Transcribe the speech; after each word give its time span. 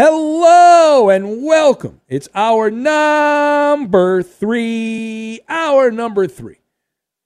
Hello 0.00 1.10
and 1.10 1.42
welcome. 1.42 2.00
It's 2.06 2.28
hour 2.32 2.70
number 2.70 4.22
three, 4.22 5.40
hour 5.48 5.90
number 5.90 6.28
three 6.28 6.60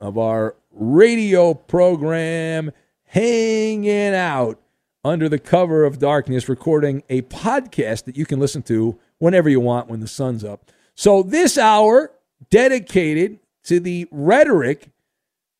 of 0.00 0.16
our 0.16 0.56
radio 0.70 1.52
program, 1.52 2.70
hanging 3.04 4.14
out 4.14 4.58
under 5.04 5.28
the 5.28 5.38
cover 5.38 5.84
of 5.84 5.98
darkness, 5.98 6.48
recording 6.48 7.02
a 7.10 7.20
podcast 7.20 8.04
that 8.04 8.16
you 8.16 8.24
can 8.24 8.40
listen 8.40 8.62
to 8.62 8.98
whenever 9.18 9.50
you 9.50 9.60
want 9.60 9.90
when 9.90 10.00
the 10.00 10.08
sun's 10.08 10.42
up. 10.42 10.70
So, 10.94 11.22
this 11.22 11.58
hour 11.58 12.10
dedicated 12.48 13.38
to 13.64 13.80
the 13.80 14.08
rhetoric 14.10 14.88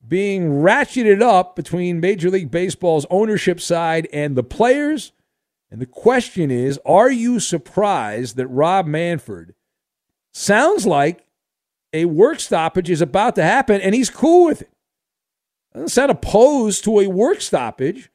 being 0.08 0.62
ratcheted 0.62 1.20
up 1.20 1.56
between 1.56 2.00
Major 2.00 2.30
League 2.30 2.50
Baseball's 2.50 3.04
ownership 3.10 3.60
side 3.60 4.08
and 4.14 4.34
the 4.34 4.42
players 4.42 5.12
and 5.72 5.80
the 5.80 5.86
question 5.86 6.50
is 6.50 6.78
Are 6.84 7.10
you 7.10 7.40
surprised 7.40 8.36
that 8.36 8.46
Rob 8.46 8.86
Manfred 8.86 9.54
sounds 10.30 10.86
like 10.86 11.24
a 11.94 12.04
work 12.04 12.40
stoppage 12.40 12.90
is 12.90 13.00
about 13.00 13.34
to 13.36 13.42
happen 13.42 13.80
and 13.80 13.94
he's 13.94 14.10
cool 14.10 14.44
with 14.44 14.60
it? 14.62 14.70
Doesn't 15.72 15.88
sound 15.88 16.10
opposed 16.10 16.84
to 16.84 17.00
a 17.00 17.06
work 17.08 17.40
stoppage. 17.40 18.10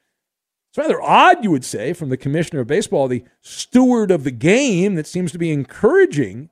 It's 0.70 0.78
rather 0.78 1.02
odd, 1.02 1.42
you 1.42 1.50
would 1.50 1.64
say, 1.64 1.92
from 1.92 2.10
the 2.10 2.16
commissioner 2.16 2.60
of 2.60 2.68
baseball, 2.68 3.08
the 3.08 3.24
steward 3.40 4.12
of 4.12 4.22
the 4.22 4.30
game 4.30 4.94
that 4.94 5.08
seems 5.08 5.32
to 5.32 5.38
be 5.38 5.50
encouraging 5.50 6.50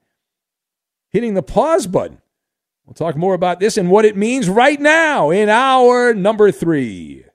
hitting 1.10 1.34
the 1.34 1.42
pause 1.42 1.86
button. 1.86 2.20
We'll 2.84 2.94
talk 2.94 3.16
more 3.16 3.34
about 3.34 3.60
this 3.60 3.76
and 3.76 3.90
what 3.90 4.04
it 4.04 4.16
means 4.16 4.48
right 4.48 4.80
now 4.80 5.30
in 5.30 5.48
hour 5.48 6.14
number 6.14 6.50
three. 6.50 7.26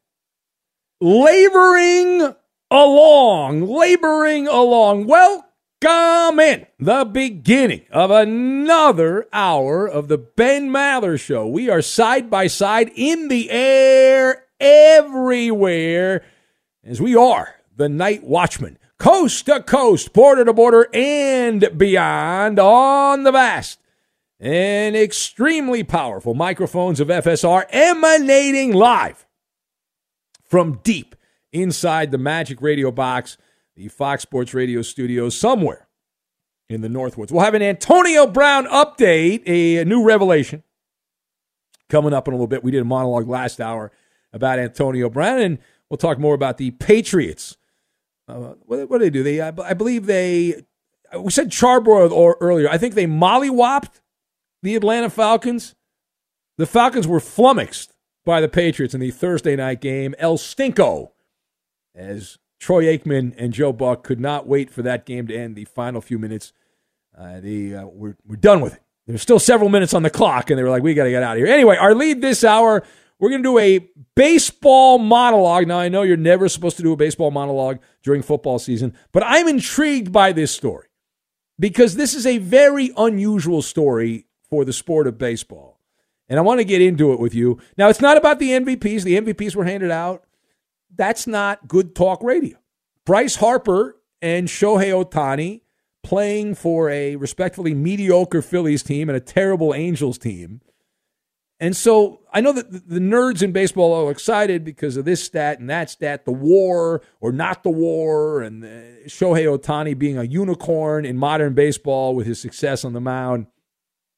Laboring 1.00 2.36
along, 2.72 3.68
laboring 3.68 4.48
along. 4.48 5.06
Welcome 5.06 6.40
in 6.40 6.66
the 6.80 7.04
beginning 7.04 7.86
of 7.92 8.10
another 8.10 9.28
hour 9.34 9.86
of 9.86 10.08
the 10.08 10.18
Ben 10.18 10.70
Maller 10.70 11.20
Show. 11.20 11.46
We 11.46 11.70
are 11.70 11.82
side 11.82 12.30
by 12.30 12.48
side 12.48 12.90
in 12.96 13.28
the 13.28 13.52
air 13.52 14.46
everywhere 14.62 16.24
as 16.84 17.02
we 17.02 17.14
are 17.14 17.56
the 17.76 17.90
night 17.90 18.24
watchman, 18.24 18.80
coast 18.98 19.48
to 19.48 19.62
coast, 19.62 20.14
border 20.14 20.46
to 20.46 20.54
border, 20.54 20.88
and 20.94 21.78
beyond 21.78 22.58
on 22.58 23.24
the 23.24 23.34
vast 23.34 23.80
and 24.40 24.96
extremely 24.96 25.84
powerful 25.84 26.34
microphones 26.34 27.02
of 27.02 27.10
FSR 27.10 27.66
emanating 27.70 28.72
live 28.72 29.26
from 30.44 30.80
deep 30.84 31.16
inside 31.54 32.12
the 32.12 32.18
Magic 32.18 32.62
Radio 32.62 32.92
box, 32.92 33.38
the 33.76 33.88
Fox 33.88 34.24
Sports 34.24 34.54
Radio 34.54 34.82
studios 34.82 35.38
somewhere 35.38 35.88
in 36.70 36.82
the 36.82 36.88
Northwoods. 36.88 37.32
We'll 37.32 37.44
have 37.44 37.54
an 37.54 37.62
Antonio 37.62 38.26
Brown 38.28 38.66
update, 38.68 39.44
a, 39.46 39.84
new 39.86 40.04
revelation 40.04 40.64
coming 41.90 42.14
up 42.14 42.28
in 42.28 42.34
a 42.34 42.38
little 42.38 42.48
bit. 42.48 42.64
We 42.64 42.72
did 42.72 42.82
a 42.82 42.86
monologue 42.86 43.28
last 43.28 43.60
hour 43.60 43.92
about 44.34 44.60
Antonio 44.60 45.10
Brown, 45.10 45.40
and 45.40 45.60
we'll 45.90 45.98
talk 45.98 46.18
more 46.18 46.34
about 46.34 46.58
the 46.58 46.72
Patriots. 46.72 47.58
Uh, 48.28 48.54
what, 48.66 48.90
what, 48.90 49.00
do 49.00 49.06
they 49.06 49.10
do? 49.10 49.24
They, 49.24 49.42
I, 49.42 49.52
I 49.64 49.74
believe 49.74 50.06
they, 50.06 50.64
we 51.18 51.32
said 51.32 51.50
Charbroil 51.50 52.36
earlier. 52.40 52.70
I 52.70 52.78
think 52.78 52.96
they 52.96 53.08
mollywopped 53.08 54.00
the 54.64 54.76
Atlanta 54.76 55.10
Falcons. 55.10 55.76
The 56.58 56.66
Falcons 56.66 57.08
were 57.08 57.20
flummoxed 57.20 57.94
by 58.24 58.40
the 58.40 58.48
Patriots 58.48 58.94
in 58.94 59.02
the 59.02 59.12
Thursday 59.12 59.56
night 59.56 59.82
game. 59.82 60.16
El 60.18 60.38
Stinko 60.38 61.12
as 61.96 62.38
Troy 62.60 62.86
Aikman 62.86 63.34
and 63.38 63.54
Joe 63.54 63.74
Buck 63.74 64.04
could 64.04 64.20
not 64.20 64.48
wait 64.48 64.70
for 64.70 64.82
that 64.84 65.06
game 65.06 65.28
to 65.28 65.36
end. 65.36 65.56
The 65.56 65.66
final 65.66 66.02
few 66.02 66.20
minutes, 66.20 66.54
uh, 67.18 67.40
they 67.40 67.74
uh, 67.74 67.86
we're, 67.86 68.18
we're 68.26 68.36
done 68.36 68.62
with 68.62 68.76
it. 68.76 68.82
There's 69.08 69.22
still 69.22 69.40
several 69.40 69.70
minutes 69.70 69.94
on 69.94 70.04
the 70.04 70.10
clock, 70.10 70.50
and 70.50 70.58
they 70.58 70.64
were 70.64 70.70
like, 70.70 70.84
"We 70.84 70.94
got 70.94 71.06
to 71.06 71.10
get 71.10 71.24
out 71.24 71.34
of 71.34 71.38
here." 71.38 71.48
Anyway, 71.48 71.76
our 71.76 71.96
lead 71.96 72.22
this 72.22 72.44
hour, 72.44 72.84
we're 73.20 73.30
going 73.30 73.44
to 73.44 73.50
do 73.50 73.58
a 73.58 73.88
baseball 74.16 75.00
monologue. 75.00 75.68
Now, 75.68 75.80
I 75.80 75.90
know 75.90 76.04
you're 76.04 76.18
never 76.18 76.48
supposed 76.48 76.78
to 76.78 76.84
do 76.84 76.94
a 76.94 76.98
baseball 76.98 77.32
monologue 77.32 77.80
during 78.04 78.22
football 78.22 78.60
season, 78.60 78.96
but 79.12 79.24
I'm 79.26 79.48
intrigued 79.48 80.12
by 80.12 80.32
this 80.32 80.52
story 80.52 80.88
because 81.60 81.96
this 81.96 82.14
is 82.14 82.26
a 82.26 82.38
very 82.38 82.92
unusual 82.98 83.62
story 83.62 84.28
for 84.50 84.66
the 84.66 84.74
sport 84.74 85.08
of 85.08 85.18
baseball. 85.18 85.80
And 86.30 86.40
I 86.40 86.42
want 86.44 86.60
to 86.60 86.64
get 86.64 86.82
into 86.82 87.12
it 87.12 87.20
with 87.20 87.36
you. 87.36 87.60
Now, 87.78 87.90
it's 87.90 88.02
not 88.02 88.18
about 88.18 88.40
the 88.40 88.52
MVPs. 88.52 89.04
The 89.04 89.20
MVPs 89.20 89.56
were 89.56 89.66
handed 89.66 89.92
out. 89.92 90.24
That's 90.96 91.28
not 91.28 91.68
good 91.68 91.96
talk 91.96 92.22
radio. 92.24 92.58
Bryce 93.06 93.36
Harper 93.36 93.98
and 94.22 94.48
Shohei 94.48 94.92
Ohtani 94.92 95.62
playing 96.04 96.56
for 96.56 96.90
a 96.90 97.16
respectfully 97.16 97.74
mediocre 97.74 98.42
Phillies 98.42 98.84
team 98.84 99.10
and 99.10 99.16
a 99.16 99.22
terrible 99.22 99.74
Angels 99.74 100.18
team. 100.18 100.62
And 101.60 101.78
so 101.78 102.22
I 102.34 102.42
know 102.42 102.54
that 102.54 102.90
the 102.90 103.00
nerds 103.00 103.44
in 103.44 103.52
baseball 103.52 103.94
are 103.94 104.12
excited 104.12 104.64
because 104.64 104.98
of 104.98 105.06
this 105.06 105.24
stat 105.24 105.60
and 105.60 105.70
that 105.70 105.92
stat, 105.92 106.26
the 106.26 106.32
war 106.32 107.04
or 107.20 107.32
not 107.32 107.62
the 107.62 107.70
war, 107.70 108.42
and 108.42 108.64
uh, 108.64 108.68
Shohei 109.06 109.46
Ohtani 109.46 109.98
being 109.98 110.18
a 110.18 110.24
unicorn 110.24 111.06
in 111.06 111.18
modern 111.18 111.54
baseball 111.54 112.16
with 112.16 112.26
his 112.26 112.42
success 112.42 112.84
on 112.84 112.94
the 112.94 113.00
mound 113.00 113.46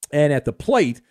and 0.09 0.31
at 0.31 0.45
the 0.45 0.53
plate 0.53 1.01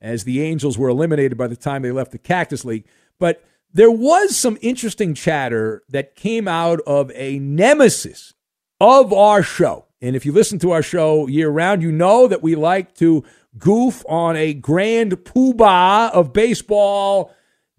as 0.00 0.24
the 0.24 0.40
Angels 0.40 0.78
were 0.78 0.88
eliminated 0.88 1.36
by 1.36 1.46
the 1.46 1.56
time 1.56 1.82
they 1.82 1.92
left 1.92 2.12
the 2.12 2.18
Cactus 2.18 2.64
League. 2.64 2.86
But 3.18 3.44
there 3.72 3.90
was 3.90 4.36
some 4.36 4.58
interesting 4.60 5.14
chatter 5.14 5.82
that 5.88 6.14
came 6.14 6.46
out 6.46 6.80
of 6.86 7.10
a 7.14 7.38
nemesis 7.38 8.34
of 8.80 9.12
our 9.12 9.42
show. 9.42 9.86
And 10.00 10.16
if 10.16 10.26
you 10.26 10.32
listen 10.32 10.58
to 10.60 10.72
our 10.72 10.82
show 10.82 11.26
year 11.26 11.48
round, 11.48 11.82
you 11.82 11.92
know 11.92 12.26
that 12.26 12.42
we 12.42 12.54
like 12.54 12.94
to 12.96 13.24
goof 13.58 14.04
on 14.08 14.36
a 14.36 14.54
grand 14.54 15.12
poobah 15.12 16.10
of 16.12 16.32
baseball. 16.32 17.34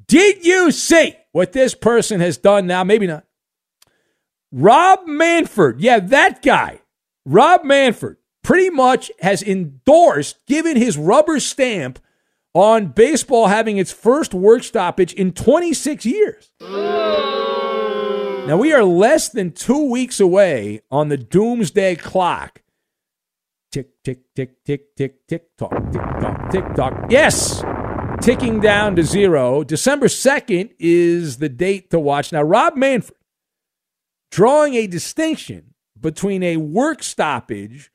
Did 0.08 0.46
you 0.46 0.72
see 0.72 1.16
what 1.32 1.52
this 1.52 1.76
person 1.76 2.20
has 2.22 2.38
done 2.38 2.66
now? 2.68 2.84
Maybe 2.84 3.08
not. 3.08 3.26
Rob 4.52 5.08
Manfred. 5.08 5.80
yeah, 5.80 6.00
that 6.00 6.42
guy, 6.42 6.80
Rob 7.26 7.64
Manfred 7.64 8.18
pretty 8.44 8.70
much 8.70 9.12
has 9.20 9.42
endorsed, 9.42 10.46
given 10.46 10.78
his 10.78 10.98
rubber 10.98 11.40
stamp 11.40 12.00
on 12.54 12.88
baseball 12.88 13.48
having 13.48 13.78
its 13.78 13.92
first 13.92 14.34
work 14.34 14.64
stoppage 14.64 15.14
in 15.14 15.32
26 15.32 16.06
years. 16.06 16.52
Now, 18.46 18.58
we 18.58 18.74
are 18.74 18.84
less 18.84 19.30
than 19.30 19.52
two 19.52 19.90
weeks 19.90 20.20
away 20.20 20.82
on 20.92 21.08
the 21.08 21.18
doomsday 21.18 21.96
clock. 21.96 22.62
Tick, 23.72 24.04
tick, 24.04 24.20
tick, 24.36 24.64
tick, 24.66 24.96
tick, 24.96 25.26
tick, 25.28 25.58
tock, 25.58 25.72
tick, 25.92 26.02
tock, 26.02 26.52
tick, 26.52 26.76
tock. 26.76 27.06
Yes! 27.10 27.64
Ticking 28.22 28.60
down 28.60 28.96
to 28.98 29.04
zero. 29.04 29.64
December 29.64 30.06
2nd 30.08 30.74
is 30.78 31.38
the 31.38 31.50
date 31.50 31.90
to 31.90 32.00
watch. 32.00 32.32
Now, 32.32 32.44
Rob 32.44 32.76
Manfred 32.76 33.18
drawing 34.30 34.76
a 34.76 34.88
distinction 34.88 35.74
between 36.00 36.44
a 36.44 36.58
work 36.58 37.02
stoppage 37.02 37.92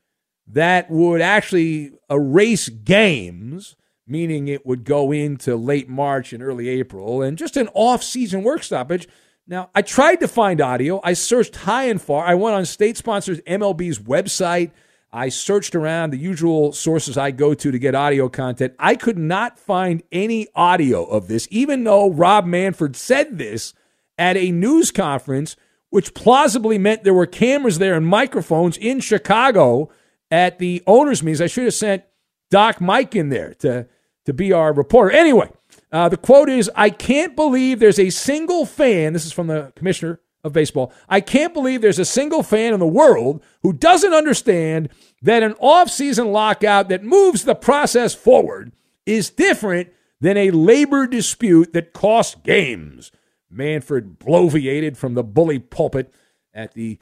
that 0.47 0.91
would 0.91 1.21
actually 1.21 1.93
erase 2.11 2.69
games 2.69 3.77
meaning 4.09 4.49
it 4.49 4.67
would 4.67 4.85
go 4.85 5.13
into 5.13 5.57
late 5.57 5.89
March 5.89 6.33
and 6.33 6.43
early 6.43 6.69
April, 6.69 7.23
and 7.23 7.39
just 7.39 7.57
an 7.57 7.69
off 7.75 8.03
season 8.03 8.43
work 8.43 8.63
stoppage. 8.63 9.09
Now, 9.47 9.71
I 9.75 9.83
tried 9.83 10.17
to 10.17 10.29
find 10.29 10.61
audio. 10.61 11.01
I 11.03 11.15
searched 11.15 11.57
high 11.57 11.85
and 11.85 12.01
far. 12.01 12.27
I 12.27 12.35
went 12.35 12.55
on 12.55 12.67
state 12.67 12.97
sponsors 12.97 13.41
MLB's 13.43 13.99
website. 13.99 14.73
I 15.11 15.31
searched 15.31 15.75
around 15.75 16.11
the 16.11 16.19
usual 16.19 16.73
sources 16.73 17.17
I 17.17 17.31
go 17.31 17.55
to 17.55 17.71
to 17.71 17.79
get 17.79 17.95
audio 17.95 18.29
content. 18.29 18.75
I 18.79 18.95
could 18.95 19.17
not 19.17 19.59
find 19.59 20.03
any 20.13 20.49
audio 20.55 21.05
of 21.05 21.29
this, 21.29 21.49
even 21.51 21.85
though 21.85 22.11
Rob 22.11 22.45
Manfred 22.45 22.95
said 22.95 23.39
this 23.39 23.73
at 24.19 24.37
a 24.37 24.51
news 24.51 24.91
conference, 24.91 25.57
which 25.89 26.13
plausibly 26.13 26.77
meant 26.77 27.05
there 27.05 27.15
were 27.15 27.25
cameras 27.25 27.79
there 27.79 27.95
and 27.95 28.07
microphones 28.07 28.77
in 28.77 29.01
Chicago 29.01 29.89
at 30.31 30.59
the 30.59 30.83
owners' 30.87 31.23
meetings. 31.23 31.41
I 31.41 31.47
should 31.47 31.65
have 31.65 31.75
sent 31.75 32.05
Doc 32.51 32.81
Mike 32.81 33.17
in 33.17 33.31
there 33.31 33.55
to 33.61 33.87
to 34.29 34.35
be 34.35 34.53
our 34.53 34.75
reporter. 34.75 35.11
Anyway, 35.11 35.51
uh, 35.91 36.07
the 36.11 36.17
quote 36.19 36.51
is 36.51 36.71
I 36.77 36.91
can't 36.91 37.35
believe 37.35 37.81
there's 37.81 37.99
a 37.99 38.11
single 38.11 38.67
fan, 38.67 39.15
this 39.15 39.25
is 39.25 39.33
from 39.33 39.47
the 39.47 39.73
commissioner 39.75 40.21
of 40.45 40.53
baseball, 40.53 40.93
I 41.09 41.23
can't 41.23 41.55
believe 41.55 41.81
there's 41.81 41.99
a 41.99 42.05
single 42.05 42.43
fan 42.43 42.75
in 42.75 42.79
the 42.79 42.87
world 42.87 43.43
who 43.63 43.73
doesn't 43.73 44.13
understand 44.13 44.91
that 45.23 45.43
an 45.43 45.55
offseason 45.55 46.31
lockout 46.31 46.91
that 46.91 47.03
moves 47.03 47.45
the 47.45 47.55
process 47.55 48.15
forward 48.15 48.73
is 49.07 49.31
different 49.31 49.89
than 50.21 50.37
a 50.37 50.51
labor 50.51 51.07
dispute 51.07 51.73
that 51.73 51.95
costs 51.95 52.37
games. 52.45 53.11
Manfred 53.51 54.19
bloviated 54.19 54.99
from 54.99 55.15
the 55.15 55.25
bully 55.25 55.59
pulpit 55.59 56.13
at 56.53 56.75
the 56.75 56.99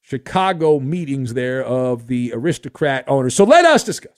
Chicago 0.00 0.80
meetings 0.80 1.34
there 1.34 1.62
of 1.62 2.06
the 2.06 2.32
aristocrat 2.34 3.04
owners. 3.06 3.34
So 3.34 3.44
let 3.44 3.66
us 3.66 3.84
discuss 3.84 4.14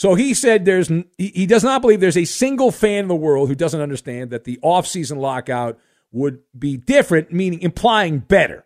so 0.00 0.14
he 0.14 0.32
said 0.32 0.64
there's 0.64 0.90
he 1.18 1.44
does 1.44 1.62
not 1.62 1.82
believe 1.82 2.00
there's 2.00 2.16
a 2.16 2.24
single 2.24 2.72
fan 2.72 3.00
in 3.00 3.08
the 3.08 3.14
world 3.14 3.50
who 3.50 3.54
doesn't 3.54 3.82
understand 3.82 4.30
that 4.30 4.44
the 4.44 4.58
offseason 4.64 5.18
lockout 5.18 5.78
would 6.10 6.40
be 6.58 6.78
different, 6.78 7.34
meaning 7.34 7.60
implying 7.60 8.20
better, 8.20 8.64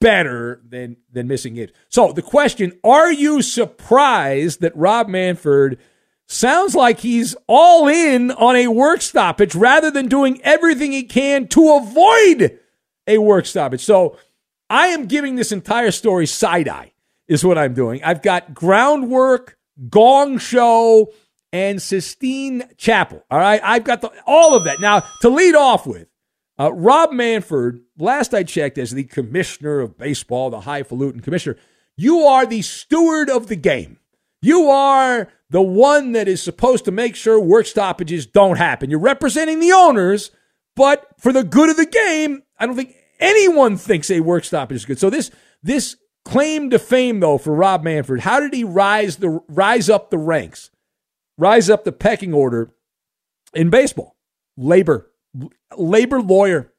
better 0.00 0.60
than 0.68 0.96
than 1.12 1.28
missing 1.28 1.56
it. 1.58 1.72
So 1.90 2.10
the 2.10 2.22
question: 2.22 2.72
Are 2.82 3.12
you 3.12 3.40
surprised 3.40 4.62
that 4.62 4.76
Rob 4.76 5.06
Manfred 5.06 5.78
sounds 6.26 6.74
like 6.74 6.98
he's 6.98 7.36
all 7.46 7.86
in 7.86 8.32
on 8.32 8.56
a 8.56 8.66
work 8.66 9.00
stoppage 9.00 9.54
rather 9.54 9.92
than 9.92 10.08
doing 10.08 10.42
everything 10.42 10.90
he 10.90 11.04
can 11.04 11.46
to 11.50 11.76
avoid 11.76 12.58
a 13.06 13.18
work 13.18 13.46
stoppage? 13.46 13.84
So 13.84 14.18
I 14.68 14.88
am 14.88 15.06
giving 15.06 15.36
this 15.36 15.52
entire 15.52 15.92
story 15.92 16.26
side 16.26 16.66
eye. 16.66 16.94
Is 17.28 17.44
what 17.44 17.58
I'm 17.58 17.74
doing. 17.74 18.02
I've 18.02 18.22
got 18.22 18.52
groundwork 18.52 19.56
Gong 19.88 20.38
Show, 20.38 21.12
and 21.52 21.80
Sistine 21.80 22.64
Chapel. 22.76 23.24
All 23.30 23.38
right, 23.38 23.60
I've 23.62 23.84
got 23.84 24.00
the, 24.00 24.10
all 24.26 24.56
of 24.56 24.64
that. 24.64 24.80
Now, 24.80 25.04
to 25.20 25.28
lead 25.28 25.54
off 25.54 25.86
with, 25.86 26.08
uh, 26.58 26.72
Rob 26.72 27.12
Manfred, 27.12 27.80
last 27.96 28.34
I 28.34 28.42
checked, 28.42 28.76
as 28.76 28.90
the 28.90 29.04
commissioner 29.04 29.78
of 29.80 29.96
baseball, 29.96 30.50
the 30.50 30.62
highfalutin 30.62 31.20
commissioner, 31.20 31.56
you 31.96 32.20
are 32.20 32.44
the 32.44 32.62
steward 32.62 33.30
of 33.30 33.46
the 33.46 33.56
game. 33.56 33.98
You 34.42 34.68
are 34.68 35.28
the 35.48 35.62
one 35.62 36.12
that 36.12 36.26
is 36.26 36.42
supposed 36.42 36.84
to 36.86 36.90
make 36.90 37.14
sure 37.14 37.38
work 37.38 37.66
stoppages 37.66 38.26
don't 38.26 38.56
happen. 38.56 38.90
You're 38.90 38.98
representing 38.98 39.60
the 39.60 39.72
owners, 39.72 40.32
but 40.74 41.06
for 41.18 41.32
the 41.32 41.44
good 41.44 41.70
of 41.70 41.76
the 41.76 41.86
game, 41.86 42.42
I 42.58 42.66
don't 42.66 42.74
think 42.74 42.96
anyone 43.20 43.76
thinks 43.76 44.10
a 44.10 44.20
work 44.20 44.44
stoppage 44.44 44.78
is 44.78 44.84
good. 44.84 44.98
So 44.98 45.08
this 45.08 45.30
this 45.62 45.96
Claim 46.24 46.70
to 46.70 46.78
fame 46.78 47.20
though 47.20 47.38
for 47.38 47.54
Rob 47.54 47.82
Manfred. 47.82 48.20
How 48.22 48.40
did 48.40 48.54
he 48.54 48.64
rise 48.64 49.16
the 49.16 49.42
rise 49.48 49.90
up 49.90 50.10
the 50.10 50.18
ranks, 50.18 50.70
rise 51.36 51.68
up 51.68 51.84
the 51.84 51.92
pecking 51.92 52.32
order 52.32 52.70
in 53.52 53.70
baseball? 53.70 54.16
Labor, 54.56 55.10
labor 55.76 56.20
lawyer. 56.20 56.72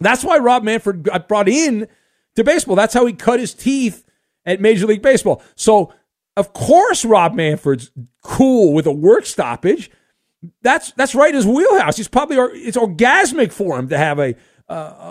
That's 0.00 0.24
why 0.24 0.38
Rob 0.38 0.64
Manfred 0.64 1.04
got 1.04 1.28
brought 1.28 1.48
in 1.48 1.88
to 2.36 2.44
baseball. 2.44 2.76
That's 2.76 2.94
how 2.94 3.06
he 3.06 3.12
cut 3.12 3.40
his 3.40 3.54
teeth 3.54 4.04
at 4.44 4.60
Major 4.60 4.86
League 4.86 5.02
Baseball. 5.02 5.42
So 5.54 5.92
of 6.36 6.52
course 6.52 7.04
Rob 7.04 7.34
Manfred's 7.34 7.90
cool 8.22 8.72
with 8.72 8.86
a 8.86 8.92
work 8.92 9.26
stoppage. 9.26 9.90
That's 10.62 10.90
that's 10.92 11.14
right 11.14 11.34
his 11.34 11.46
wheelhouse. 11.46 11.96
He's 11.96 12.08
probably 12.08 12.36
it's 12.36 12.76
orgasmic 12.76 13.52
for 13.52 13.78
him 13.78 13.88
to 13.88 13.96
have 13.98 14.18
a 14.18 14.34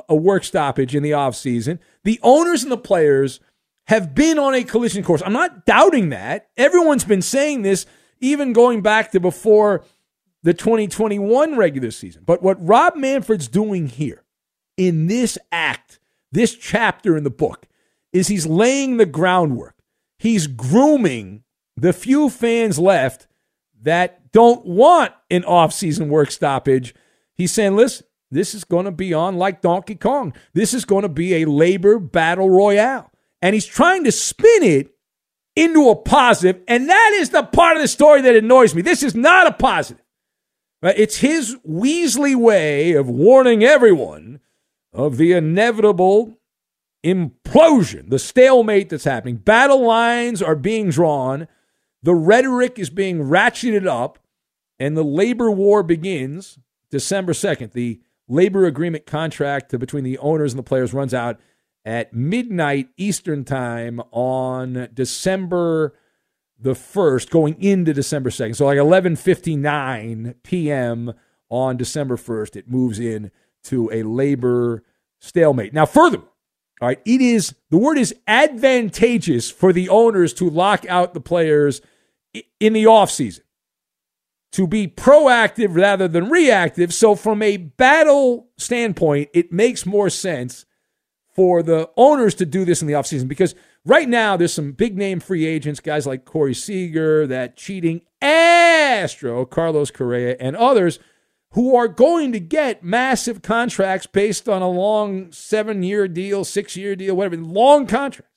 a 0.09 0.15
work 0.15 0.43
stoppage 0.43 0.95
in 0.95 1.03
the 1.03 1.11
offseason. 1.11 1.79
The 2.03 2.19
owners 2.23 2.63
and 2.63 2.71
the 2.71 2.77
players 2.77 3.39
have 3.87 4.15
been 4.15 4.39
on 4.39 4.53
a 4.53 4.63
collision 4.63 5.03
course. 5.03 5.21
I'm 5.25 5.33
not 5.33 5.65
doubting 5.65 6.09
that. 6.09 6.49
Everyone's 6.57 7.03
been 7.03 7.21
saying 7.21 7.61
this, 7.61 7.85
even 8.19 8.53
going 8.53 8.81
back 8.81 9.11
to 9.11 9.19
before 9.19 9.83
the 10.43 10.53
2021 10.53 11.57
regular 11.57 11.91
season. 11.91 12.23
But 12.25 12.41
what 12.41 12.65
Rob 12.65 12.95
Manfred's 12.95 13.47
doing 13.47 13.87
here 13.87 14.23
in 14.77 15.07
this 15.07 15.37
act, 15.51 15.99
this 16.31 16.55
chapter 16.55 17.17
in 17.17 17.23
the 17.23 17.29
book, 17.29 17.67
is 18.13 18.27
he's 18.27 18.47
laying 18.47 18.97
the 18.97 19.05
groundwork. 19.05 19.75
He's 20.17 20.47
grooming 20.47 21.43
the 21.75 21.93
few 21.93 22.29
fans 22.29 22.77
left 22.79 23.27
that 23.81 24.31
don't 24.31 24.65
want 24.65 25.13
an 25.29 25.43
offseason 25.43 26.07
work 26.07 26.31
stoppage. 26.31 26.93
He's 27.33 27.51
saying, 27.51 27.75
listen, 27.75 28.05
this 28.31 28.55
is 28.55 28.63
going 28.63 28.85
to 28.85 28.91
be 28.91 29.13
on 29.13 29.38
like 29.38 29.61
Donkey 29.61 29.95
Kong. 29.95 30.33
This 30.53 30.73
is 30.73 30.85
going 30.85 31.03
to 31.03 31.09
be 31.09 31.35
a 31.35 31.45
labor 31.45 32.00
battle 32.00 32.50
royale. 32.50 33.11
And 33.41 33.53
he's 33.53 33.65
trying 33.65 34.05
to 34.05 34.11
spin 34.11 34.63
it 34.63 34.95
into 35.55 35.89
a 35.89 35.95
positive, 35.95 36.61
and 36.67 36.88
that 36.89 37.11
is 37.15 37.31
the 37.31 37.43
part 37.43 37.75
of 37.75 37.81
the 37.81 37.88
story 37.88 38.21
that 38.21 38.35
annoys 38.35 38.73
me. 38.73 38.81
This 38.81 39.03
is 39.03 39.13
not 39.13 39.47
a 39.47 39.51
positive. 39.51 40.03
It's 40.81 41.17
his 41.17 41.57
Weasley 41.67 42.35
way 42.35 42.93
of 42.93 43.09
warning 43.09 43.63
everyone 43.63 44.39
of 44.93 45.17
the 45.17 45.33
inevitable 45.33 46.38
implosion, 47.05 48.09
the 48.09 48.19
stalemate 48.19 48.89
that's 48.89 49.03
happening. 49.03 49.35
Battle 49.35 49.85
lines 49.85 50.41
are 50.41 50.55
being 50.55 50.89
drawn, 50.89 51.47
the 52.01 52.15
rhetoric 52.15 52.79
is 52.79 52.89
being 52.89 53.25
ratcheted 53.25 53.85
up, 53.85 54.19
and 54.79 54.95
the 54.95 55.03
labor 55.03 55.51
war 55.51 55.83
begins 55.83 56.57
December 56.89 57.33
2nd. 57.33 57.73
The 57.73 58.00
labor 58.31 58.65
agreement 58.65 59.05
contract 59.05 59.77
between 59.77 60.03
the 60.03 60.17
owners 60.19 60.53
and 60.53 60.59
the 60.59 60.63
players 60.63 60.93
runs 60.93 61.13
out 61.13 61.39
at 61.83 62.13
midnight 62.13 62.88
Eastern 62.97 63.43
time 63.43 64.01
on 64.11 64.88
December 64.93 65.93
the 66.57 66.73
1st 66.73 67.29
going 67.29 67.61
into 67.61 67.93
December 67.93 68.29
2nd. 68.29 68.55
So 68.55 68.65
like 68.67 68.77
11:59 68.77 70.35
p.m. 70.43 71.13
on 71.50 71.75
December 71.77 72.17
1st, 72.17 72.55
it 72.55 72.69
moves 72.69 73.00
in 73.00 73.31
to 73.63 73.91
a 73.91 74.03
labor 74.03 74.83
stalemate. 75.19 75.73
Now, 75.73 75.85
furthermore, 75.85 76.29
all 76.81 76.88
right, 76.88 77.01
it 77.03 77.21
is 77.21 77.55
the 77.69 77.77
word 77.77 77.97
is 77.97 78.15
advantageous 78.27 79.50
for 79.50 79.73
the 79.73 79.89
owners 79.89 80.33
to 80.35 80.50
lock 80.50 80.85
out 80.88 81.13
the 81.13 81.21
players 81.21 81.81
in 82.59 82.73
the 82.73 82.85
offseason 82.85 83.41
to 84.51 84.67
be 84.67 84.88
proactive 84.88 85.75
rather 85.75 86.08
than 86.08 86.29
reactive. 86.29 86.93
So, 86.93 87.15
from 87.15 87.41
a 87.41 87.58
battle 87.58 88.50
standpoint, 88.58 89.29
it 89.34 89.51
makes 89.51 89.86
more 89.86 90.10
sense 90.10 90.65
for 91.34 91.63
the 91.63 91.89
owners 91.96 92.36
to 92.36 92.46
do 92.46 92.65
this 92.65 92.81
in 92.81 92.88
the 92.88 92.93
offseason 92.93 93.27
because 93.27 93.55
right 93.86 94.10
now 94.10 94.36
there's 94.36 94.53
some 94.53 94.74
big 94.74 94.98
name 94.98 95.20
free 95.20 95.46
agents, 95.46 95.79
guys 95.79 96.05
like 96.05 96.25
Corey 96.25 96.53
Seager, 96.53 97.25
that 97.27 97.55
cheating 97.55 98.01
Astro, 98.22 99.46
Carlos 99.46 99.91
Correa, 99.91 100.36
and 100.39 100.55
others 100.55 101.00
who 101.51 101.75
are 101.75 101.88
going 101.88 102.31
to 102.31 102.39
get 102.39 102.84
massive 102.84 103.41
contracts 103.41 104.08
based 104.08 104.48
on 104.48 104.62
a 104.62 104.70
long 104.70 105.31
seven 105.31 105.84
year 105.84 106.08
deal, 106.08 106.43
six 106.43 106.75
year 106.75 106.96
deal, 106.96 107.15
whatever, 107.15 107.38
long 107.38 107.88
contracts. 107.88 108.30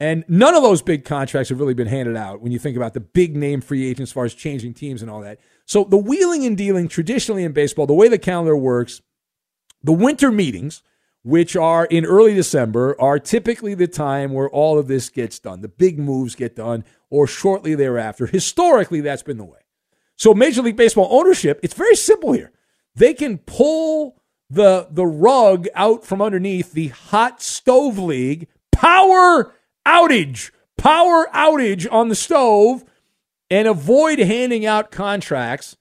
And 0.00 0.24
none 0.28 0.54
of 0.54 0.62
those 0.62 0.80
big 0.80 1.04
contracts 1.04 1.50
have 1.50 1.60
really 1.60 1.74
been 1.74 1.86
handed 1.86 2.16
out 2.16 2.40
when 2.40 2.52
you 2.52 2.58
think 2.58 2.74
about 2.74 2.94
the 2.94 3.00
big 3.00 3.36
name 3.36 3.60
free 3.60 3.86
agents 3.86 4.10
as 4.10 4.12
far 4.14 4.24
as 4.24 4.34
changing 4.34 4.72
teams 4.72 5.02
and 5.02 5.10
all 5.10 5.20
that. 5.20 5.38
So 5.66 5.84
the 5.84 5.98
wheeling 5.98 6.46
and 6.46 6.56
dealing 6.56 6.88
traditionally 6.88 7.44
in 7.44 7.52
baseball, 7.52 7.86
the 7.86 7.92
way 7.92 8.08
the 8.08 8.18
calendar 8.18 8.56
works, 8.56 9.02
the 9.82 9.92
winter 9.92 10.32
meetings, 10.32 10.82
which 11.22 11.54
are 11.54 11.84
in 11.84 12.06
early 12.06 12.32
December, 12.32 12.98
are 12.98 13.18
typically 13.18 13.74
the 13.74 13.86
time 13.86 14.32
where 14.32 14.48
all 14.48 14.78
of 14.78 14.88
this 14.88 15.10
gets 15.10 15.38
done. 15.38 15.60
The 15.60 15.68
big 15.68 15.98
moves 15.98 16.34
get 16.34 16.56
done 16.56 16.82
or 17.10 17.26
shortly 17.26 17.74
thereafter. 17.74 18.26
Historically, 18.26 19.02
that's 19.02 19.22
been 19.22 19.36
the 19.36 19.44
way. 19.44 19.58
So 20.16 20.32
Major 20.32 20.62
League 20.62 20.76
Baseball 20.76 21.08
ownership, 21.10 21.60
it's 21.62 21.74
very 21.74 21.94
simple 21.94 22.32
here. 22.32 22.52
They 22.94 23.12
can 23.12 23.36
pull 23.36 24.16
the 24.48 24.88
the 24.90 25.06
rug 25.06 25.68
out 25.74 26.04
from 26.04 26.20
underneath 26.20 26.72
the 26.72 26.88
hot 26.88 27.40
stove 27.40 27.98
league 27.98 28.48
power 28.72 29.54
outage, 29.90 30.50
power 30.78 31.26
outage 31.34 31.90
on 31.90 32.08
the 32.08 32.14
stove 32.14 32.84
and 33.50 33.66
avoid 33.66 34.20
handing 34.20 34.64
out 34.64 34.90
contracts 34.90 35.76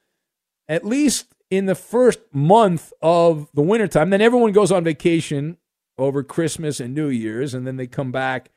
at 0.68 0.86
least 0.86 1.34
in 1.50 1.66
the 1.66 1.76
first 1.76 2.20
month 2.32 2.94
of 3.02 3.50
the 3.54 3.62
wintertime. 3.62 4.10
Then 4.10 4.22
everyone 4.22 4.52
goes 4.52 4.72
on 4.72 4.84
vacation 4.84 5.58
over 5.98 6.24
Christmas 6.24 6.80
and 6.80 6.94
New 6.94 7.10
Year's, 7.10 7.54
and 7.54 7.68
then 7.68 7.76
they 7.76 7.88
come 7.88 8.12
back 8.12 8.52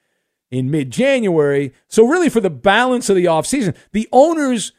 in 0.51 0.71
mid 0.71 0.91
January. 0.91 1.73
So, 1.89 2.07
really, 2.07 2.29
for 2.29 2.41
the 2.41 2.51
balance 2.51 3.09
of 3.09 3.17
the 3.17 3.25
offseason, 3.25 3.75
the 3.93 4.09
owners 4.13 4.73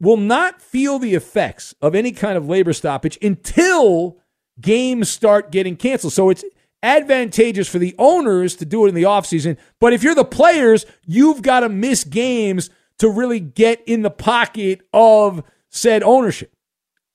will 0.00 0.16
not 0.16 0.60
feel 0.60 0.98
the 0.98 1.14
effects 1.14 1.74
of 1.80 1.94
any 1.94 2.10
kind 2.10 2.36
of 2.36 2.48
labor 2.48 2.72
stoppage 2.72 3.16
until 3.22 4.18
games 4.60 5.08
start 5.08 5.52
getting 5.52 5.76
canceled. 5.76 6.12
So, 6.12 6.30
it's 6.30 6.44
advantageous 6.82 7.68
for 7.68 7.78
the 7.78 7.94
owners 7.98 8.56
to 8.56 8.64
do 8.64 8.84
it 8.84 8.90
in 8.90 8.94
the 8.94 9.04
offseason. 9.04 9.56
But 9.80 9.92
if 9.92 10.02
you're 10.02 10.14
the 10.14 10.24
players, 10.24 10.84
you've 11.06 11.42
got 11.42 11.60
to 11.60 11.68
miss 11.68 12.04
games 12.04 12.70
to 12.98 13.08
really 13.08 13.40
get 13.40 13.82
in 13.86 14.02
the 14.02 14.10
pocket 14.10 14.82
of 14.92 15.42
said 15.68 16.02
ownership. 16.02 16.52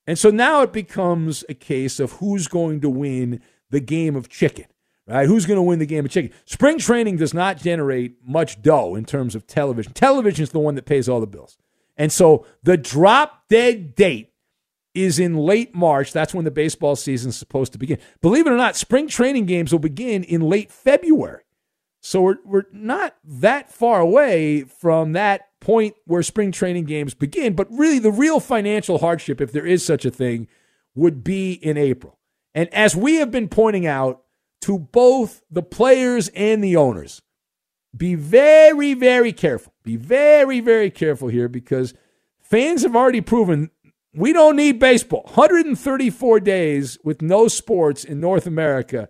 And 0.05 0.17
so 0.17 0.29
now 0.29 0.61
it 0.61 0.71
becomes 0.71 1.43
a 1.49 1.53
case 1.53 1.99
of 1.99 2.13
who's 2.13 2.47
going 2.47 2.81
to 2.81 2.89
win 2.89 3.41
the 3.69 3.81
game 3.81 4.15
of 4.15 4.29
chicken, 4.29 4.65
right? 5.05 5.27
Who's 5.27 5.45
going 5.45 5.57
to 5.57 5.63
win 5.63 5.79
the 5.79 5.85
game 5.85 6.05
of 6.05 6.11
chicken? 6.11 6.31
Spring 6.45 6.77
training 6.77 7.17
does 7.17 7.33
not 7.33 7.57
generate 7.57 8.15
much 8.25 8.61
dough 8.61 8.95
in 8.95 9.03
terms 9.03 9.35
of 9.35 9.45
television. 9.45 9.91
Television 9.91 10.43
is 10.43 10.51
the 10.51 10.59
one 10.59 10.75
that 10.75 10.85
pays 10.85 11.09
all 11.09 11.19
the 11.19 11.27
bills. 11.27 11.57
And 11.97 12.11
so 12.11 12.45
the 12.63 12.77
drop 12.77 13.43
dead 13.49 13.95
date 13.95 14.31
is 15.03 15.19
in 15.19 15.35
late 15.35 15.75
March. 15.75 16.11
That's 16.11 16.33
when 16.33 16.45
the 16.45 16.51
baseball 16.51 16.95
season 16.95 17.29
is 17.29 17.37
supposed 17.37 17.73
to 17.73 17.79
begin. 17.79 17.99
Believe 18.21 18.47
it 18.47 18.53
or 18.53 18.57
not, 18.57 18.75
spring 18.75 19.07
training 19.07 19.45
games 19.45 19.71
will 19.71 19.79
begin 19.79 20.23
in 20.23 20.41
late 20.41 20.71
February. 20.71 21.43
So 22.01 22.21
we're, 22.21 22.37
we're 22.45 22.65
not 22.71 23.15
that 23.23 23.71
far 23.71 23.99
away 23.99 24.63
from 24.63 25.13
that 25.13 25.47
point 25.59 25.95
where 26.05 26.23
spring 26.23 26.51
training 26.51 26.85
games 26.85 27.13
begin. 27.13 27.55
But 27.55 27.67
really, 27.71 27.99
the 27.99 28.11
real 28.11 28.39
financial 28.39 28.99
hardship, 28.99 29.41
if 29.41 29.51
there 29.51 29.65
is 29.65 29.85
such 29.85 30.05
a 30.05 30.11
thing, 30.11 30.47
would 30.95 31.23
be 31.23 31.53
in 31.53 31.77
April. 31.77 32.17
And 32.55 32.73
as 32.73 32.95
we 32.95 33.15
have 33.15 33.31
been 33.31 33.49
pointing 33.49 33.85
out 33.85 34.23
to 34.61 34.79
both 34.79 35.41
the 35.51 35.61
players 35.61 36.29
and 36.29 36.63
the 36.63 36.75
owners, 36.75 37.21
be 37.95 38.15
very, 38.15 38.93
very 38.93 39.33
careful. 39.33 39.73
Be 39.83 39.95
very, 39.95 40.59
very 40.59 40.89
careful 40.89 41.27
here 41.27 41.47
because 41.47 41.93
fans 42.39 42.83
have 42.83 42.95
already 42.95 43.21
proven 43.21 43.71
we 44.17 44.33
don't 44.33 44.55
need 44.55 44.79
baseball. 44.79 45.21
134 45.25 46.39
days 46.39 46.97
with 47.03 47.21
no 47.21 47.47
sports 47.47 48.03
in 48.03 48.19
North 48.19 48.47
America 48.47 49.09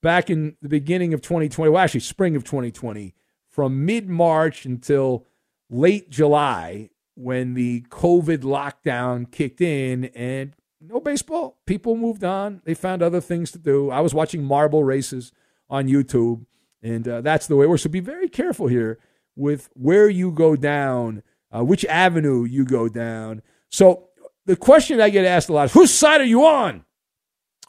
back 0.00 0.30
in 0.30 0.56
the 0.62 0.68
beginning 0.68 1.12
of 1.12 1.20
2020, 1.22 1.70
well, 1.70 1.82
actually, 1.82 2.00
spring 2.00 2.36
of 2.36 2.44
2020, 2.44 3.14
from 3.48 3.84
mid 3.84 4.08
March 4.08 4.64
until 4.64 5.26
late 5.68 6.08
July 6.08 6.90
when 7.16 7.54
the 7.54 7.80
COVID 7.88 8.42
lockdown 8.42 9.30
kicked 9.30 9.60
in 9.60 10.04
and 10.14 10.54
no 10.80 11.00
baseball. 11.00 11.58
People 11.66 11.96
moved 11.96 12.22
on. 12.22 12.60
They 12.64 12.74
found 12.74 13.02
other 13.02 13.20
things 13.20 13.50
to 13.52 13.58
do. 13.58 13.90
I 13.90 14.00
was 14.00 14.14
watching 14.14 14.44
marble 14.44 14.84
races 14.84 15.32
on 15.68 15.88
YouTube, 15.88 16.46
and 16.80 17.08
uh, 17.08 17.20
that's 17.22 17.48
the 17.48 17.56
way 17.56 17.66
works. 17.66 17.82
So 17.82 17.88
be 17.88 18.00
very 18.00 18.28
careful 18.28 18.68
here 18.68 18.98
with 19.34 19.68
where 19.74 20.08
you 20.08 20.30
go 20.30 20.54
down, 20.54 21.24
uh, 21.50 21.64
which 21.64 21.84
avenue 21.86 22.44
you 22.44 22.64
go 22.64 22.88
down. 22.88 23.42
So 23.68 24.10
the 24.46 24.56
question 24.56 25.00
I 25.00 25.10
get 25.10 25.24
asked 25.24 25.48
a 25.48 25.52
lot 25.52 25.66
is 25.66 25.72
whose 25.72 25.92
side 25.92 26.20
are 26.20 26.24
you 26.24 26.44
on? 26.44 26.84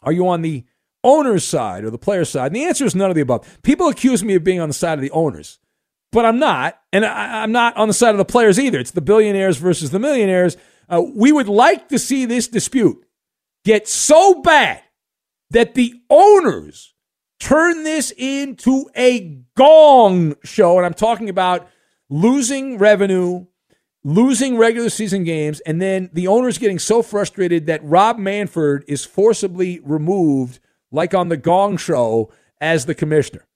Are 0.02 0.12
you 0.12 0.28
on 0.28 0.42
the 0.42 0.64
owner's 1.02 1.44
side 1.44 1.84
or 1.84 1.90
the 1.90 1.98
player's 1.98 2.28
side? 2.28 2.48
And 2.48 2.56
the 2.56 2.64
answer 2.64 2.84
is 2.84 2.94
none 2.94 3.10
of 3.10 3.16
the 3.16 3.22
above. 3.22 3.58
People 3.62 3.88
accuse 3.88 4.22
me 4.22 4.34
of 4.34 4.44
being 4.44 4.60
on 4.60 4.68
the 4.68 4.74
side 4.74 4.98
of 4.98 5.02
the 5.02 5.10
owners, 5.10 5.58
but 6.12 6.24
I'm 6.24 6.38
not. 6.38 6.78
And 6.92 7.04
I, 7.04 7.42
am 7.42 7.52
not 7.52 7.76
on 7.76 7.88
the 7.88 7.94
side 7.94 8.10
of 8.10 8.18
the 8.18 8.24
players 8.24 8.58
either. 8.58 8.78
It's 8.78 8.90
the 8.90 9.00
billionaires 9.00 9.56
versus 9.56 9.90
the 9.90 9.98
millionaires. 9.98 10.56
Uh, 10.88 11.02
we 11.14 11.32
would 11.32 11.48
like 11.48 11.88
to 11.88 11.98
see 11.98 12.24
this 12.24 12.48
dispute 12.48 13.04
get 13.64 13.88
so 13.88 14.40
bad 14.42 14.82
that 15.50 15.74
the 15.74 15.94
owners 16.08 16.94
turn 17.40 17.84
this 17.84 18.12
into 18.16 18.88
a 18.96 19.40
gong 19.56 20.36
show. 20.44 20.76
And 20.76 20.86
I'm 20.86 20.94
talking 20.94 21.28
about 21.28 21.68
losing 22.08 22.78
revenue 22.78 23.46
losing 24.06 24.56
regular 24.56 24.88
season 24.88 25.24
games, 25.24 25.58
and 25.60 25.82
then 25.82 26.08
the 26.12 26.28
owners 26.28 26.58
getting 26.58 26.78
so 26.78 27.02
frustrated 27.02 27.66
that 27.66 27.82
Rob 27.82 28.18
Manfred 28.18 28.84
is 28.86 29.04
forcibly 29.04 29.80
removed, 29.80 30.60
like 30.92 31.12
on 31.12 31.28
the 31.28 31.36
Gong 31.36 31.76
Show, 31.76 32.30
as 32.60 32.86
the 32.86 32.94
commissioner. 32.94 33.48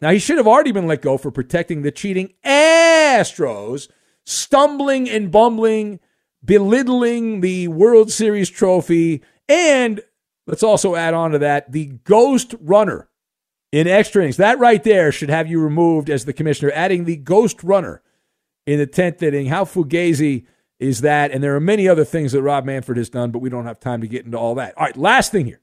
Now, 0.00 0.10
he 0.10 0.20
should 0.20 0.36
have 0.36 0.46
already 0.46 0.70
been 0.70 0.86
let 0.86 1.02
go 1.02 1.18
for 1.18 1.32
protecting 1.32 1.82
the 1.82 1.90
cheating 1.90 2.34
Astros, 2.44 3.88
stumbling 4.24 5.10
and 5.10 5.32
bumbling, 5.32 5.98
belittling 6.44 7.40
the 7.40 7.66
World 7.66 8.12
Series 8.12 8.50
trophy, 8.50 9.24
and 9.48 10.00
let's 10.46 10.62
also 10.62 10.94
add 10.94 11.14
on 11.14 11.32
to 11.32 11.38
that 11.40 11.72
the 11.72 11.86
ghost 12.04 12.54
runner 12.60 13.08
in 13.72 13.88
extra 13.88 14.22
innings. 14.22 14.36
That 14.36 14.60
right 14.60 14.84
there 14.84 15.10
should 15.10 15.30
have 15.30 15.48
you 15.48 15.60
removed 15.60 16.08
as 16.10 16.26
the 16.26 16.32
commissioner, 16.32 16.70
adding 16.76 17.06
the 17.06 17.16
ghost 17.16 17.64
runner 17.64 18.02
in 18.66 18.78
the 18.78 18.86
10th 18.86 19.22
inning. 19.22 19.46
How 19.46 19.64
fugazi 19.64 20.46
is 20.78 21.00
that? 21.02 21.30
And 21.30 21.42
there 21.42 21.54
are 21.54 21.60
many 21.60 21.88
other 21.88 22.04
things 22.04 22.32
that 22.32 22.42
Rob 22.42 22.64
Manfred 22.64 22.98
has 22.98 23.10
done, 23.10 23.30
but 23.30 23.40
we 23.40 23.50
don't 23.50 23.66
have 23.66 23.80
time 23.80 24.00
to 24.00 24.08
get 24.08 24.24
into 24.24 24.38
all 24.38 24.54
that. 24.56 24.76
All 24.76 24.84
right, 24.84 24.96
last 24.96 25.32
thing 25.32 25.46
here. 25.46 25.60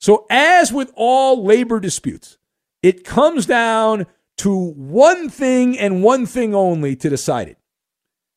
So, 0.00 0.26
as 0.28 0.72
with 0.72 0.92
all 0.96 1.44
labor 1.44 1.80
disputes, 1.80 2.38
it 2.82 3.04
comes 3.04 3.46
down 3.46 4.06
to 4.38 4.54
one 4.54 5.30
thing 5.30 5.78
and 5.78 6.02
one 6.02 6.26
thing 6.26 6.54
only 6.54 6.96
to 6.96 7.08
decide 7.08 7.48
it. 7.48 7.58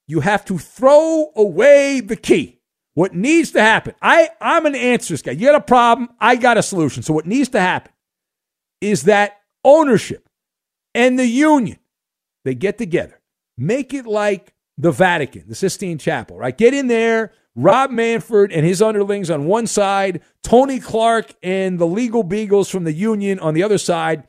You 0.08 0.22
have 0.22 0.46
to 0.46 0.58
throw 0.58 1.32
away 1.36 2.00
the 2.00 2.16
key. 2.16 2.60
What 2.94 3.14
needs 3.14 3.52
to 3.52 3.62
happen? 3.62 3.94
I, 4.02 4.30
I'm 4.40 4.66
an 4.66 4.76
answers 4.76 5.22
guy. 5.22 5.34
You 5.34 5.48
got 5.48 5.56
a 5.56 5.62
problem, 5.62 6.10
I 6.20 6.36
got 6.36 6.58
a 6.58 6.64
solution. 6.64 7.04
So, 7.04 7.14
what 7.14 7.26
needs 7.26 7.50
to 7.50 7.60
happen 7.60 7.92
is 8.80 9.04
that 9.04 9.42
ownership 9.64 10.30
and 10.96 11.20
the 11.20 11.28
union, 11.28 11.80
they 12.46 12.56
get 12.56 12.78
together 12.78 13.17
Make 13.58 13.94
it 13.94 14.06
like 14.06 14.54
the 14.78 14.92
Vatican, 14.92 15.46
the 15.48 15.56
Sistine 15.56 15.98
Chapel, 15.98 16.38
right? 16.38 16.56
Get 16.58 16.74
in 16.74 16.88
there. 16.88 17.32
Rob 17.56 17.90
Manfred 17.90 18.52
and 18.52 18.64
his 18.64 18.84
underlings 18.84 19.32
on 19.32 19.48
one 19.48 19.66
side, 19.66 20.22
Tony 20.44 20.80
Clark 20.80 21.34
and 21.42 21.80
the 21.80 21.88
legal 21.88 22.22
beagles 22.22 22.70
from 22.70 22.84
the 22.84 22.94
union 22.94 23.40
on 23.40 23.56
the 23.56 23.64
other 23.64 23.80
side, 23.80 24.28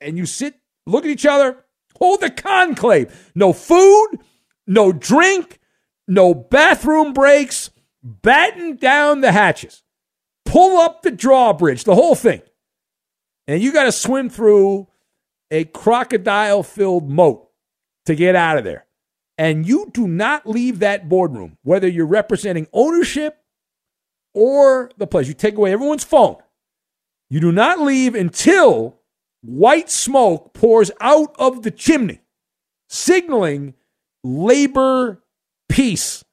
and 0.00 0.16
you 0.16 0.24
sit, 0.24 0.54
look 0.86 1.04
at 1.04 1.10
each 1.10 1.26
other, 1.26 1.58
hold 1.98 2.22
the 2.22 2.30
conclave. 2.30 3.30
No 3.34 3.52
food, 3.52 4.20
no 4.66 4.90
drink, 4.90 5.58
no 6.08 6.32
bathroom 6.32 7.12
breaks, 7.12 7.68
batten 8.02 8.76
down 8.76 9.20
the 9.20 9.32
hatches, 9.32 9.82
pull 10.46 10.78
up 10.78 11.02
the 11.02 11.10
drawbridge, 11.10 11.84
the 11.84 11.94
whole 11.94 12.14
thing. 12.14 12.40
And 13.46 13.62
you 13.62 13.70
got 13.70 13.84
to 13.84 13.92
swim 13.92 14.30
through 14.30 14.88
a 15.50 15.64
crocodile 15.64 16.62
filled 16.62 17.10
moat 17.10 17.49
to 18.10 18.16
get 18.16 18.36
out 18.36 18.58
of 18.58 18.64
there. 18.64 18.86
And 19.38 19.66
you 19.66 19.90
do 19.92 20.06
not 20.06 20.46
leave 20.46 20.80
that 20.80 21.08
boardroom, 21.08 21.56
whether 21.62 21.88
you're 21.88 22.06
representing 22.06 22.66
ownership 22.72 23.38
or 24.34 24.90
the 24.98 25.06
players. 25.06 25.28
You 25.28 25.34
take 25.34 25.56
away 25.56 25.72
everyone's 25.72 26.04
phone. 26.04 26.36
You 27.30 27.40
do 27.40 27.52
not 27.52 27.80
leave 27.80 28.14
until 28.14 28.98
white 29.42 29.88
smoke 29.88 30.52
pours 30.52 30.90
out 31.00 31.34
of 31.38 31.62
the 31.62 31.70
chimney, 31.70 32.20
signaling 32.88 33.74
labor 34.22 35.22
peace 35.68 36.24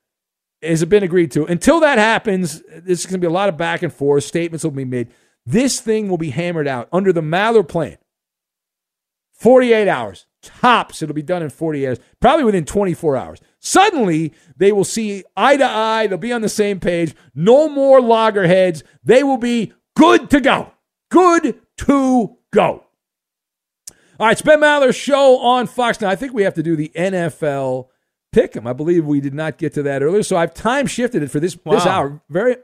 has 0.61 0.83
been 0.85 1.03
agreed 1.03 1.31
to. 1.31 1.45
Until 1.45 1.79
that 1.81 1.99
happens, 1.99 2.61
there's 2.67 3.05
going 3.05 3.13
to 3.13 3.19
be 3.19 3.27
a 3.27 3.29
lot 3.29 3.47
of 3.47 3.57
back 3.57 3.83
and 3.83 3.93
forth. 3.93 4.23
Statements 4.23 4.63
will 4.63 4.71
be 4.71 4.83
made. 4.83 5.09
This 5.45 5.79
thing 5.79 6.09
will 6.09 6.17
be 6.17 6.31
hammered 6.31 6.67
out 6.67 6.89
under 6.91 7.13
the 7.13 7.21
Maller 7.21 7.65
plan. 7.65 7.97
48 9.33 9.87
hours. 9.87 10.25
Tops, 10.47 11.01
it'll 11.01 11.13
be 11.15 11.21
done 11.21 11.43
in 11.43 11.49
48 11.49 11.87
hours, 11.87 11.99
probably 12.19 12.43
within 12.45 12.65
24 12.65 13.15
hours. 13.17 13.39
Suddenly, 13.59 14.33
they 14.55 14.71
will 14.71 14.83
see 14.83 15.23
eye 15.35 15.57
to 15.57 15.65
eye. 15.65 16.07
They'll 16.07 16.17
be 16.17 16.31
on 16.33 16.41
the 16.41 16.49
same 16.49 16.79
page. 16.79 17.13
No 17.35 17.69
more 17.69 18.01
loggerheads. 18.01 18.83
They 19.03 19.23
will 19.23 19.37
be 19.37 19.73
good 19.95 20.29
to 20.31 20.39
go. 20.39 20.71
Good 21.11 21.59
to 21.79 22.37
go. 22.53 22.83
All 24.19 24.25
right, 24.25 24.31
it's 24.31 24.41
Ben 24.41 24.59
Maller's 24.59 24.95
show 24.95 25.37
on 25.39 25.67
Fox. 25.67 26.01
Now, 26.01 26.09
I 26.09 26.15
think 26.15 26.33
we 26.33 26.41
have 26.43 26.55
to 26.55 26.63
do 26.63 26.75
the 26.75 26.91
NFL 26.95 27.89
pick 28.31 28.55
'em. 28.57 28.65
I 28.65 28.73
believe 28.73 29.05
we 29.05 29.19
did 29.21 29.33
not 29.35 29.57
get 29.57 29.73
to 29.75 29.83
that 29.83 30.01
earlier, 30.01 30.23
so 30.23 30.35
I've 30.35 30.53
time 30.55 30.87
shifted 30.87 31.21
it 31.21 31.29
for 31.29 31.39
this 31.39 31.53
this 31.53 31.85
hour. 31.85 32.21
Very. 32.29 32.55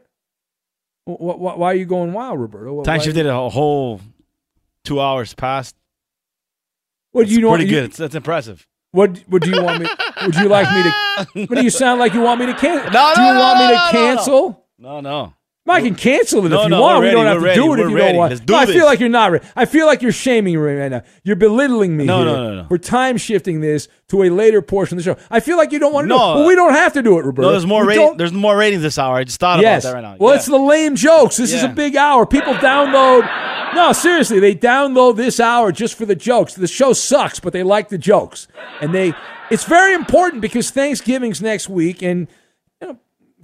Wh- 1.06 1.18
wh- 1.20 1.58
Why 1.60 1.72
are 1.72 1.76
you 1.76 1.86
going 1.86 2.12
wild, 2.14 2.40
Roberto? 2.40 2.82
Time 2.84 3.00
shifted 3.02 3.26
a 3.28 3.50
whole 3.50 4.02
two 4.84 5.00
hours 5.00 5.34
past. 5.34 5.76
What 7.14 7.28
do 7.28 7.34
you 7.34 7.42
know? 7.42 7.50
Pretty 7.50 7.66
you- 7.66 7.70
good. 7.72 7.84
It's, 7.86 7.98
that's 7.98 8.16
impressive. 8.16 8.68
What 8.92 9.18
What 9.28 9.42
do 9.42 9.50
you 9.50 9.64
want 9.64 9.82
me? 9.82 9.88
Would 10.26 10.36
you 10.36 10.50
like 10.50 10.68
me 10.76 10.84
to? 10.84 11.48
What 11.48 11.56
do 11.58 11.64
you 11.64 11.70
sound 11.72 12.00
like? 12.00 12.14
You 12.14 12.22
want 12.22 12.40
me 12.40 12.46
to 12.48 12.54
cancel? 12.54 12.92
No, 12.92 13.14
do 13.16 13.22
you 13.22 13.34
no, 13.34 13.40
want 13.40 13.60
me 13.60 13.68
to 13.68 13.74
no, 13.74 13.80
no, 13.80 13.86
no. 13.86 13.92
cancel? 13.92 14.66
No, 14.78 15.00
no. 15.02 15.34
I 15.66 15.80
can 15.82 15.96
cancel 15.96 16.46
it 16.46 16.50
No, 16.50 16.60
if 16.60 16.64
you 16.66 16.70
no, 16.72 16.82
want. 16.82 17.00
we're 17.04 17.12
don't 17.12 17.26
have 17.26 17.36
to 17.36 17.40
do 17.40 17.46
ready, 17.46 17.60
it 17.60 17.64
if 17.64 17.68
we're 17.70 17.90
you 17.90 17.96
ready. 17.96 18.08
don't 18.10 18.18
want. 18.18 18.46
Do 18.46 18.54
no, 18.54 18.60
I 18.60 18.66
feel 18.66 18.86
like 18.86 19.00
you're 19.00 19.08
not 19.08 19.32
ready. 19.32 19.46
I 19.56 19.64
feel 19.64 19.86
like 19.86 20.02
you're 20.02 20.12
shaming 20.12 20.54
me 20.54 20.58
right 20.58 20.92
now. 20.92 21.04
You're 21.24 21.38
belittling 21.38 21.96
me. 21.96 22.04
No, 22.04 22.18
here. 22.18 22.26
no, 22.26 22.44
no, 22.50 22.56
no. 22.64 22.68
We're 22.70 22.78
time 22.78 23.16
shifting 23.18 23.62
this 23.62 23.88
to 24.10 24.24
a 24.24 24.30
later 24.30 24.62
portion 24.62 24.98
of 24.98 25.04
the 25.06 25.14
show. 25.16 25.20
I 25.32 25.40
feel 25.40 25.56
like 25.56 25.72
you 25.72 25.80
don't 25.80 25.94
want 25.94 26.06
to 26.06 26.10
No. 26.10 26.18
do 26.18 26.24
it. 26.24 26.36
Well, 26.42 26.48
we 26.50 26.56
don't 26.56 26.74
have 26.74 26.92
to 26.94 27.02
do 27.02 27.18
it, 27.18 27.24
Roberto. 27.26 27.48
No, 27.48 27.52
there's 27.54 27.66
more 27.66 27.84
We 27.84 27.96
rating, 27.98 28.18
There's 28.18 28.34
more 28.34 28.58
ratings 28.58 28.82
this 28.84 28.98
hour. 29.00 29.16
I 29.16 29.24
just 29.24 29.40
thought 29.40 29.62
yes. 29.62 29.86
about 29.86 29.90
that 29.92 29.96
right 29.96 30.02
now. 30.12 30.18
Well, 30.20 30.34
Yeah. 30.34 30.38
it's 30.38 30.46
the 30.48 30.58
lame 30.60 30.96
jokes. 30.98 31.38
This 31.38 31.54
is 31.54 31.64
a 31.64 31.70
big 31.70 31.96
hour. 31.96 32.26
People 32.26 32.56
download. 32.56 33.28
No, 33.74 33.92
seriously, 33.94 34.40
they 34.40 34.54
download 34.54 35.16
this 35.16 35.40
hour 35.40 35.72
just 35.72 35.96
for 35.98 36.06
the 36.06 36.14
jokes. 36.16 36.54
The 36.56 36.68
show 36.68 36.94
sucks, 36.94 37.40
but 37.40 37.54
they 37.54 37.64
like 37.64 37.88
the 37.90 37.98
jokes, 37.98 38.48
and 38.82 38.94
they. 38.94 39.14
It's 39.50 39.64
very 39.64 39.94
important 39.94 40.42
because 40.42 40.70
Thanksgiving's 40.72 41.42
next 41.42 41.70
week, 41.70 42.02
and 42.04 42.28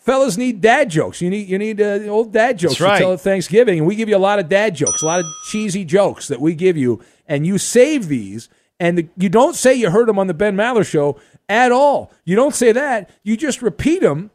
fellas 0.09 0.37
need 0.37 0.61
dad 0.61 0.89
jokes. 0.89 1.21
You 1.21 1.29
need 1.29 1.47
you 1.47 1.57
need 1.57 1.79
uh, 1.81 1.99
old 2.07 2.33
dad 2.33 2.57
jokes 2.57 2.79
right. 2.79 2.97
to 2.97 2.99
tell 2.99 3.13
at 3.13 3.21
Thanksgiving, 3.21 3.79
and 3.79 3.87
we 3.87 3.95
give 3.95 4.09
you 4.09 4.15
a 4.15 4.17
lot 4.17 4.39
of 4.39 4.49
dad 4.49 4.75
jokes, 4.75 5.01
a 5.01 5.05
lot 5.05 5.19
of 5.19 5.25
cheesy 5.49 5.85
jokes 5.85 6.27
that 6.27 6.41
we 6.41 6.55
give 6.55 6.77
you, 6.77 7.01
and 7.27 7.45
you 7.45 7.57
save 7.57 8.07
these, 8.07 8.49
and 8.79 8.97
the, 8.97 9.07
you 9.17 9.29
don't 9.29 9.55
say 9.55 9.73
you 9.73 9.89
heard 9.89 10.07
them 10.07 10.17
on 10.17 10.27
the 10.27 10.33
Ben 10.33 10.55
Maller 10.55 10.85
show 10.85 11.19
at 11.47 11.71
all. 11.71 12.11
You 12.25 12.35
don't 12.35 12.55
say 12.55 12.71
that. 12.71 13.09
You 13.23 13.37
just 13.37 13.61
repeat 13.61 14.01
them 14.01 14.31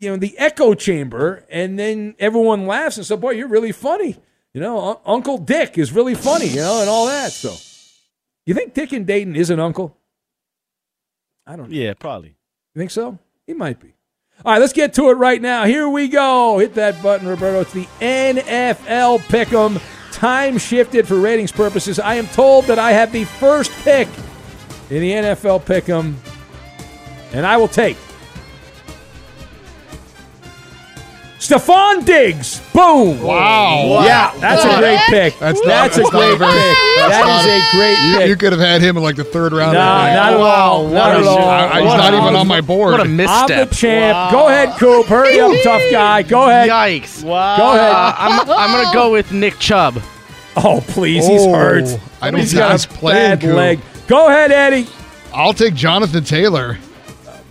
you 0.00 0.10
know, 0.10 0.16
the 0.16 0.36
echo 0.38 0.74
chamber, 0.74 1.44
and 1.48 1.78
then 1.78 2.14
everyone 2.18 2.66
laughs 2.66 2.96
and 2.98 3.06
says, 3.06 3.18
"Boy, 3.18 3.30
you're 3.30 3.48
really 3.48 3.72
funny." 3.72 4.16
You 4.52 4.60
know, 4.60 4.78
Un- 4.78 4.96
Uncle 5.06 5.38
Dick 5.38 5.78
is 5.78 5.92
really 5.92 6.14
funny. 6.14 6.48
You 6.48 6.60
know, 6.60 6.80
and 6.80 6.88
all 6.88 7.06
that. 7.06 7.32
So, 7.32 7.54
you 8.46 8.54
think 8.54 8.74
Dick 8.74 8.92
and 8.92 9.06
Dayton 9.06 9.34
is 9.34 9.50
an 9.50 9.58
uncle? 9.58 9.96
I 11.46 11.56
don't. 11.56 11.70
know. 11.70 11.76
Yeah, 11.76 11.94
probably. 11.94 12.36
You 12.74 12.78
think 12.78 12.90
so? 12.90 13.18
He 13.46 13.54
might 13.54 13.80
be. 13.80 13.93
All 14.44 14.52
right, 14.52 14.58
let's 14.58 14.72
get 14.72 14.94
to 14.94 15.10
it 15.10 15.14
right 15.14 15.40
now. 15.40 15.64
Here 15.64 15.88
we 15.88 16.08
go. 16.08 16.58
Hit 16.58 16.74
that 16.74 17.02
button, 17.02 17.26
Roberto. 17.26 17.60
It's 17.60 17.72
the 17.72 17.86
NFL 18.00 19.18
Pick'em. 19.20 19.80
Time 20.12 20.58
shifted 20.58 21.08
for 21.08 21.18
ratings 21.18 21.52
purposes. 21.52 21.98
I 21.98 22.14
am 22.14 22.26
told 22.28 22.66
that 22.66 22.78
I 22.78 22.92
have 22.92 23.10
the 23.10 23.24
first 23.24 23.70
pick 23.84 24.08
in 24.90 25.00
the 25.00 25.10
NFL 25.12 25.64
Pick'em, 25.64 26.14
and 27.32 27.46
I 27.46 27.56
will 27.56 27.68
take 27.68 27.96
Stefon 31.48 32.06
Diggs. 32.06 32.60
Boom. 32.72 33.20
Wow. 33.22 34.02
Yeah, 34.04 34.32
that's 34.40 34.64
a 34.64 34.78
great 34.78 34.98
pick. 35.08 35.38
That's 35.38 35.58
not- 35.60 35.66
That's 35.66 35.98
a 35.98 36.00
that's 36.00 36.12
not 36.12 36.18
great 36.20 36.32
a 36.32 36.36
very- 36.36 36.52
pick. 36.52 36.76
that's 36.96 37.10
That 37.10 37.44
a- 37.46 37.50
a 37.50 37.78
great 37.78 37.98
You, 38.10 38.16
pick. 38.18 38.28
you 38.28 38.36
could 38.36 38.52
have 38.52 38.60
had 38.62 38.80
him 38.80 38.96
in 38.96 39.02
like 39.02 39.16
the 39.16 39.24
third 39.24 39.52
round. 39.52 39.74
No, 39.74 39.80
I 39.80 40.04
think. 40.06 40.16
not 40.16 40.32
at 40.32 40.40
all. 40.40 40.88
Not 40.88 41.10
at 41.20 41.26
all. 41.26 41.38
I, 41.48 41.68
I- 41.68 41.80
he's 41.82 41.92
not 41.94 42.14
even 42.14 42.34
on 42.34 42.46
my 42.48 42.62
board. 42.62 42.92
What 42.92 43.00
a 43.00 43.04
I'm 43.04 43.16
the 43.16 43.22
misstep. 43.24 43.70
champ. 43.72 44.32
Go 44.32 44.48
ahead, 44.48 44.78
Coop. 44.78 45.04
Hurry 45.06 45.38
up, 45.38 45.52
tough 45.62 45.82
guy. 45.90 46.22
Go 46.22 46.48
ahead. 46.48 46.70
Yikes. 46.70 47.22
Wow. 47.22 47.56
Go 47.58 47.72
ahead. 47.74 47.92
Uh, 47.92 48.14
I'm, 48.16 48.50
I'm 48.50 48.70
going 48.72 48.86
to 48.86 48.92
go 48.94 49.12
with 49.12 49.30
Nick 49.32 49.58
Chubb. 49.58 50.00
Oh, 50.56 50.82
please. 50.88 51.26
He's 51.26 51.42
Oh, 51.42 51.52
hurt. 51.52 51.98
I 52.22 52.30
don't 52.30 52.40
He's 52.40 52.52
think 52.52 52.60
got 52.60 52.72
he's 52.72 52.84
a 52.86 52.88
playing, 52.88 53.30
bad 53.32 53.40
Coop. 53.42 53.54
leg. 53.56 53.80
Go 54.06 54.28
ahead, 54.28 54.50
Eddie. 54.50 54.86
I'll 55.34 55.52
take 55.52 55.74
Jonathan 55.74 56.24
Taylor. 56.24 56.78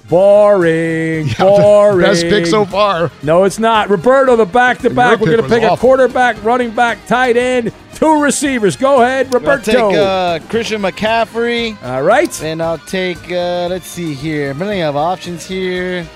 Boring. 0.10 1.28
Yeah, 1.28 1.36
Boring. 1.40 2.06
Best 2.06 2.24
pick 2.24 2.46
so 2.46 2.66
far. 2.66 3.12
No, 3.24 3.44
it's 3.46 3.60
not. 3.60 3.90
Roberto, 3.90 4.36
the 4.36 4.46
back 4.46 4.80
to 4.80 4.90
back. 4.90 5.20
We're 5.20 5.28
going 5.38 5.38
to 5.38 5.44
pick 5.44 5.62
was 5.62 5.70
a 5.70 5.72
awful. 5.72 5.88
quarterback, 5.90 6.44
running 6.44 6.72
back, 6.72 7.06
tight 7.08 7.38
end, 7.38 7.72
two 7.94 8.22
receivers. 8.22 8.76
Go 8.76 9.02
ahead, 9.02 9.34
Roberto. 9.34 9.72
I'll 9.72 9.88
Roberto. 9.88 9.90
take 9.92 10.44
uh, 10.44 10.48
Christian 10.50 10.82
McCaffrey. 10.82 11.82
All 11.84 12.04
right. 12.04 12.44
And 12.44 12.62
I'll 12.62 12.78
take, 12.80 13.18
uh, 13.32 13.68
let's 13.70 13.88
see 13.88 14.14
here. 14.14 14.52
I'm 14.52 14.60
running 14.60 14.82
out 14.82 14.90
of 14.90 14.98
options 14.98 15.46
here. 15.46 16.08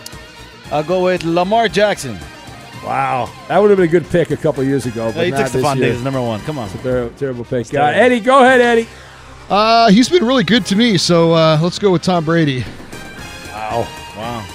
I'll 0.72 0.84
go 0.84 1.04
with 1.04 1.24
Lamar 1.24 1.70
Jackson. 1.70 2.18
Wow. 2.84 3.30
That 3.48 3.58
would 3.60 3.70
have 3.70 3.78
been 3.78 3.88
a 3.88 3.92
good 3.92 4.06
pick 4.10 4.32
a 4.32 4.38
couple 4.38 4.64
years 4.64 4.86
ago, 4.86 5.12
but 5.14 5.26
he 5.26 5.32
not 5.32 5.44
took 5.44 5.52
this 5.54 5.64
Stefon 5.64 5.78
year. 5.78 5.92
Diggs 5.94 6.04
number 6.04 6.22
one. 6.22 6.40
Come 6.42 6.58
on. 6.60 6.70
it's 6.70 6.82
Ter- 6.84 7.10
terrible 7.18 7.46
pick. 7.46 7.74
Uh. 7.74 7.80
Eddie, 7.84 8.20
go 8.20 8.42
ahead, 8.44 8.62
Eddie. 8.62 8.88
Uh, 9.50 9.90
he's 9.90 10.10
been 10.10 10.26
really 10.26 10.44
good 10.44 10.66
to 10.66 10.76
me, 10.76 10.98
so 10.98 11.32
uh, 11.34 11.58
let's 11.62 11.80
go 11.80 11.92
with 11.92 12.02
Tom 12.02 12.26
Brady. 12.26 12.66
Wow. 13.82 14.16
Wow. 14.18 14.46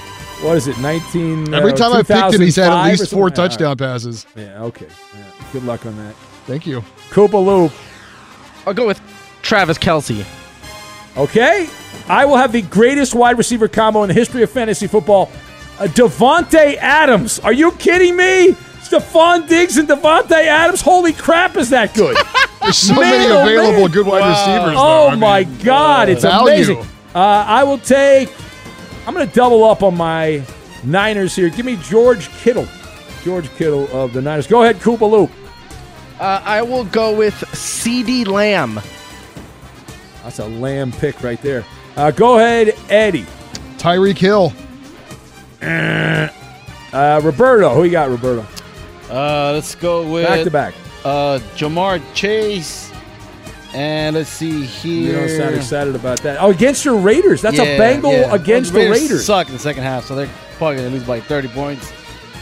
What 0.42 0.56
is 0.56 0.66
it, 0.66 0.78
19? 0.78 1.54
Every 1.54 1.72
uh, 1.72 1.76
time 1.76 1.92
I 1.92 2.02
picked 2.02 2.34
him, 2.34 2.40
he's 2.40 2.56
had 2.56 2.72
at 2.72 2.90
least 2.90 3.12
four 3.12 3.28
something? 3.28 3.34
touchdown 3.34 3.76
passes. 3.76 4.26
Yeah, 4.34 4.62
okay. 4.64 4.88
Yeah. 5.14 5.24
Good 5.52 5.64
luck 5.64 5.86
on 5.86 5.96
that. 5.98 6.14
Thank 6.46 6.66
you. 6.66 6.82
Koopa 7.10 7.44
Loop. 7.44 7.72
I'll 8.66 8.74
go 8.74 8.86
with 8.86 9.00
Travis 9.42 9.78
Kelce. 9.78 10.26
Okay. 11.16 11.68
I 12.08 12.24
will 12.24 12.36
have 12.36 12.52
the 12.52 12.62
greatest 12.62 13.14
wide 13.14 13.38
receiver 13.38 13.68
combo 13.68 14.02
in 14.02 14.08
the 14.08 14.14
history 14.14 14.42
of 14.42 14.50
fantasy 14.50 14.86
football. 14.86 15.30
Uh, 15.78 15.84
Davante 15.84 16.76
Adams. 16.76 17.38
Are 17.40 17.52
you 17.52 17.72
kidding 17.72 18.16
me? 18.16 18.52
Stefon 18.82 19.48
Diggs 19.48 19.76
and 19.78 19.88
Davante 19.88 20.32
Adams. 20.32 20.80
Holy 20.80 21.12
crap, 21.12 21.56
is 21.56 21.70
that 21.70 21.94
good? 21.94 22.16
There's 22.62 22.76
so 22.76 22.94
Man, 22.94 23.02
many 23.02 23.32
oh, 23.32 23.42
available 23.42 23.82
man. 23.82 23.90
good 23.90 24.06
wide 24.06 24.28
receivers. 24.28 24.76
oh, 24.76 25.04
though. 25.04 25.06
I 25.08 25.10
mean, 25.12 25.20
my 25.20 25.44
God. 25.44 26.08
It's 26.08 26.22
value. 26.22 26.52
amazing. 26.52 26.78
Uh, 27.14 27.18
I 27.46 27.64
will 27.64 27.78
take, 27.78 28.28
I'm 29.06 29.14
going 29.14 29.28
to 29.28 29.34
double 29.34 29.64
up 29.64 29.82
on 29.82 29.96
my 29.96 30.42
Niners 30.84 31.34
here. 31.34 31.48
Give 31.48 31.66
me 31.66 31.76
George 31.76 32.28
Kittle. 32.30 32.66
George 33.24 33.48
Kittle 33.50 33.88
of 33.96 34.12
the 34.12 34.22
Niners. 34.22 34.46
Go 34.46 34.62
ahead, 34.62 34.76
Koopa 34.76 35.10
Loop. 35.10 35.30
Uh, 36.20 36.40
I 36.44 36.62
will 36.62 36.84
go 36.84 37.16
with 37.16 37.34
CeeDee 37.34 38.26
Lamb. 38.26 38.80
That's 40.22 40.38
a 40.38 40.46
lamb 40.46 40.92
pick 40.92 41.22
right 41.22 41.40
there. 41.42 41.64
Uh, 41.96 42.12
go 42.12 42.36
ahead, 42.38 42.76
Eddie. 42.88 43.26
Tyreek 43.78 44.18
Hill. 44.18 44.52
Uh, 45.60 47.20
Roberto. 47.24 47.74
Who 47.74 47.84
you 47.84 47.90
got, 47.90 48.08
Roberto? 48.08 48.46
Uh, 49.10 49.52
let's 49.52 49.74
go 49.74 50.08
with 50.10 50.26
Back 50.26 50.44
to 50.44 50.50
back. 50.50 50.74
Uh, 51.04 51.40
Ja'Marr 51.56 52.00
Chase. 52.14 52.91
And 53.74 54.16
let's 54.16 54.28
see 54.28 54.64
here. 54.66 55.02
You 55.06 55.12
don't 55.12 55.28
sound 55.30 55.54
excited 55.54 55.94
about 55.94 56.20
that. 56.22 56.36
Oh, 56.40 56.50
against 56.50 56.84
your 56.84 56.96
Raiders. 56.98 57.40
That's 57.40 57.58
a 57.58 57.64
Yeah, 57.64 57.78
Bengal 57.78 58.12
yeah. 58.12 58.34
against 58.34 58.72
Well, 58.74 58.84
the 58.84 58.90
Raiders. 58.90 59.24
Suck 59.24 59.46
in 59.46 59.54
the 59.54 59.58
second 59.58 59.82
half, 59.84 60.04
so 60.04 60.14
they're 60.14 60.28
probably 60.58 60.76
gonna 60.76 60.90
lose 60.90 61.04
by 61.04 61.20
30 61.20 61.48
points. 61.48 61.90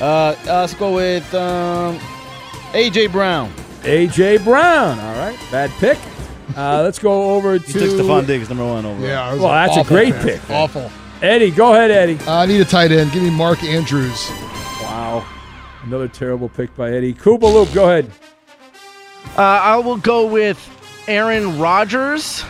Uh, 0.00 0.04
uh, 0.04 0.34
let's 0.46 0.74
go 0.74 0.92
with 0.94 1.32
um, 1.34 1.98
AJ 2.72 3.12
Brown. 3.12 3.52
A.J. 3.84 4.38
Brown. 4.38 4.98
All 4.98 5.14
right. 5.16 5.38
Bad 5.50 5.70
pick. 5.78 5.98
Uh, 6.56 6.82
let's 6.84 6.98
go 6.98 7.34
over 7.34 7.54
He 7.54 7.60
to 7.60 7.72
took 7.72 7.90
Stefon 7.92 8.26
Diggs 8.26 8.48
number 8.50 8.66
one 8.66 8.84
over. 8.84 9.00
Yeah, 9.06 9.30
was 9.32 9.40
Well, 9.40 9.52
that's 9.52 9.76
a 9.76 9.84
great 9.88 10.14
pick. 10.16 10.40
pick. 10.42 10.50
Awful. 10.50 10.90
Eddie. 11.22 11.50
Go 11.50 11.72
ahead, 11.74 11.90
Eddie. 11.90 12.18
Uh, 12.26 12.38
I 12.40 12.46
need 12.46 12.60
a 12.60 12.64
tight 12.66 12.92
end. 12.92 13.10
Give 13.12 13.22
me 13.22 13.30
Mark 13.30 13.62
Andrews. 13.62 14.28
Wow. 14.82 15.24
Another 15.84 16.08
terrible 16.08 16.48
pick 16.50 16.74
by 16.76 16.90
Eddie. 16.90 17.14
Koopa 17.14 17.42
Loop. 17.50 17.72
Go 17.72 17.84
ahead. 17.88 18.10
Uh, 19.36 19.40
I 19.42 19.76
will 19.76 19.96
go 19.96 20.26
with 20.26 20.58
Aaron 21.08 21.58
Rodgers. 21.58 22.44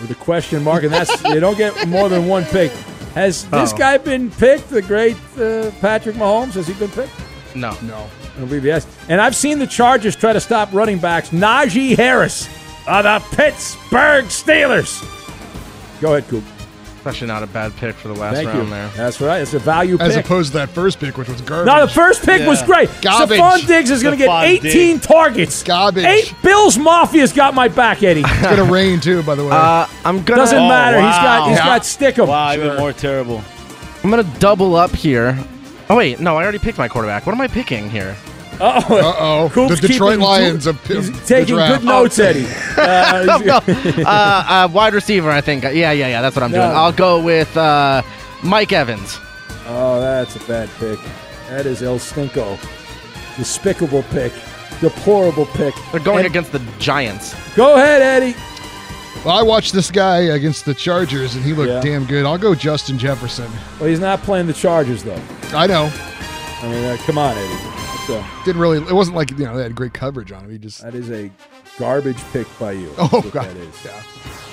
With 0.00 0.10
a 0.10 0.14
question 0.14 0.62
mark, 0.62 0.84
and 0.84 0.92
that's 0.92 1.22
you 1.24 1.40
don't 1.40 1.56
get 1.56 1.88
more 1.88 2.08
than 2.08 2.26
one 2.26 2.44
pick. 2.44 2.70
Has 3.14 3.44
this 3.48 3.72
Oh. 3.72 3.76
guy 3.76 3.96
been 3.96 4.30
picked? 4.30 4.68
The 4.68 4.82
great 4.82 5.16
uh, 5.38 5.70
Patrick 5.80 6.16
Mahomes. 6.16 6.52
Has 6.52 6.66
he 6.66 6.74
been 6.74 6.90
picked? 6.90 7.12
No. 7.54 7.74
No. 7.82 8.06
I 8.36 8.40
believe 8.40 8.64
yes. 8.66 8.86
And 9.08 9.18
I've 9.20 9.34
seen 9.34 9.58
the 9.58 9.66
Chargers 9.66 10.14
try 10.14 10.34
to 10.34 10.40
stop 10.40 10.68
running 10.74 10.98
backs. 10.98 11.30
Najee 11.30 11.96
Harris 11.96 12.46
of 12.86 13.04
the 13.04 13.18
Pittsburgh 13.34 14.26
Steelers. 14.26 15.00
Go 16.02 16.14
ahead, 16.14 16.28
Coop. 16.28 16.44
Especially 17.06 17.28
not 17.28 17.44
a 17.44 17.46
bad 17.46 17.74
pick 17.76 17.94
for 17.94 18.08
the 18.08 18.14
last 18.14 18.34
Thank 18.34 18.48
round 18.48 18.64
you. 18.64 18.70
there. 18.70 18.88
That's 18.96 19.20
right. 19.20 19.40
It's 19.40 19.54
a 19.54 19.60
value 19.60 19.96
As 20.00 20.16
pick. 20.16 20.24
opposed 20.24 20.50
to 20.52 20.58
that 20.58 20.70
first 20.70 20.98
pick, 20.98 21.16
which 21.16 21.28
was 21.28 21.40
garbage. 21.40 21.72
no, 21.72 21.86
the 21.86 21.92
first 21.92 22.24
pick 22.24 22.44
was 22.48 22.60
great. 22.64 22.88
Garbage. 23.00 23.38
Stefon 23.38 23.64
Diggs 23.68 23.90
is 23.90 24.02
going 24.02 24.18
to 24.18 24.18
get 24.18 24.28
Stefon 24.28 24.64
18 24.64 24.98
targets. 24.98 25.62
Garbage. 25.62 26.04
Eight 26.04 26.34
Bills 26.42 26.76
Mafia's 26.76 27.32
got 27.32 27.54
my 27.54 27.68
back, 27.68 28.02
Eddie. 28.02 28.22
It's 28.26 28.42
gonna 28.42 28.64
rain 28.72 28.98
too, 28.98 29.22
by 29.22 29.36
the 29.36 29.44
way. 29.44 29.50
Uh, 29.52 29.86
I'm 30.04 30.24
gonna 30.24 30.40
Doesn't 30.40 30.58
Oh, 30.58 30.68
matter. 30.68 30.96
He's 30.96 31.04
got 31.16 31.42
wow. 31.42 31.48
he's 31.48 31.58
Yeah. 31.58 31.64
got 31.64 31.82
Stickum. 31.82 32.26
Wow, 32.28 32.52
even 32.54 32.76
more 32.76 32.92
terrible. 32.92 33.40
I'm 34.02 34.10
gonna 34.10 34.24
double 34.40 34.74
up 34.74 34.90
here. 34.90 35.38
Oh 35.88 35.96
wait, 35.96 36.18
no, 36.18 36.36
I 36.36 36.42
already 36.42 36.58
picked 36.58 36.78
my 36.78 36.88
quarterback. 36.88 37.24
What 37.24 37.34
am 37.36 37.40
I 37.40 37.46
picking 37.46 37.88
here? 37.88 38.16
Uh 38.60 38.82
oh. 38.88 38.96
Uh 38.96 39.14
oh. 39.18 39.50
Coop's 39.52 39.80
The 39.80 39.88
Detroit 39.88 40.12
keeping- 40.14 40.24
Lions 40.24 40.64
have 40.64 40.84
He's 40.86 41.10
the 41.12 41.26
taking 41.26 41.56
good 41.56 41.84
notes, 41.84 42.18
Eddie. 42.18 42.46
Uh, 42.78 43.60
uh, 44.06 44.06
uh, 44.06 44.68
wide 44.72 44.92
receiver, 44.94 45.30
I 45.30 45.40
think. 45.40 45.62
Yeah, 45.64 45.72
yeah, 45.72 45.92
yeah. 45.92 46.20
That's 46.22 46.36
what 46.36 46.42
I'm 46.42 46.50
doing. 46.50 46.62
No. 46.68 46.74
I'll 46.74 46.92
go 46.92 47.22
with 47.22 47.56
uh, 47.56 48.02
Mike 48.42 48.72
Evans. 48.72 49.18
oh, 49.66 50.00
that's 50.00 50.36
a 50.36 50.40
bad 50.40 50.68
pick. 50.78 50.98
That 51.48 51.64
is 51.66 51.82
El 51.82 51.98
Stinko. 51.98 52.58
Despicable 53.36 54.02
pick. 54.04 54.32
Deplorable 54.80 55.46
pick. 55.46 55.74
They're 55.90 56.00
going 56.00 56.18
And- 56.18 56.26
against 56.26 56.52
the 56.52 56.60
Giants. 56.78 57.34
Go 57.54 57.74
ahead, 57.76 58.02
Eddie. 58.02 58.36
Well, 59.24 59.36
I 59.36 59.42
watched 59.42 59.72
this 59.72 59.90
guy 59.90 60.18
against 60.18 60.66
the 60.66 60.74
Chargers, 60.74 61.34
and 61.34 61.44
he 61.44 61.52
looked 61.54 61.70
Yeah. 61.72 61.80
damn 61.80 62.04
good. 62.04 62.24
I'll 62.26 62.38
go 62.38 62.54
Justin 62.54 62.98
Jefferson. 62.98 63.50
Well, 63.80 63.88
he's 63.88 63.98
not 64.00 64.22
playing 64.22 64.46
the 64.46 64.52
Chargers, 64.52 65.02
though. 65.02 65.20
I 65.54 65.66
know. 65.66 65.90
I 66.62 66.68
mean, 66.68 66.84
uh, 66.84 66.96
come 67.06 67.18
on, 67.18 67.36
Eddie. 67.36 67.85
That's 68.06 68.10
a, 68.10 68.44
Didn't 68.44 68.60
really. 68.60 68.78
It 68.78 68.92
wasn't 68.92 69.16
like 69.16 69.30
you 69.30 69.38
know 69.44 69.56
they 69.56 69.62
had 69.62 69.74
great 69.74 69.92
coverage 69.94 70.32
on 70.32 70.44
him. 70.44 70.50
He 70.50 70.58
just 70.58 70.82
that 70.82 70.94
is 70.94 71.10
a 71.10 71.30
garbage 71.78 72.18
pick 72.32 72.46
by 72.58 72.72
you. 72.72 72.90
Oh, 72.98 73.08
That's 73.10 73.24
what 73.24 73.32
God. 73.32 73.44
that 73.46 73.56
is. 73.56 73.84
yeah. 73.84 74.02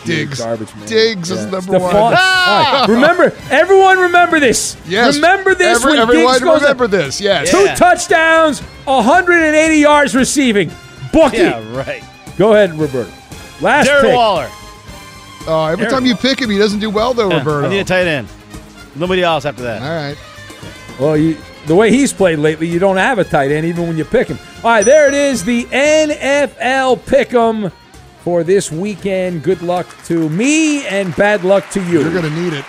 You're 0.05 0.17
Diggs. 0.17 0.39
Garbage 0.39 0.75
man. 0.75 0.87
Diggs 0.87 1.31
is 1.31 1.45
Yeah. 1.45 1.49
number 1.51 1.73
Stefon- 1.73 1.81
one. 1.81 1.93
All 1.93 2.11
right, 2.11 2.85
Remember, 2.89 3.33
everyone 3.49 3.99
remember 3.99 4.39
this. 4.39 4.75
Yes. 4.85 5.15
Remember 5.15 5.55
this 5.55 5.77
Every- 5.77 5.91
when 5.93 5.99
everyone 6.01 6.33
Diggs 6.33 6.43
goes 6.43 6.61
remember 6.61 6.87
this. 6.87 7.21
Yes. 7.21 7.49
Two 7.51 7.57
Yeah. 7.59 7.75
touchdowns, 7.75 8.59
180 8.85 9.77
yards 9.77 10.13
receiving. 10.15 10.69
Book 11.13 11.31
Yeah, 11.33 11.59
it. 11.59 11.73
right. 11.75 12.03
Go 12.37 12.53
ahead, 12.53 12.73
Roberto. 12.77 13.09
Last 13.61 13.87
Darren 13.87 14.01
pick. 14.01 14.15
Waller. 14.15 14.49
Uh, 15.47 15.67
every 15.67 15.87
time 15.87 16.05
you 16.05 16.15
pick 16.15 16.41
him, 16.41 16.49
he 16.49 16.57
doesn't 16.57 16.79
do 16.79 16.89
well 16.89 17.13
though, 17.13 17.29
Roberto. 17.29 17.67
I 17.67 17.69
need 17.69 17.79
a 17.79 17.83
tight 17.85 18.07
end. 18.07 18.27
Nobody 18.95 19.23
else 19.23 19.45
after 19.45 19.63
that. 19.63 19.81
All 19.81 19.89
right. 19.89 20.17
Well, 20.99 21.15
you, 21.17 21.37
the 21.65 21.75
way 21.75 21.91
he's 21.91 22.11
played 22.11 22.39
lately, 22.39 22.67
you 22.67 22.79
don't 22.79 22.97
have 22.97 23.19
a 23.19 23.23
tight 23.23 23.51
end 23.51 23.65
even 23.65 23.87
when 23.87 23.97
you 23.97 24.05
pick 24.05 24.27
him. 24.27 24.37
All 24.57 24.71
right, 24.71 24.85
there 24.85 25.07
it 25.07 25.13
is, 25.13 25.43
the 25.43 25.63
NFL 25.65 26.99
pick'em 26.99 27.71
for 28.23 28.43
this 28.43 28.71
weekend. 28.71 29.43
Good 29.43 29.61
luck 29.61 29.87
to 30.05 30.29
me 30.29 30.85
and 30.87 31.15
bad 31.15 31.43
luck 31.43 31.69
to 31.71 31.83
you. 31.83 32.01
You're 32.01 32.13
gonna 32.13 32.29
need 32.41 32.53
it. 32.53 32.65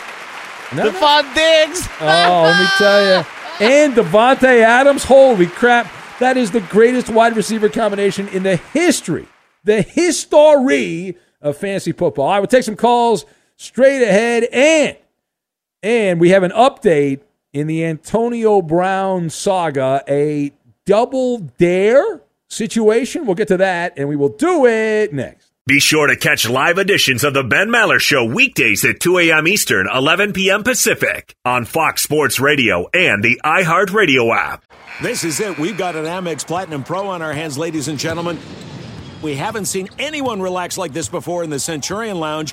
No, 0.75 0.91
no. 0.91 1.35
Diggs. 1.35 1.89
Oh, 2.01 2.43
let 2.45 2.61
me 2.61 2.67
tell 2.79 3.03
you. 3.07 3.27
And 3.61 3.95
Davante 3.95 4.63
Adams, 4.63 5.05
holy 5.05 5.47
crap. 5.47 5.91
That 6.19 6.37
is 6.37 6.51
the 6.51 6.61
greatest 6.61 7.09
wide 7.09 7.37
receiver 7.37 7.69
combination 7.69 8.29
in 8.29 8.43
the 8.43 8.57
history, 8.57 9.27
the 9.63 9.83
history 9.83 11.17
of 11.41 11.57
fantasy 11.57 11.93
football. 11.93 12.29
I 12.29 12.41
will 12.41 12.47
take 12.47 12.65
some 12.65 12.77
calls 12.77 13.25
straight 13.57 14.03
ahead. 14.03 14.45
And, 14.45 14.97
and 15.83 16.21
we 16.21 16.31
have 16.31 16.43
an 16.43 16.53
update 16.53 17.21
in 17.55 17.69
the 17.69 17.85
Antonio 17.85 18.61
Brown 18.61 19.31
saga, 19.31 20.03
a 20.09 20.53
double 20.85 21.38
dare 21.38 22.21
situation. 22.49 23.25
We'll 23.25 23.37
get 23.37 23.49
to 23.49 23.57
that, 23.57 23.95
and 23.97 24.09
we 24.09 24.17
will 24.17 24.29
do 24.29 24.67
it 24.67 25.14
next. 25.14 25.53
Be 25.67 25.81
sure 25.81 26.09
to 26.09 26.17
catch 26.17 26.47
live 26.47 26.77
editions 26.77 27.25
of 27.25 27.33
the 27.33 27.43
Ben 27.43 27.69
Maller 27.69 27.99
Show 27.99 28.27
weekdays 28.27 28.85
at 28.85 29.01
2 29.01 29.19
a.m. 29.21 29.49
Eastern, 29.49 29.88
11 29.90 30.35
p.m. 30.35 30.62
Pacific 30.62 31.35
on 31.47 31.64
Fox 31.64 32.03
Sports 32.03 32.38
Radio 32.38 32.87
and 32.93 33.25
the 33.25 33.40
iHeartRadio 33.43 34.37
app. 34.37 34.64
This 35.01 35.25
is 35.25 35.40
it. 35.40 35.57
We've 35.59 35.79
got 35.79 35.97
an 35.97 36.05
Amex 36.05 36.47
Platinum 36.47 36.85
Pro 36.85 37.09
on 37.09 37.23
our 37.23 37.33
hands, 37.33 37.57
ladies 37.57 37.88
and 37.88 37.99
gentlemen. 37.99 38.38
We 39.23 39.37
haven't 39.37 39.64
seen 39.64 39.88
anyone 39.99 40.43
relax 40.43 40.77
like 40.77 40.93
this 40.93 41.09
before 41.09 41.43
in 41.45 41.49
the 41.49 41.59
Centurion 41.59 42.21
Lounge. 42.21 42.53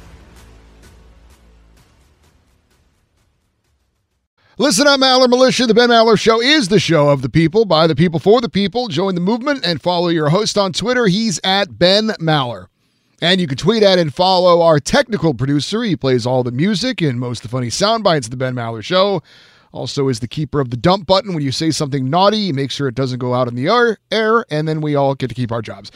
Listen 4.57 4.85
up, 4.85 4.99
Maller 4.99 5.29
Militia. 5.29 5.65
The 5.65 5.73
Ben 5.73 5.89
Maller 5.89 6.19
Show 6.19 6.41
is 6.41 6.67
the 6.67 6.79
show 6.79 7.09
of 7.09 7.21
the 7.21 7.29
people, 7.29 7.65
by 7.65 7.87
the 7.87 7.95
people, 7.95 8.19
for 8.19 8.41
the 8.41 8.49
people. 8.49 8.89
Join 8.89 9.15
the 9.15 9.21
movement 9.21 9.65
and 9.65 9.81
follow 9.81 10.09
your 10.09 10.29
host 10.29 10.57
on 10.57 10.73
Twitter. 10.73 11.07
He's 11.07 11.39
at 11.43 11.79
Ben 11.79 12.09
Maller. 12.19 12.67
And 13.21 13.39
you 13.39 13.47
can 13.47 13.57
tweet 13.57 13.81
at 13.81 13.97
and 13.97 14.13
follow 14.13 14.61
our 14.61 14.79
technical 14.79 15.33
producer. 15.33 15.83
He 15.83 15.95
plays 15.95 16.25
all 16.25 16.43
the 16.43 16.51
music 16.51 17.01
and 17.01 17.19
most 17.19 17.39
of 17.39 17.43
the 17.43 17.55
funny 17.55 17.69
sound 17.69 18.03
bites 18.03 18.27
of 18.27 18.31
the 18.31 18.37
Ben 18.37 18.55
Maller 18.55 18.83
Show. 18.83 19.23
Also 19.71 20.09
is 20.09 20.19
the 20.19 20.27
keeper 20.27 20.59
of 20.59 20.69
the 20.69 20.77
dump 20.77 21.07
button. 21.07 21.33
When 21.33 21.43
you 21.43 21.51
say 21.51 21.71
something 21.71 22.09
naughty, 22.09 22.51
make 22.51 22.71
sure 22.71 22.87
it 22.89 22.95
doesn't 22.95 23.19
go 23.19 23.33
out 23.33 23.47
in 23.47 23.55
the 23.55 23.67
air, 23.69 23.97
air, 24.11 24.45
and 24.51 24.67
then 24.67 24.81
we 24.81 24.95
all 24.95 25.15
get 25.15 25.29
to 25.29 25.35
keep 25.35 25.51
our 25.51 25.61
jobs. 25.61 25.91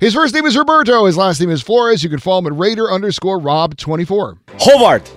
His 0.00 0.14
first 0.14 0.32
name 0.32 0.46
is 0.46 0.56
Roberto. 0.56 1.04
His 1.04 1.16
last 1.18 1.40
name 1.40 1.50
is 1.50 1.60
Flores. 1.60 2.02
You 2.02 2.08
can 2.08 2.20
follow 2.20 2.38
him 2.38 2.46
at 2.46 2.58
Raider 2.58 2.90
underscore 2.90 3.38
Rob24. 3.38 4.38
Hobart. 4.60 5.12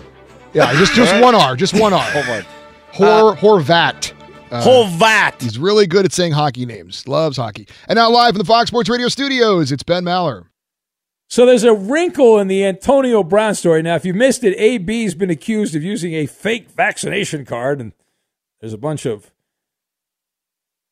Yeah, 0.53 0.73
just 0.73 0.93
just 0.93 1.13
one 1.21 1.35
R. 1.35 1.55
Just 1.55 1.79
one 1.79 1.93
R. 1.93 2.01
Hobart. 2.01 2.45
Hor 2.93 3.35
Horvat. 3.35 4.13
Uh, 4.51 4.61
Hovat. 4.61 5.41
He's 5.41 5.57
really 5.57 5.87
good 5.87 6.03
at 6.05 6.11
saying 6.11 6.33
hockey 6.33 6.65
names. 6.65 7.07
Loves 7.07 7.37
hockey. 7.37 7.67
And 7.87 7.95
now 7.97 8.09
live 8.09 8.31
from 8.33 8.39
the 8.39 8.45
Fox 8.45 8.67
Sports 8.67 8.89
Radio 8.89 9.07
studios, 9.07 9.71
it's 9.71 9.83
Ben 9.83 10.03
Maller. 10.03 10.45
So 11.29 11.45
there's 11.45 11.63
a 11.63 11.73
wrinkle 11.73 12.37
in 12.39 12.49
the 12.49 12.65
Antonio 12.65 13.23
Brown 13.23 13.55
story. 13.55 13.81
Now, 13.81 13.95
if 13.95 14.03
you 14.03 14.13
missed 14.13 14.43
it, 14.43 14.57
AB's 14.57 15.15
been 15.15 15.29
accused 15.29 15.75
of 15.75 15.83
using 15.83 16.13
a 16.13 16.25
fake 16.25 16.69
vaccination 16.69 17.45
card, 17.45 17.79
and 17.79 17.93
there's 18.59 18.73
a 18.73 18.77
bunch 18.77 19.05
of 19.05 19.31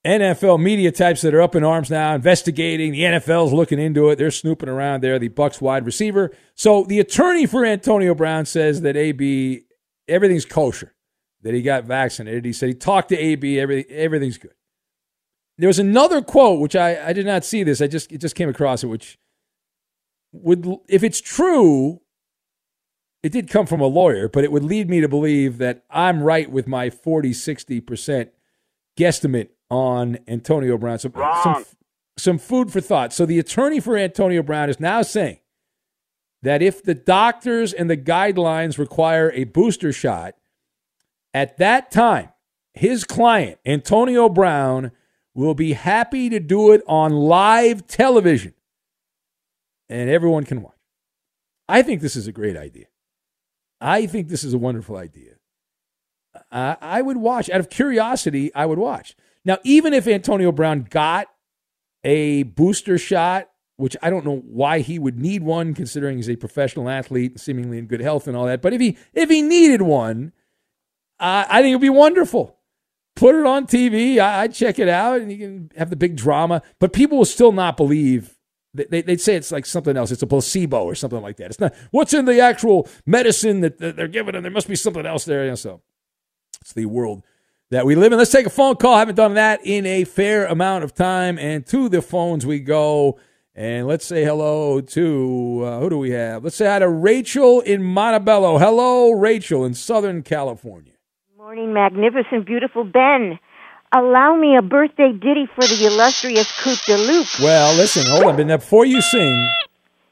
NFL 0.07 0.62
media 0.62 0.93
types 0.93 1.21
that 1.23 1.33
are 1.33 1.41
up 1.41 1.55
in 1.55 1.65
arms 1.65 1.89
now, 1.89 2.15
investigating. 2.15 2.93
The 2.93 3.01
NFL's 3.01 3.51
looking 3.51 3.79
into 3.79 4.09
it. 4.09 4.15
They're 4.15 4.31
snooping 4.31 4.69
around 4.69 5.03
there. 5.03 5.19
The 5.19 5.27
Bucs 5.27 5.59
wide 5.59 5.85
receiver. 5.85 6.31
So 6.55 6.85
the 6.85 7.01
attorney 7.01 7.45
for 7.45 7.65
Antonio 7.65 8.15
Brown 8.15 8.45
says 8.45 8.79
that 8.81 8.95
AB 8.95 9.63
everything's 10.07 10.45
kosher, 10.45 10.93
that 11.41 11.54
he 11.54 11.62
got 11.62 11.86
vaccinated. 11.86 12.45
He 12.45 12.54
said 12.54 12.69
he 12.69 12.75
talked 12.75 13.10
to 13.10 13.17
AB. 13.17 13.60
Everything 13.60 13.95
everything's 13.95 14.38
good. 14.38 14.54
There 15.58 15.67
was 15.67 15.80
another 15.80 16.21
quote 16.21 16.60
which 16.60 16.75
I, 16.75 17.10
I 17.10 17.13
did 17.13 17.25
not 17.25 17.43
see 17.43 17.63
this. 17.63 17.82
I 17.82 17.88
just 17.88 18.12
it 18.12 18.19
just 18.19 18.36
came 18.36 18.49
across 18.49 18.84
it, 18.84 18.88
which 18.88 19.17
would 20.32 20.65
if 20.88 21.04
it's 21.04 21.21
true, 21.21 22.02
it 23.23 23.32
did 23.32 23.49
come 23.49 23.65
from 23.65 23.82
a 23.82 23.88
lawyer, 23.88 24.28
but 24.28 24.43
it 24.43 24.52
would 24.52 24.63
lead 24.63 24.89
me 24.89 25.02
to 25.02 25.08
believe 25.08 25.58
that 25.58 25.84
I'm 25.89 26.23
right 26.23 26.49
with 26.49 26.67
my 26.67 26.89
40, 26.89 27.32
60% 27.32 28.30
guesstimate 28.97 29.49
on 29.69 30.19
Antonio 30.28 30.78
Brown. 30.78 30.99
So, 30.99 31.12
some, 31.43 31.65
some 32.17 32.38
food 32.38 32.71
for 32.71 32.82
thought. 32.82 33.13
So 33.13 33.25
the 33.25 33.39
attorney 33.39 33.80
for 33.80 33.97
Antonio 33.97 34.41
Brown 34.43 34.69
is 34.69 34.80
now 34.80 35.02
saying 35.02 35.39
that 36.41 36.62
if 36.62 36.84
the 36.84 36.95
doctors 36.95 37.73
and 37.73 37.89
the 37.89 37.97
guidelines 37.97 38.78
require 38.78 39.32
a 39.32 39.43
booster 39.43 39.91
shot, 39.91 40.36
at 41.34 41.58
that 41.58 41.92
time, 41.92 42.30
his 42.74 43.04
client, 43.04 43.60
Antonio 43.65 44.30
Brown, 44.30 44.92
will 45.34 45.54
be 45.54 45.74
happy 45.74 46.30
to 46.30 46.39
do 46.39 46.72
it 46.72 46.82
on 46.88 47.12
live 47.12 47.88
television 47.88 48.54
and 49.89 50.10
everyone 50.10 50.44
can 50.44 50.62
watch. 50.62 50.76
I 51.68 51.82
think 51.82 52.02
this 52.02 52.15
is 52.15 52.28
a 52.28 52.32
great 52.32 52.56
idea. 52.56 52.86
I 53.82 54.06
think 54.06 54.28
this 54.28 54.44
is 54.44 54.54
a 54.54 54.58
wonderful 54.58 54.98
idea. 54.98 55.34
I, 56.52 56.78
I 56.82 57.02
would 57.02 57.18
watch. 57.18 57.50
Out 57.50 57.60
of 57.60 57.70
curiosity, 57.70 58.54
I 58.54 58.65
would 58.65 58.80
watch. 58.80 59.15
Now, 59.46 59.58
even 59.63 59.94
if 59.94 60.08
Antonio 60.08 60.52
Brown 60.52 60.88
got 60.89 61.28
a 62.04 62.44
booster 62.44 62.98
shot, 62.98 63.50
which 63.78 63.96
I 64.02 64.10
don't 64.10 64.26
know 64.26 64.44
why 64.46 64.80
he 64.80 65.00
would 65.00 65.18
need 65.18 65.42
one, 65.42 65.74
considering 65.74 66.18
he's 66.18 66.30
a 66.30 66.36
professional 66.36 66.89
athlete, 66.89 67.39
seemingly 67.39 67.78
in 67.78 67.86
good 67.86 68.02
health 68.02 68.28
and 68.28 68.36
all 68.36 68.46
that. 68.46 68.62
But 68.62 68.74
if 68.74 68.82
he 68.82 68.98
if 69.13 69.30
he 69.30 69.42
needed 69.42 69.82
one, 69.82 70.34
uh, 71.19 71.45
I 71.49 71.62
think 71.62 71.71
it'd 71.71 71.82
be 71.82 71.89
wonderful. 71.89 72.55
Put 73.15 73.36
it 73.36 73.45
on 73.45 73.67
TV. 73.67 74.19
I, 74.19 74.41
I'd 74.41 74.53
check 74.53 74.79
it 74.79 74.88
out, 74.88 75.21
and 75.21 75.32
you 75.32 75.38
can 75.38 75.71
have 75.77 75.89
the 75.89 75.95
big 75.95 76.15
drama. 76.15 76.62
But 76.79 76.93
people 76.93 77.17
will 77.17 77.25
still 77.25 77.51
not 77.51 77.77
believe 77.77 78.39
they, 78.73 79.01
they'd 79.01 79.21
say 79.21 79.36
it's 79.36 79.51
like 79.51 79.65
something 79.65 79.97
else. 79.97 80.12
It's 80.12 80.21
a 80.21 80.27
placebo 80.27 80.84
or 80.84 80.95
something 80.95 81.21
like 81.21 81.38
that. 81.38 81.47
It's 81.47 81.60
not 81.60 81.73
what's 81.91 82.13
in 82.13 82.25
the 82.25 82.39
actual 82.39 82.88
medicine 83.05 83.62
that, 83.62 83.79
they're 83.79 84.08
giving 84.08 84.34
them. 84.34 84.43
There 84.43 84.51
must 84.51 84.67
be 84.67 84.75
something 84.75 85.05
else 85.05 85.25
there. 85.25 85.55
So 85.55 85.82
it's 86.62 86.73
the 86.73 86.86
world 86.86 87.23
that 87.71 87.86
we 87.86 87.95
live 87.95 88.12
in. 88.12 88.19
Let's 88.19 88.32
take 88.32 88.45
a 88.45 88.51
phone 88.51 88.75
call. 88.75 88.95
I 88.95 88.99
haven't 88.99 89.15
done 89.15 89.34
that 89.36 89.62
in 89.63 89.86
a 89.86 90.03
fair 90.03 90.45
amount 90.45 90.84
of 90.84 90.93
time. 90.93 91.39
And 91.39 91.65
to 91.67 91.89
the 91.89 92.01
phones 92.01 92.45
we 92.45 92.60
go. 92.60 93.19
And 93.55 93.88
let's 93.88 94.05
say 94.05 94.23
hello 94.23 94.79
to 94.79 95.62
uh, 95.65 95.79
who 95.79 95.89
do 95.89 95.97
we 95.97 96.12
have? 96.12 96.43
Let's 96.43 96.55
say 96.55 96.67
hi 96.67 96.79
to 96.79 96.88
Rachel 96.88 97.60
in 97.60 97.84
Montebello. 97.84 98.58
Hello, 98.58 99.12
Rachel 99.12 99.65
in 99.65 99.73
Southern 99.73 100.21
California. 100.21 100.88
Morning, 101.49 101.73
magnificent, 101.73 102.45
beautiful 102.45 102.83
Ben. 102.83 103.39
Allow 103.91 104.35
me 104.35 104.55
a 104.55 104.62
birthday 104.62 105.12
ditty 105.12 105.47
for 105.47 105.62
the 105.62 105.88
illustrious 105.88 106.47
Coop 106.62 106.77
de 106.85 106.95
Loop. 106.95 107.25
Well, 107.41 107.75
listen, 107.75 108.05
hold 108.05 108.25
on. 108.25 108.35
But 108.38 108.45
now, 108.45 108.57
before 108.57 108.85
you 108.85 109.01
sing, 109.01 109.49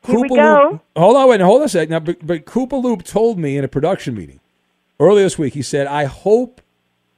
Here 0.08 0.20
we 0.20 0.30
go. 0.30 0.82
Hold 0.96 1.16
on, 1.16 1.30
wait, 1.30 1.40
hold 1.40 1.62
on 1.62 1.66
a 1.68 1.70
second. 1.70 1.92
Now, 1.92 2.00
but, 2.00 2.26
but 2.26 2.48
Koopa 2.48 2.82
Loop 2.82 3.04
told 3.04 3.38
me 3.38 3.56
in 3.56 3.64
a 3.64 3.68
production 3.68 4.16
meeting 4.16 4.40
earlier 5.00 5.26
this 5.26 5.38
week, 5.38 5.54
he 5.54 5.62
said, 5.62 5.86
I 5.86 6.06
hope 6.06 6.60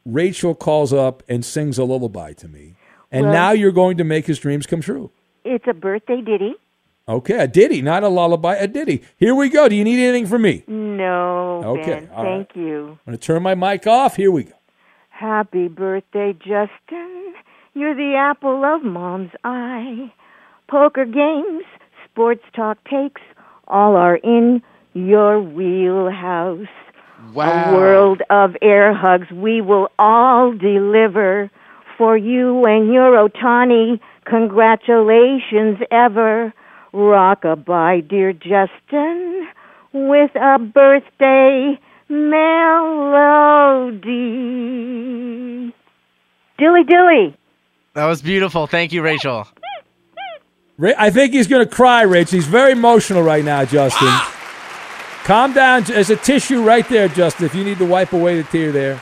Rachel 0.06 0.54
calls 0.54 0.92
up 0.92 1.24
and 1.30 1.46
sings 1.46 1.78
a 1.78 1.86
lullaby 1.86 2.34
to 2.34 2.50
me. 2.50 2.76
And 3.14 3.28
Well- 3.28 3.34
now 3.34 3.52
you're 3.52 3.72
going 3.72 3.96
to 4.00 4.04
make 4.04 4.26
his 4.26 4.38
dreams 4.38 4.66
come 4.66 4.82
true. 4.82 5.12
It's 5.46 5.64
a 5.66 5.74
birthday 5.74 6.20
ditty. 6.20 6.56
Okay, 7.10 7.40
a 7.40 7.48
ditty, 7.48 7.82
not 7.82 8.04
a 8.04 8.08
lullaby, 8.08 8.54
a 8.56 8.68
ditty. 8.68 9.04
Here 9.18 9.34
we 9.34 9.50
go. 9.50 9.68
Do 9.68 9.76
you 9.76 9.84
need 9.84 10.00
anything 10.02 10.28
from 10.28 10.44
me? 10.44 10.64
No, 10.68 11.64
Okay, 11.66 12.02
Ben. 12.02 12.10
all 12.14 12.24
Thank 12.24 12.56
you. 12.56 12.90
I'm 12.90 13.14
going 13.14 13.18
to 13.18 13.26
turn 13.26 13.42
my 13.42 13.56
mic 13.56 13.88
off. 13.88 14.16
Here 14.16 14.30
we 14.32 14.44
go. 14.44 14.54
Happy 15.10 15.68
birthday, 15.68 16.34
Justin. 16.34 17.34
You're 17.74 17.96
the 17.96 18.14
apple 18.16 18.64
of 18.64 18.84
mom's 18.84 19.32
eye. 19.44 20.14
Poker 20.70 21.06
games, 21.06 21.64
sports 22.06 22.44
talk 22.56 22.78
takes, 22.84 23.22
all 23.68 23.96
are 23.96 24.18
in 24.18 24.62
your 24.94 25.42
wheelhouse. 25.42 26.68
Wow. 27.34 27.72
A 27.72 27.76
world 27.76 28.22
of 28.30 28.56
air 28.62 28.94
hugs 28.94 29.32
we 29.32 29.62
will 29.62 29.90
all 29.98 30.54
deliver 30.54 31.50
for 31.98 32.16
you 32.16 32.64
and 32.66 32.94
your 32.94 33.28
Ohtani. 33.28 34.00
Congratulations 34.26 35.80
ever. 35.92 36.54
Rockabye, 36.94 38.08
dear 38.08 38.34
Justin, 38.34 39.48
with 39.94 40.32
a 40.36 40.58
birthday 40.60 41.80
melody. 44.40 45.74
Dilly 46.58 46.84
dilly. 46.84 47.36
That 47.94 48.06
was 48.06 48.22
beautiful. 48.22 48.68
Thank 48.68 48.92
you, 48.94 49.02
Rachel. 49.02 49.48
I 50.82 51.10
think 51.10 51.34
he's 51.34 51.48
going 51.48 51.68
to 51.68 51.70
cry, 51.76 52.04
Rich. 52.04 52.32
He's 52.32 52.48
very 52.48 52.72
emotional 52.72 53.22
right 53.22 53.44
now, 53.44 53.66
Justin. 53.66 54.08
Calm 55.26 55.52
down. 55.54 55.84
There's 55.84 56.10
a 56.10 56.16
tissue 56.16 56.62
right 56.64 56.88
there, 56.88 57.08
Justin, 57.10 57.46
if 57.46 57.54
you 57.54 57.64
need 57.66 57.78
to 57.80 57.86
wipe 57.86 58.14
away 58.14 58.42
the 58.42 58.44
tear 58.50 58.72
there. 58.72 59.02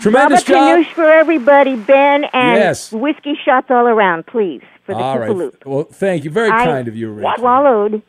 Tremendous 0.00 0.44
Baba 0.44 0.52
job. 0.52 0.78
Ganoush 0.84 0.92
for 0.92 1.04
everybody, 1.10 1.76
Ben, 1.76 2.24
and 2.24 2.56
Yes. 2.58 2.92
whiskey 2.92 3.34
shots 3.44 3.70
all 3.70 3.86
around, 3.86 4.26
please, 4.26 4.60
for 4.84 4.94
the 4.94 5.00
All 5.00 5.18
right. 5.18 5.30
Koopaloop. 5.30 5.66
Well, 5.66 5.84
thank 5.84 6.24
you. 6.24 6.30
Very 6.30 6.50
I 6.50 6.64
kind 6.64 6.88
of 6.88 6.96
you, 6.96 7.10
Rachel. 7.10 7.34
swallowed 7.38 8.02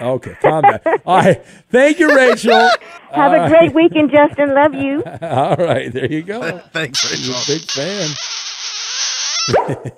Okay, 0.00 0.36
calm 0.40 0.62
down. 0.62 0.80
All 1.06 1.18
right. 1.18 1.44
Thank 1.70 1.98
you, 1.98 2.14
Rachel. 2.14 2.52
Have 3.12 3.32
All 3.32 3.44
a 3.44 3.48
great 3.48 3.60
right. 3.60 3.74
weekend, 3.74 4.10
Justin. 4.10 4.54
Love 4.54 4.74
you. 4.74 5.02
All 5.22 5.56
right, 5.56 5.92
there 5.92 6.10
you 6.10 6.22
go. 6.22 6.58
Thanks, 6.72 7.10
He's 7.10 7.28
a 7.28 7.52
big 7.52 7.62
fan. 7.70 8.08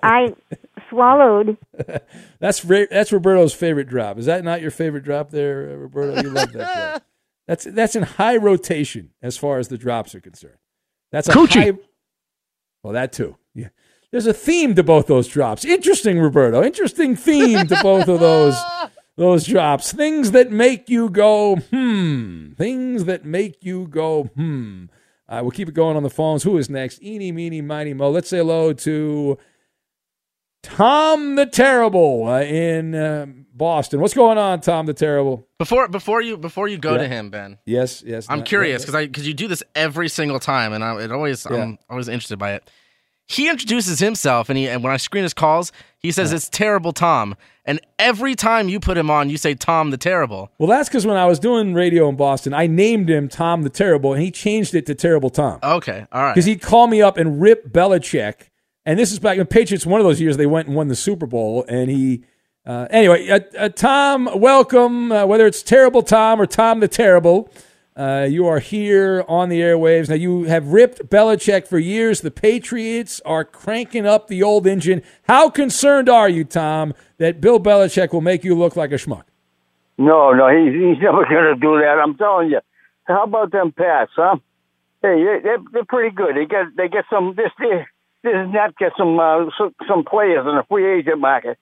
I 0.02 0.34
swallowed. 0.88 1.58
That's 2.38 2.64
Ra- 2.64 2.86
that's 2.90 3.12
Roberto's 3.12 3.52
favorite 3.52 3.88
drop. 3.88 4.18
Is 4.18 4.26
that 4.26 4.44
not 4.44 4.62
your 4.62 4.70
favorite 4.70 5.04
drop 5.04 5.30
there, 5.30 5.70
uh, 5.70 5.74
Roberto? 5.74 6.22
You 6.22 6.30
love 6.30 6.52
that 6.52 6.74
drop. 6.92 7.02
That's 7.46 7.64
that's 7.64 7.96
in 7.96 8.04
high 8.04 8.36
rotation 8.36 9.10
as 9.20 9.36
far 9.36 9.58
as 9.58 9.68
the 9.68 9.76
drops 9.78 10.14
are 10.14 10.20
concerned. 10.20 10.58
That's 11.10 11.28
a 11.28 11.32
Coochie. 11.32 11.72
high. 11.74 11.78
Well, 12.82 12.94
that 12.94 13.12
too. 13.12 13.36
Yeah. 13.54 13.68
There's 14.12 14.26
a 14.26 14.34
theme 14.34 14.74
to 14.74 14.82
both 14.82 15.06
those 15.06 15.26
drops. 15.26 15.64
Interesting, 15.64 16.20
Roberto. 16.20 16.62
Interesting 16.62 17.16
theme 17.16 17.66
to 17.66 17.78
both 17.82 18.08
of 18.08 18.20
those 18.20 18.56
those 19.16 19.44
drops. 19.46 19.92
Things 19.92 20.30
that 20.32 20.52
make 20.52 20.88
you 20.88 21.08
go 21.08 21.56
hmm. 21.56 22.52
Things 22.52 23.04
that 23.06 23.24
make 23.24 23.64
you 23.64 23.88
go 23.88 24.24
hmm. 24.24 24.84
Uh, 25.28 25.40
we'll 25.40 25.50
keep 25.50 25.66
it 25.68 25.74
going 25.74 25.96
on 25.96 26.02
the 26.02 26.10
phones. 26.10 26.42
Who 26.42 26.58
is 26.58 26.68
next? 26.68 27.02
Eeny, 27.02 27.32
meeny, 27.32 27.62
miny, 27.62 27.94
mo. 27.94 28.10
Let's 28.10 28.28
say 28.28 28.36
hello 28.36 28.74
to 28.74 29.38
Tom 30.62 31.36
the 31.36 31.46
Terrible 31.46 32.28
uh, 32.28 32.42
in 32.42 32.94
uh, 32.94 33.26
Boston. 33.54 34.00
What's 34.00 34.12
going 34.12 34.36
on, 34.36 34.60
Tom 34.60 34.84
the 34.84 34.92
Terrible? 34.92 35.48
Before 35.58 35.88
before 35.88 36.20
you 36.20 36.36
before 36.36 36.68
you 36.68 36.76
go 36.76 36.92
Yeah. 36.92 36.98
to 36.98 37.08
him, 37.08 37.30
Ben. 37.30 37.56
Yes, 37.64 38.02
yes. 38.06 38.26
I'm 38.28 38.40
not- 38.40 38.46
curious 38.46 38.82
yeah, 38.82 38.84
because 38.84 38.94
I 38.94 39.06
because 39.06 39.26
you 39.26 39.32
do 39.32 39.48
this 39.48 39.62
every 39.74 40.08
single 40.10 40.38
time, 40.38 40.74
and 40.74 40.84
I 40.84 41.00
it 41.02 41.10
always 41.10 41.46
Yeah. 41.50 41.56
I'm 41.62 41.78
always 41.88 42.08
interested 42.08 42.38
by 42.38 42.52
it. 42.54 42.70
He 43.32 43.48
introduces 43.48 43.98
himself, 43.98 44.48
and 44.48 44.58
he 44.58 44.68
and 44.68 44.82
when 44.84 44.92
I 44.92 44.98
screen 44.98 45.22
his 45.22 45.34
calls, 45.34 45.72
he 45.98 46.12
says 46.12 46.32
it's 46.32 46.48
terrible 46.48 46.92
Tom, 46.92 47.34
and 47.64 47.80
every 47.98 48.34
time 48.34 48.68
you 48.68 48.80
put 48.80 48.98
him 48.98 49.10
on, 49.10 49.30
you 49.30 49.36
say 49.36 49.54
Tom 49.54 49.90
the 49.90 49.96
Terrible. 49.96 50.50
Well, 50.58 50.68
that's 50.68 50.88
because 50.88 51.06
when 51.06 51.16
I 51.16 51.26
was 51.26 51.38
doing 51.38 51.74
radio 51.74 52.08
in 52.08 52.16
Boston, 52.16 52.52
I 52.52 52.66
named 52.66 53.08
him 53.08 53.28
Tom 53.28 53.62
the 53.62 53.70
Terrible, 53.70 54.12
and 54.12 54.22
he 54.22 54.30
changed 54.30 54.74
it 54.74 54.84
to 54.86 54.94
Terrible 54.94 55.30
Tom. 55.30 55.60
Okay, 55.62 56.06
all 56.12 56.22
right. 56.22 56.34
Because 56.34 56.44
he'd 56.44 56.60
call 56.60 56.88
me 56.88 57.00
up 57.00 57.16
and 57.16 57.40
rip 57.40 57.72
Belichick. 57.72 58.48
And 58.84 58.98
this 58.98 59.12
is 59.12 59.20
back 59.20 59.38
when 59.38 59.46
Patriots, 59.46 59.86
one 59.86 60.00
of 60.00 60.04
those 60.06 60.20
years, 60.20 60.36
they 60.36 60.46
went 60.46 60.66
and 60.66 60.76
won 60.76 60.88
the 60.88 60.96
Super 60.96 61.26
Bowl. 61.26 61.64
And 61.68 61.88
he, 61.88 62.24
uh, 62.66 62.88
anyway, 62.90 63.28
uh, 63.28 63.40
uh, 63.56 63.68
Tom, 63.68 64.28
welcome. 64.34 65.12
Uh, 65.12 65.24
whether 65.24 65.46
it's 65.46 65.62
Terrible 65.62 66.02
Tom 66.02 66.40
or 66.40 66.46
Tom 66.46 66.80
the 66.80 66.88
Terrible, 66.88 67.48
uh, 67.96 68.26
you 68.30 68.46
are 68.46 68.58
here 68.58 69.24
on 69.28 69.48
the 69.48 69.60
airwaves. 69.60 70.08
Now, 70.08 70.14
you 70.14 70.44
have 70.44 70.68
ripped 70.68 71.08
Belichick 71.10 71.66
for 71.68 71.78
years. 71.78 72.20
The 72.22 72.30
Patriots 72.30 73.20
are 73.24 73.44
cranking 73.44 74.06
up 74.06 74.28
the 74.28 74.42
old 74.42 74.66
engine. 74.66 75.02
How 75.24 75.50
concerned 75.50 76.08
are 76.08 76.28
you, 76.28 76.44
Tom, 76.44 76.94
that 77.18 77.40
Bill 77.40 77.60
Belichick 77.60 78.12
will 78.12 78.20
make 78.22 78.44
you 78.44 78.54
look 78.54 78.76
like 78.76 78.92
a 78.92 78.96
schmuck? 78.96 79.24
No, 79.98 80.32
no, 80.32 80.48
he's, 80.48 80.72
he's 80.72 80.98
never 81.02 81.24
going 81.24 81.54
to 81.54 81.56
do 81.60 81.78
that. 81.80 82.00
I'm 82.02 82.16
telling 82.16 82.50
you. 82.50 82.60
How 83.04 83.24
about 83.24 83.50
them 83.52 83.72
Pats, 83.72 84.12
huh? 84.16 84.36
Hey, 85.02 85.22
they- 85.24 85.40
they're, 85.42 85.58
they're 85.72 85.84
pretty 85.84 86.14
good. 86.14 86.36
They 86.36 86.46
get 86.46 86.66
they 86.76 86.88
get 86.88 87.04
some 87.10 87.34
this 87.36 87.50
this 87.58 87.84
this 88.22 88.32
not 88.52 88.78
get 88.78 88.92
some 88.96 89.18
uh, 89.18 89.46
some, 89.58 89.74
some 89.88 90.04
players 90.04 90.46
in 90.46 90.54
the 90.56 90.62
free 90.68 91.00
agent 91.00 91.18
market. 91.18 91.58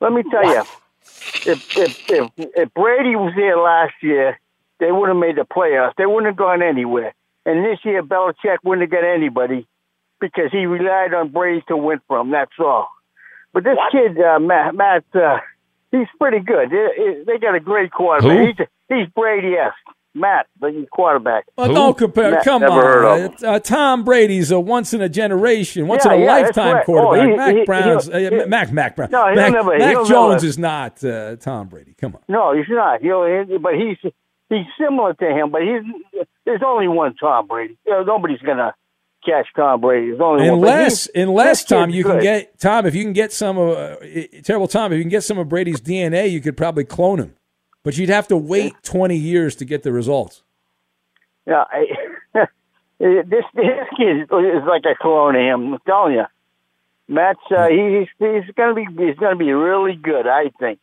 Let 0.00 0.12
me 0.12 0.22
tell 0.30 0.44
you, 0.46 0.60
if, 1.44 1.76
if 1.76 2.08
if 2.08 2.30
if 2.36 2.74
Brady 2.74 3.16
was 3.16 3.32
there 3.36 3.58
last 3.58 3.94
year, 4.00 4.38
they 4.80 4.92
wouldn't 4.92 5.16
have 5.16 5.20
made 5.20 5.36
the 5.36 5.46
playoffs. 5.46 5.92
They 5.96 6.06
wouldn't 6.06 6.26
have 6.26 6.36
gone 6.36 6.62
anywhere. 6.62 7.14
And 7.44 7.64
this 7.64 7.78
year, 7.84 8.02
Belichick 8.02 8.58
wouldn't 8.64 8.90
have 8.90 9.00
got 9.00 9.06
anybody 9.08 9.66
because 10.20 10.50
he 10.50 10.66
relied 10.66 11.14
on 11.14 11.28
Brady 11.28 11.62
to 11.68 11.76
win 11.76 12.00
from. 12.08 12.30
That's 12.30 12.50
all. 12.58 12.88
But 13.52 13.64
this 13.64 13.78
kid, 13.92 14.20
uh, 14.20 14.38
Matt, 14.38 14.74
Matt 14.74 15.04
uh, 15.14 15.38
he's 15.90 16.08
pretty 16.18 16.40
good. 16.40 16.70
They, 16.70 17.22
they 17.26 17.38
got 17.38 17.54
a 17.54 17.60
great 17.60 17.90
quarterback. 17.92 18.36
Who? 18.38 18.46
He's, 18.46 18.56
he's 18.88 19.08
Brady-esque. 19.14 19.74
Matt, 20.14 20.46
the 20.60 20.86
quarterback. 20.90 21.44
Well, 21.58 21.74
don't 21.74 21.96
compare. 21.98 22.30
Matt, 22.30 22.44
Come 22.44 22.62
never 22.62 22.72
heard 22.80 23.04
of 23.34 23.44
on. 23.44 23.48
Uh, 23.56 23.58
Tom 23.60 24.02
Brady's 24.02 24.50
a 24.50 24.58
once 24.58 24.94
in 24.94 25.02
a 25.02 25.10
generation, 25.10 25.86
once 25.88 26.06
Yeah, 26.06 26.14
in 26.14 26.22
a 26.22 26.24
yeah, 26.24 26.32
lifetime 26.32 26.74
right. 26.76 26.84
quarterback. 26.86 27.26
Oh, 27.26 27.30
he- 27.30 27.36
Mac 27.36 27.54
he- 27.56 27.64
Brown's 27.66 28.06
he'll- 28.06 28.42
uh, 28.42 28.46
Mac 28.46 28.72
Mac 28.72 28.96
Brown. 28.96 29.10
No, 29.10 29.26
he'll 29.26 29.36
Mac, 29.36 29.52
never- 29.52 29.78
Mac 29.78 29.94
Jones 30.06 30.42
never- 30.42 30.46
is 30.46 30.58
not 30.58 31.04
uh, 31.04 31.36
Tom 31.36 31.68
Brady. 31.68 31.94
Come 32.00 32.14
on. 32.14 32.22
No, 32.28 32.54
he's 32.56 32.64
not. 32.70 33.02
You 33.02 33.10
know, 33.10 33.44
he- 33.46 33.58
but 33.58 33.74
he's 33.74 33.98
he's 34.48 34.66
similar 34.78 35.14
to 35.14 35.24
him. 35.30 35.50
But 35.50 35.62
he's 35.62 36.24
there's 36.44 36.62
only 36.64 36.88
one 36.88 37.14
Tom 37.16 37.46
Brady. 37.46 37.76
You 37.86 37.92
know, 37.92 38.02
nobody's 38.04 38.40
gonna 38.40 38.74
catch 39.24 39.46
Tom 39.56 39.80
Brady. 39.80 40.08
There's 40.08 40.20
only 40.20 40.48
one. 40.48 40.58
Unless, 40.58 41.08
he- 41.12 41.20
unless 41.20 41.64
Tom, 41.64 41.90
you 41.90 42.04
can 42.04 42.20
get 42.20 42.58
Tom. 42.58 42.86
If 42.86 42.94
you 42.94 43.02
can 43.04 43.12
get 43.12 43.32
some 43.32 43.58
of 43.58 43.76
uh, 43.76 43.96
terrible 44.42 44.68
Tom, 44.68 44.92
if 44.92 44.96
you 44.98 45.02
can 45.04 45.10
get 45.10 45.24
some 45.24 45.38
of 45.38 45.48
Brady's 45.48 45.80
DNA, 45.80 46.30
you 46.30 46.40
could 46.40 46.56
probably 46.56 46.84
clone 46.84 47.18
him. 47.18 47.34
But 47.82 47.96
you'd 47.98 48.08
have 48.08 48.28
to 48.28 48.36
wait 48.36 48.74
twenty 48.82 49.16
years 49.16 49.54
to 49.56 49.64
get 49.64 49.82
the 49.82 49.92
results. 49.92 50.42
Yeah, 51.46 51.64
I, 51.70 51.86
this 52.98 53.44
this 53.54 53.86
kid 53.96 54.22
is 54.22 54.28
like 54.66 54.84
a 54.84 54.94
clone 55.00 55.36
of 55.36 55.40
him. 55.42 55.74
I'm 55.74 55.80
telling 55.86 56.14
you, 56.14 56.24
Matt's 57.08 57.38
uh, 57.56 57.68
he's 57.68 58.08
he's 58.18 58.52
gonna 58.56 58.74
be 58.74 58.86
he's 58.98 59.16
gonna 59.16 59.36
be 59.36 59.52
really 59.52 59.94
good. 59.94 60.26
I 60.26 60.50
think. 60.58 60.80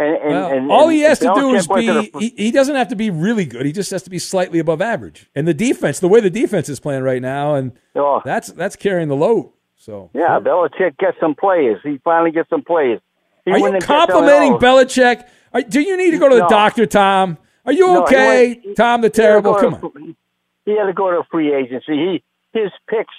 And, 0.00 0.14
and, 0.16 0.30
Well, 0.32 0.52
and 0.52 0.70
all 0.72 0.88
he 0.88 1.00
has 1.00 1.18
to 1.18 1.30
do 1.34 1.54
is 1.54 1.68
went 1.68 1.86
to 1.86 2.00
be. 2.02 2.10
the- 2.10 2.18
He, 2.20 2.44
he 2.44 2.50
doesn't 2.50 2.74
have 2.74 2.88
to 2.88 2.96
be 2.96 3.10
really 3.10 3.44
good. 3.44 3.66
He 3.66 3.72
just 3.72 3.90
has 3.90 4.02
to 4.04 4.10
be 4.10 4.18
slightly 4.18 4.58
above 4.58 4.80
average. 4.80 5.28
And 5.34 5.46
the 5.46 5.52
defense, 5.52 6.00
the 6.00 6.08
way 6.08 6.20
the 6.20 6.30
defense 6.30 6.70
is 6.70 6.80
playing 6.80 7.02
right 7.02 7.20
now, 7.20 7.54
and 7.54 7.72
Oh. 7.94 8.22
that's 8.24 8.48
that's 8.52 8.76
carrying 8.76 9.08
the 9.08 9.16
load. 9.16 9.52
So 9.76 10.08
yeah, 10.14 10.38
Belichick 10.40 10.96
gets 10.96 11.18
some 11.20 11.34
plays. 11.34 11.76
He 11.82 11.98
finally 12.02 12.30
gets 12.30 12.48
some 12.48 12.62
plays. 12.62 12.98
He 13.44 13.50
Are 13.52 13.58
you 13.58 13.64
wouldn't 13.64 13.82
have 13.82 13.88
kept 13.88 14.10
complimenting. 14.10 14.54
Belichick? 14.54 15.26
Are, 15.52 15.60
do 15.62 15.80
you 15.80 15.96
need 15.98 16.12
to 16.12 16.18
go 16.18 16.28
to 16.30 16.34
the 16.36 16.42
No. 16.42 16.48
doctor, 16.48 16.86
Tom? 16.86 17.36
Are 17.66 17.72
you 17.72 17.86
No, 17.86 18.02
okay, 18.04 18.60
went- 18.64 18.76
Tom 18.76 19.02
the 19.02 19.10
Terrible? 19.10 19.54
Come 19.56 19.80
to- 19.80 19.86
on. 19.86 20.16
He 20.64 20.78
had 20.78 20.86
to 20.86 20.92
go 20.94 21.10
to 21.10 21.22
free 21.30 21.52
agency. 21.54 21.92
He 21.92 22.22
his 22.58 22.70
picks 22.88 23.12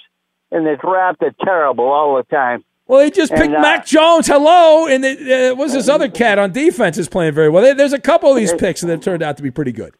in 0.50 0.64
the 0.64 0.76
draft 0.80 1.22
are 1.22 1.34
terrible 1.44 1.84
all 1.86 2.16
the 2.16 2.24
time. 2.24 2.64
Well, 2.92 3.00
they 3.00 3.10
just 3.10 3.32
picked 3.32 3.44
And, 3.46 3.56
uh, 3.56 3.60
Mac 3.62 3.86
Jones. 3.86 4.26
Hello, 4.26 4.86
and 4.86 5.02
it, 5.02 5.52
uh, 5.52 5.56
what's 5.56 5.72
this 5.72 5.88
other 5.88 6.10
cat 6.10 6.38
on 6.38 6.52
defense 6.52 6.98
is 6.98 7.08
playing 7.08 7.32
very 7.32 7.48
well. 7.48 7.74
There's 7.74 7.94
a 7.94 7.98
couple 7.98 8.28
of 8.30 8.36
these 8.36 8.52
picks 8.52 8.82
that 8.82 8.90
have 8.90 9.00
turned 9.00 9.22
out 9.22 9.38
to 9.38 9.42
be 9.42 9.50
pretty 9.50 9.72
good. 9.72 9.94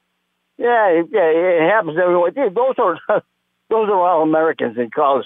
Yeah, 0.59 0.89
it- 0.89 1.07
yeah, 1.11 1.23
it 1.23 1.71
happens 1.71 1.97
everywhere. 1.99 2.33
Dude, 2.33 2.55
those 2.55 2.75
are 2.77 2.99
those 3.71 3.89
are 3.89 3.95
all 3.99 4.23
Americans 4.23 4.77
in 4.77 4.91
college. 4.91 5.25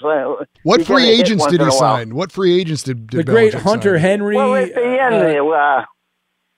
What 0.62 0.78
You 0.78 0.84
free 0.84 1.02
get 1.06 1.12
a 1.12 1.16
hit 1.16 1.20
agents 1.26 1.46
did 1.48 1.60
he 1.60 1.70
sign? 1.72 2.14
What 2.14 2.30
free 2.30 2.60
agents 2.60 2.84
did, 2.84 3.08
did 3.08 3.18
The 3.18 3.24
great 3.32 3.52
Belichick 3.52 3.62
Hunter 3.62 3.94
sign? 3.96 4.00
Henry. 4.00 4.36
Well, 4.36 4.54
at 4.54 4.72
the 4.72 5.02
end 5.02 5.14
uh, 5.16 5.18
there, 5.18 5.54
uh, 5.54 5.84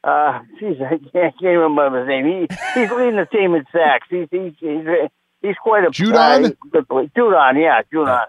uh, 0.04 0.40
geez, 0.60 0.76
I 0.82 0.90
can't, 0.90 1.40
can't 1.40 1.42
remember 1.42 2.00
his 2.00 2.08
name. 2.08 2.26
He 2.26 2.54
he's 2.78 2.90
leading 2.90 3.16
the 3.16 3.26
team 3.32 3.54
in 3.54 3.64
sacks. 3.72 4.08
He's 4.10 4.28
he's 4.30 4.52
he's, 4.60 4.86
he's 5.40 5.56
quite 5.62 5.84
a 5.84 5.90
Judon? 5.90 6.54
Uh. 6.74 6.82
Judon, 7.16 7.58
yeah, 7.62 7.80
Judon. 7.90 8.26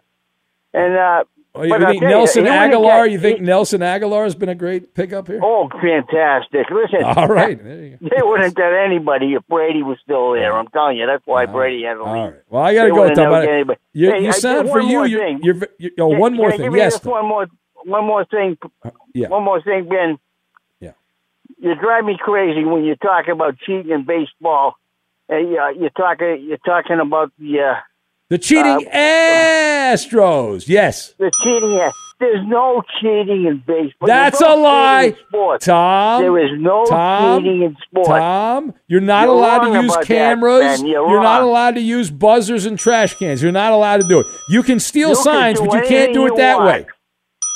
And 0.73 0.95
uh, 0.95 1.23
Oh, 1.59 1.63
you 1.63 1.69
but 1.69 1.81
think 1.89 2.01
Nelson 2.01 2.43
wouldn't 2.45 2.73
Agholor? 2.73 3.03
get- 3.05 3.11
you 3.11 3.19
think 3.19 3.41
Nelson 3.41 3.81
Agholor 3.81 4.23
has 4.23 4.33
been 4.35 4.49
a 4.49 4.55
great 4.55 4.93
pickup 4.93 5.27
here? 5.27 5.39
Oh, 5.43 5.67
fantastic! 5.81 6.67
Listen, 6.71 7.03
All 7.03 7.27
right, 7.27 7.61
there 7.61 7.83
you 7.83 7.97
they 8.01 8.21
wouldn't 8.21 8.55
get 8.55 8.71
anybody 8.73 9.33
if 9.33 9.45
Brady 9.47 9.83
was 9.83 9.97
still 10.03 10.31
there. 10.33 10.55
I'm 10.57 10.67
telling 10.67 10.97
you, 10.97 11.05
that's 11.05 11.25
why 11.25 11.45
Brady 11.45 11.83
had 11.83 11.95
to 11.95 11.99
leave. 12.03 12.07
All 12.07 12.25
right. 12.31 12.41
Well, 12.49 12.63
I 12.63 12.73
got 12.73 12.83
to 12.85 12.89
go, 12.91 13.07
Tom. 13.07 13.15
never 13.15 13.29
but 13.31 13.41
get 13.45 13.53
anybody. 13.53 13.79
You, 13.93 14.11
Hey, 14.11 14.23
you 14.25 14.31
sound 14.33 14.69
for 14.69 14.79
one 14.79 14.87
you. 14.87 14.97
more 14.97 15.07
You're, 15.07 15.19
thing. 15.21 15.39
you're, 15.43 15.55
you're, 15.77 15.91
oh, 15.99 16.07
one 16.07 16.35
more 16.35 16.51
thing. 16.55 16.71
Yes. 16.73 17.03
one 17.03 17.25
more, 17.27 17.47
one 17.85 18.05
more 18.05 18.25
thing. 18.25 18.57
Yeah. 19.13 19.27
One 19.27 19.43
more 19.43 19.61
thing, 19.61 19.87
Ben. 19.89 20.17
Yeah. 20.79 20.91
You 21.59 21.75
drive 21.75 22.05
me 22.05 22.17
crazy 22.17 22.63
when 22.63 22.85
you 22.85 22.95
talk 22.95 23.27
about 23.27 23.57
cheating 23.59 23.91
in 23.91 24.05
baseball. 24.05 24.75
Uh, 25.29 25.37
you- 25.37 25.73
you're 25.79 25.89
talking, 25.91 26.41
you're 26.47 26.57
talking 26.65 26.99
about 26.99 27.31
the 27.37 27.59
uh, 27.59 27.75
The 28.29 28.37
cheating 28.37 28.87
Astros. 28.93 30.67
Yes. 30.67 31.13
the 31.17 31.31
cheating. 31.43 31.79
uh, 31.79 31.91
There's 32.19 32.45
no 32.47 32.83
cheating 33.01 33.45
in 33.45 33.63
baseball. 33.65 34.07
That's 34.07 34.39
There's 34.39 34.51
a 34.51 34.55
lie. 34.55 35.03
cheating 35.09 35.17
in 35.19 35.27
sports. 35.27 35.65
Tom. 35.65 36.21
There 36.21 36.37
is 36.45 36.51
no 36.59 36.85
Tom, 36.85 37.41
cheating 37.43 37.61
in 37.63 37.77
sports. 37.83 38.07
Tom, 38.09 38.73
you're 38.87 39.01
not 39.01 39.23
You're 39.25 39.33
allowed 39.35 39.59
to 39.71 39.81
use 39.81 39.85
about 39.93 39.99
that, 40.01 40.05
cameras. 40.07 40.77
Ben. 40.81 40.85
You're 40.85 41.23
not 41.23 41.41
allowed 41.41 41.75
to 41.75 41.81
use 41.81 42.11
buzzers 42.11 42.65
and 42.65 42.77
trash 42.77 43.15
cans. 43.15 43.41
You're 43.41 43.51
not 43.51 43.71
allowed 43.73 44.01
to 44.01 44.07
do 44.07 44.19
it. 44.19 44.27
You 44.49 44.61
can 44.63 44.79
steal 44.79 45.09
You 45.09 45.15
signs, 45.15 45.59
do 45.59 45.65
but 45.67 45.83
you 45.83 45.87
can't 45.89 46.13
do 46.13 46.27
it 46.27 46.35
that 46.37 46.57
want. 46.57 46.67
way. 46.67 46.87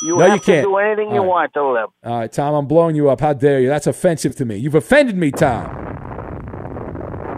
You 0.05 0.17
No, 0.17 0.25
you 0.33 0.39
can't. 0.39 0.65
do 0.65 0.75
anything 0.77 1.09
you 1.11 1.17
All 1.21 1.25
right. 1.25 1.27
want 1.27 1.53
to 1.53 1.71
live. 1.71 1.89
All 2.03 2.19
right, 2.19 2.31
Tom, 2.31 2.55
I'm 2.55 2.65
blowing 2.65 2.95
you 2.95 3.09
up. 3.09 3.21
How 3.21 3.33
dare 3.33 3.59
you? 3.61 3.67
That's 3.69 3.87
offensive 3.87 4.35
to 4.37 4.45
me. 4.45 4.57
You've 4.57 4.75
offended 4.75 5.15
me, 5.15 5.31
Tom. 5.31 5.92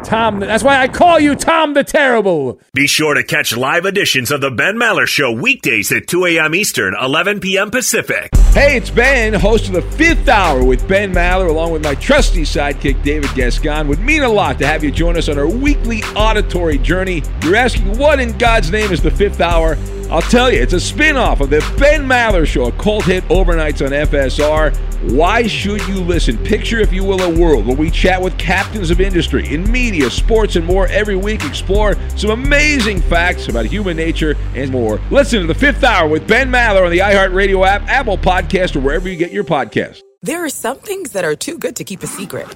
Tom, 0.06 0.40
that's 0.40 0.64
why 0.64 0.78
I 0.78 0.88
call 0.88 1.20
you 1.20 1.34
Tom 1.34 1.74
the 1.74 1.84
Terrible. 1.84 2.60
Be 2.76 2.86
sure 2.86 3.16
to 3.16 3.24
catch 3.24 3.58
live 3.58 3.86
editions 3.86 4.30
of 4.30 4.40
the 4.40 4.52
Ben 4.52 4.76
Maller 4.76 5.08
Show 5.08 5.32
weekdays 5.32 5.92
at 5.92 6.06
2 6.06 6.26
a.m. 6.28 6.54
Eastern, 6.54 6.96
11 7.02 7.40
p.m. 7.40 7.72
Pacific. 7.72 8.30
Hey, 8.54 8.78
it's 8.78 8.92
Ben, 8.92 9.34
host 9.34 9.68
of 9.68 9.74
the 9.74 9.82
fifth 9.82 10.30
hour 10.30 10.64
with 10.64 10.88
Ben 10.88 11.12
Maller, 11.12 11.50
along 11.50 11.72
with 11.72 11.84
my 11.84 11.96
trusty 11.96 12.44
sidekick, 12.44 13.02
David 13.02 13.34
Gascon. 13.34 13.88
Would 13.88 14.00
mean 14.00 14.22
a 14.22 14.30
lot 14.30 14.60
to 14.60 14.68
have 14.68 14.84
you 14.84 14.92
join 14.92 15.18
us 15.18 15.28
on 15.28 15.40
our 15.40 15.50
weekly 15.50 16.04
auditory 16.16 16.78
journey. 16.78 17.24
You're 17.42 17.56
asking, 17.56 17.98
what 17.98 18.20
in 18.20 18.38
God's 18.38 18.72
name 18.72 18.92
is 18.92 19.02
the 19.02 19.10
fifth 19.10 19.42
hour? 19.42 19.76
I'll 20.10 20.22
tell 20.22 20.52
you, 20.52 20.62
it's 20.62 20.74
a 20.74 20.80
spin 20.80 21.18
off 21.18 21.42
of 21.42 21.50
the 21.50 21.60
Ben 21.80 22.06
Maller 22.06 22.46
Show, 22.46 22.66
a 22.66 22.72
cult 22.74 23.06
hit 23.06 23.24
overnights 23.26 23.84
on 23.84 23.92
FSR. 23.92 24.76
Why 25.12 25.48
should 25.48 25.86
you 25.88 25.96
listen? 25.96 26.38
Picture, 26.38 26.80
if 26.80 26.94
you 26.94 27.04
will, 27.04 27.22
a 27.22 27.40
world 27.40 27.66
where 27.66 27.76
we 27.76 27.90
chat 27.90 28.22
with 28.22 28.38
captains 28.38 28.92
of 28.92 29.02
industry 29.02 29.52
in 29.52 29.70
media, 29.72 30.12
sports, 30.12 30.56
and 30.58 30.66
more 30.66 30.88
every 30.88 31.16
week. 31.16 31.44
Explore 31.44 31.96
some 32.16 32.30
amazing 32.30 33.02
facts 33.02 33.48
about 33.48 33.66
human 33.66 33.98
nature 33.98 34.36
and 34.54 34.70
more. 34.70 35.02
Listen 35.10 35.42
to 35.42 35.48
the 35.48 35.56
fifth 35.56 35.84
hour 35.84 36.08
with 36.08 36.28
Ben 36.28 36.52
Maller 36.52 36.86
on 36.86 36.92
the 36.92 37.00
iHeartRadio 37.00 37.66
app, 37.66 37.82
Apple 37.88 38.18
Podcast, 38.18 38.76
or 38.76 38.82
wherever 38.82 39.10
you 39.10 39.16
get 39.16 39.32
your 39.32 39.44
podcasts. 39.44 40.02
There 40.22 40.46
are 40.46 40.50
some 40.50 40.78
things 40.78 41.12
that 41.14 41.26
are 41.26 41.36
too 41.36 41.58
good 41.58 41.76
to 41.78 41.84
keep 41.84 42.04
a 42.04 42.08
secret. 42.08 42.48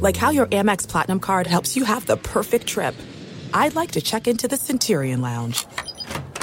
Like 0.00 0.16
how 0.16 0.30
your 0.30 0.46
Amex 0.46 0.88
Platinum 0.88 1.18
card 1.18 1.48
helps 1.48 1.76
you 1.76 1.84
have 1.84 2.06
the 2.06 2.16
perfect 2.16 2.68
trip. 2.68 2.94
I'd 3.52 3.74
like 3.74 3.92
to 3.92 4.00
check 4.00 4.28
into 4.28 4.46
the 4.46 4.56
Centurion 4.56 5.20
Lounge. 5.20 5.66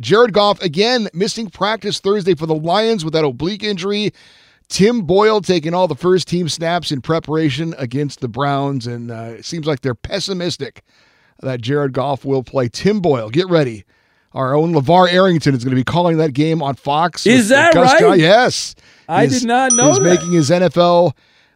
Jared 0.00 0.32
Goff 0.32 0.60
again 0.62 1.08
missing 1.14 1.48
practice 1.50 2.00
Thursday 2.00 2.34
for 2.34 2.46
the 2.46 2.54
Lions 2.54 3.04
with 3.04 3.14
that 3.14 3.24
oblique 3.24 3.62
injury. 3.62 4.12
Tim 4.68 5.02
Boyle 5.02 5.40
taking 5.40 5.74
all 5.74 5.86
the 5.86 5.94
first 5.94 6.26
team 6.26 6.48
snaps 6.48 6.90
in 6.90 7.00
preparation 7.02 7.74
against 7.78 8.20
the 8.20 8.28
Browns, 8.28 8.86
and 8.86 9.10
uh, 9.10 9.34
it 9.38 9.44
seems 9.44 9.66
like 9.66 9.82
they're 9.82 9.94
pessimistic 9.94 10.82
that 11.40 11.60
Jared 11.60 11.92
Goff 11.92 12.24
will 12.24 12.42
play. 12.42 12.68
Tim 12.68 13.00
Boyle, 13.00 13.28
get 13.28 13.48
ready. 13.48 13.84
Our 14.32 14.54
own 14.56 14.72
LeVar 14.72 15.12
Arrington 15.12 15.54
is 15.54 15.62
going 15.62 15.70
to 15.72 15.76
be 15.76 15.84
calling 15.84 16.16
that 16.16 16.32
game 16.32 16.60
on 16.62 16.74
Fox. 16.74 17.24
Is 17.26 17.50
that 17.50 17.72
Gus 17.74 17.92
right? 17.92 18.00
John- 18.00 18.18
Yes. 18.18 18.74
I 19.08 19.26
He's- 19.26 19.40
did 19.40 19.46
not 19.48 19.72
know 19.72 19.90
He's 19.90 19.98
that. 19.98 20.04
making 20.04 20.32
his 20.32 20.50
NFL 20.50 21.12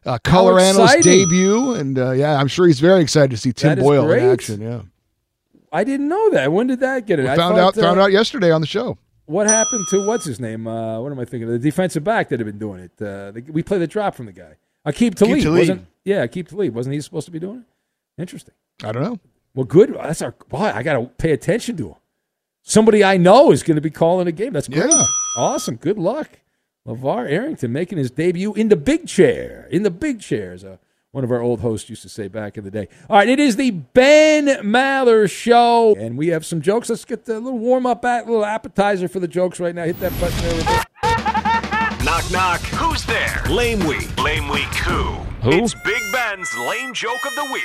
uh, 0.07 0.19
color 0.23 0.61
analyst 0.61 1.03
debut, 1.03 1.73
and 1.75 1.99
uh, 1.99 2.13
yeah, 2.13 2.39
I'm 2.39 2.47
sure 2.47 2.67
he's 2.67 2.79
very 2.81 3.01
excited 3.03 3.31
to 3.33 3.37
see 3.37 3.53
Tim 3.53 3.79
Boyle 3.79 4.05
great. 4.07 4.23
in 4.23 4.29
action. 4.31 4.61
Yeah, 4.61 4.81
I 5.73 5.85
didn't 5.85 6.09
know 6.09 6.31
that. 6.31 6.53
When 6.53 6.67
did 6.67 6.81
that 6.81 7.07
get 7.07 7.19
it? 7.19 7.25
we 7.25 7.29
I 7.29 7.37
found 7.37 7.57
thought, 7.57 7.77
out 7.79 7.83
found 7.83 7.99
uh, 7.99 8.05
out 8.05 8.13
yesterday 8.13 8.51
on 8.51 8.61
the 8.61 8.67
show. 8.67 8.99
What 9.27 9.47
happened 9.47 9.87
to 9.91 10.07
what's 10.07 10.25
his 10.25 10.41
name? 10.41 10.67
Uh, 10.67 11.01
what 11.01 11.13
am 11.13 11.19
I 11.19 11.25
thinking? 11.25 11.45
of? 11.45 11.51
The 11.51 11.59
defensive 11.59 12.03
back 12.03 12.31
that 12.31 12.41
had 12.41 12.47
been 12.47 12.59
doing 12.59 12.81
it. 12.81 12.93
Uh, 13.01 13.31
the, 13.33 13.45
we 13.49 13.63
play 13.63 13.79
the 13.79 13.87
drop 13.87 14.15
from 14.15 14.27
the 14.27 14.33
guy. 14.33 14.57
Aqib 14.87 15.15
Talib. 15.15 15.43
Talib. 15.43 15.59
Wasn't, 15.59 15.87
yeah, 16.05 16.27
Aqib 16.27 16.49
Talib. 16.49 16.75
Wasn't 16.75 16.95
he 16.95 17.01
supposed 17.01 17.27
to 17.27 17.31
be 17.31 17.39
doing 17.39 17.59
it? 17.59 18.21
Interesting. 18.23 18.55
I 18.83 18.93
don't 18.93 19.03
know. 19.03 19.19
Well, 19.55 19.67
good. 19.67 19.95
That's 19.95 20.23
our. 20.23 20.33
Boy, 20.49 20.73
I 20.75 20.83
got 20.83 20.95
to 20.95 21.07
pay 21.19 21.33
attention 21.33 21.77
to 21.77 21.89
him. 21.89 21.95
Somebody 22.63 23.03
I 23.05 23.17
know 23.17 23.51
is 23.51 23.63
going 23.63 23.77
to 23.77 23.81
be 23.81 23.91
calling 23.91 24.27
a 24.29 24.33
game. 24.33 24.53
That's 24.53 24.69
great. 24.69 24.91
Yeah. 24.91 25.05
Awesome. 25.37 25.77
Good 25.77 25.99
luck. 25.99 26.41
LeVar 26.87 27.31
Arrington 27.31 27.73
making 27.73 27.99
his 27.99 28.11
debut 28.11 28.55
in 28.55 28.69
the 28.69 28.77
big 28.77 29.07
chair. 29.07 29.69
In 29.71 29.83
the 29.83 29.91
big 29.91 30.21
chair, 30.21 30.53
as 30.53 30.65
a, 30.65 30.79
one 31.13 31.25
of 31.25 31.31
our 31.31 31.41
old 31.41 31.61
hosts 31.61 31.89
used 31.89 32.03
to 32.03 32.09
say 32.09 32.29
back 32.29 32.59
in 32.59 32.65
the 32.65 32.71
day. 32.71 32.87
All 33.09 33.17
right, 33.17 33.29
it 33.29 33.41
is 33.41 33.57
the 33.57 33.71
Ben 33.71 34.47
Maller 34.63 35.31
Show, 35.31 35.95
and 35.99 36.19
we 36.19 36.29
have 36.29 36.45
some 36.45 36.61
jokes. 36.61 36.91
Let's 36.91 37.05
get 37.05 37.25
the 37.25 37.41
little 37.41 37.59
warm 37.59 37.87
up, 37.87 38.05
at 38.05 38.27
little 38.27 38.45
appetizer 38.45 39.09
for 39.09 39.21
the 39.21 39.29
jokes 39.29 39.59
right 39.59 39.75
now. 39.75 39.85
Hit 39.85 39.99
that 40.01 40.13
button 40.21 40.39
there. 40.41 40.85
Knock, 42.05 42.31
knock. 42.31 42.61
Who's 42.61 43.05
there? 43.07 43.43
Lame 43.49 43.81
Week. 43.87 44.23
Lame 44.23 44.49
Week 44.49 44.63
who? 44.75 45.17
It's 45.43 45.75
Big 45.85 46.03
Ben's 46.13 46.57
lame 46.59 46.93
joke 46.93 47.25
of 47.25 47.35
the 47.35 47.49
week. 47.53 47.63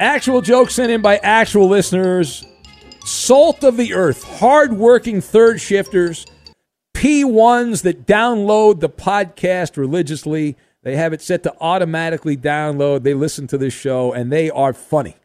Actual 0.00 0.40
jokes 0.40 0.74
sent 0.74 0.90
in 0.90 1.02
by 1.02 1.18
actual 1.18 1.68
listeners. 1.68 2.46
Salt 3.04 3.64
of 3.64 3.76
the 3.76 3.92
earth, 3.94 4.24
hardworking 4.24 5.20
third 5.20 5.60
shifters, 5.60 6.26
P1s 6.94 7.82
that 7.82 8.06
download 8.06 8.80
the 8.80 8.88
podcast 8.88 9.76
religiously. 9.76 10.56
They 10.82 10.96
have 10.96 11.12
it 11.12 11.20
set 11.20 11.42
to 11.42 11.54
automatically 11.60 12.36
download. 12.36 13.02
They 13.02 13.14
listen 13.14 13.46
to 13.48 13.58
this 13.58 13.74
show 13.74 14.12
and 14.12 14.32
they 14.32 14.50
are 14.50 14.72
funny. 14.72 15.16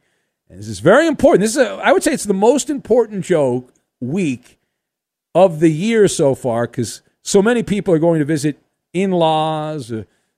And 0.49 0.59
this 0.59 0.67
is 0.67 0.79
very 0.79 1.07
important. 1.07 1.41
This 1.41 1.55
is, 1.55 1.61
a, 1.61 1.71
I 1.75 1.91
would 1.91 2.03
say, 2.03 2.13
it's 2.13 2.25
the 2.25 2.33
most 2.33 2.69
important 2.69 3.25
joke 3.25 3.73
week 3.99 4.59
of 5.33 5.59
the 5.59 5.71
year 5.71 6.07
so 6.07 6.35
far 6.35 6.67
because 6.67 7.01
so 7.21 7.41
many 7.41 7.63
people 7.63 7.93
are 7.93 7.99
going 7.99 8.19
to 8.19 8.25
visit 8.25 8.59
in 8.93 9.11
laws, 9.11 9.91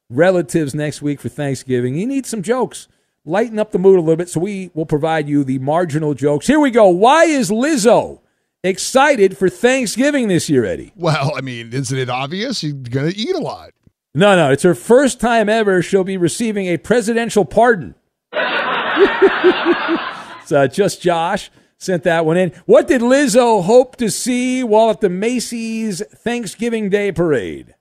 relatives 0.09 0.73
next 0.73 1.01
week 1.01 1.19
for 1.19 1.29
Thanksgiving. 1.29 1.95
You 1.95 2.07
need 2.07 2.25
some 2.25 2.41
jokes. 2.41 2.87
Lighten 3.25 3.59
up 3.59 3.71
the 3.71 3.79
mood 3.79 3.97
a 3.97 4.01
little 4.01 4.15
bit, 4.15 4.29
so 4.29 4.39
we 4.39 4.71
will 4.73 4.85
provide 4.85 5.27
you 5.27 5.43
the 5.43 5.59
marginal 5.59 6.13
jokes. 6.13 6.47
Here 6.47 6.59
we 6.61 6.71
go. 6.71 6.87
Why 6.87 7.25
is 7.25 7.51
Lizzo 7.51 8.21
excited 8.63 9.37
for 9.37 9.49
Thanksgiving 9.49 10.29
this 10.29 10.49
year, 10.49 10.63
Eddie? 10.63 10.93
Well, 10.95 11.33
I 11.35 11.41
mean, 11.41 11.73
isn't 11.73 11.97
it 11.97 12.09
obvious? 12.09 12.63
You're 12.63 12.73
going 12.73 13.11
to 13.11 13.17
eat 13.17 13.35
a 13.35 13.39
lot. 13.39 13.71
No, 14.13 14.35
no, 14.35 14.51
it's 14.51 14.63
her 14.63 14.75
first 14.75 15.19
time 15.19 15.49
ever 15.49 15.81
she'll 15.81 16.03
be 16.03 16.17
receiving 16.17 16.67
a 16.67 16.77
presidential 16.77 17.45
pardon. 17.45 17.95
it's 18.33 20.51
uh, 20.51 20.67
just 20.71 21.01
Josh 21.01 21.51
sent 21.77 22.03
that 22.03 22.25
one 22.25 22.37
in. 22.37 22.51
What 22.65 22.87
did 22.87 23.01
Lizzo 23.01 23.63
hope 23.63 23.95
to 23.97 24.09
see 24.09 24.63
while 24.63 24.89
at 24.89 25.01
the 25.01 25.09
Macy's 25.09 26.01
Thanksgiving 26.07 26.89
Day 26.89 27.11
parade? 27.11 27.75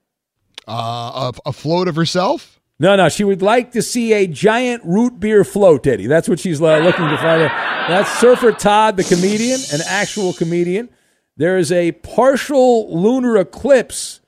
Uh, 0.67 1.31
a, 1.45 1.49
a 1.49 1.53
float 1.53 1.87
of 1.87 1.95
herself? 1.95 2.59
No, 2.79 2.95
no, 2.95 3.09
she 3.09 3.23
would 3.23 3.41
like 3.41 3.71
to 3.71 3.81
see 3.81 4.13
a 4.13 4.27
giant 4.27 4.83
root 4.85 5.19
beer 5.19 5.43
float, 5.43 5.87
Eddie. 5.87 6.05
That's 6.05 6.29
what 6.29 6.39
she's 6.39 6.61
uh, 6.61 6.77
looking 6.77 7.07
to 7.07 7.17
find 7.17 7.41
out. 7.41 7.89
That's 7.89 8.19
Surfer 8.19 8.51
Todd, 8.51 8.97
the 8.97 9.03
comedian, 9.03 9.59
an 9.73 9.79
actual 9.87 10.33
comedian. 10.33 10.89
There 11.37 11.57
is 11.57 11.71
a 11.71 11.93
partial 11.93 13.01
lunar 13.01 13.37
eclipse. 13.37 14.19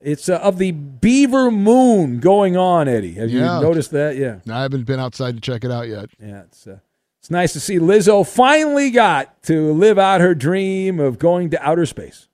It's 0.00 0.28
uh, 0.28 0.36
of 0.36 0.58
the 0.58 0.70
Beaver 0.70 1.50
Moon 1.50 2.20
going 2.20 2.56
on, 2.56 2.86
Eddie. 2.88 3.14
Have 3.14 3.30
Yeah. 3.30 3.56
you 3.56 3.62
noticed 3.64 3.90
that? 3.90 4.16
Yeah. 4.16 4.36
I 4.48 4.62
haven't 4.62 4.84
been 4.84 5.00
outside 5.00 5.34
to 5.34 5.40
check 5.40 5.64
it 5.64 5.70
out 5.72 5.88
yet. 5.88 6.10
Yeah, 6.20 6.42
it's 6.42 6.66
uh, 6.68 6.78
it's 7.20 7.30
nice 7.30 7.52
to 7.54 7.60
see 7.60 7.78
Lizzo 7.80 8.26
finally 8.26 8.90
got 8.90 9.42
to 9.44 9.72
live 9.72 9.98
out 9.98 10.20
her 10.20 10.34
dream 10.36 11.00
of 11.00 11.18
going 11.18 11.50
to 11.50 11.60
outer 11.66 11.84
space. 11.84 12.28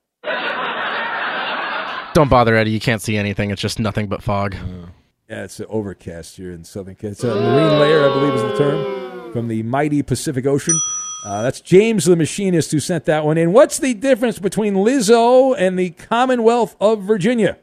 Don't 2.12 2.28
bother, 2.30 2.54
Eddie. 2.54 2.70
You 2.70 2.80
can't 2.80 3.02
see 3.02 3.16
anything. 3.16 3.50
It's 3.50 3.60
just 3.62 3.80
nothing 3.80 4.06
but 4.08 4.22
fog. 4.22 4.54
Yeah, 5.28 5.44
it's 5.44 5.58
uh, 5.58 5.64
overcast 5.68 6.36
here 6.36 6.52
in 6.52 6.62
Southern 6.64 6.94
California. 6.94 7.12
It's 7.12 7.24
a 7.24 7.50
marine 7.50 7.80
layer, 7.80 8.08
I 8.08 8.12
believe 8.12 8.34
is 8.34 8.42
the 8.42 8.56
term, 8.58 9.32
from 9.32 9.48
the 9.48 9.62
mighty 9.64 10.02
Pacific 10.02 10.46
Ocean. 10.46 10.78
Uh, 11.24 11.40
that's 11.42 11.62
James 11.62 12.04
the 12.04 12.16
Machinist 12.16 12.70
who 12.70 12.78
sent 12.78 13.06
that 13.06 13.24
one 13.24 13.38
in. 13.38 13.54
What's 13.54 13.78
the 13.78 13.94
difference 13.94 14.38
between 14.38 14.74
Lizzo 14.74 15.54
and 15.58 15.78
the 15.78 15.90
Commonwealth 15.90 16.76
of 16.80 17.02
Virginia? 17.02 17.56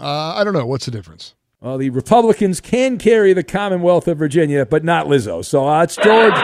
Uh, 0.00 0.34
I 0.34 0.42
don't 0.42 0.54
know. 0.54 0.66
What's 0.66 0.86
the 0.86 0.90
difference? 0.90 1.34
Well, 1.60 1.78
the 1.78 1.90
Republicans 1.90 2.60
can 2.60 2.98
carry 2.98 3.32
the 3.32 3.44
Commonwealth 3.44 4.08
of 4.08 4.18
Virginia, 4.18 4.66
but 4.66 4.82
not 4.82 5.06
Lizzo. 5.06 5.44
So 5.44 5.68
uh, 5.68 5.84
it's 5.84 5.94
George 5.96 6.34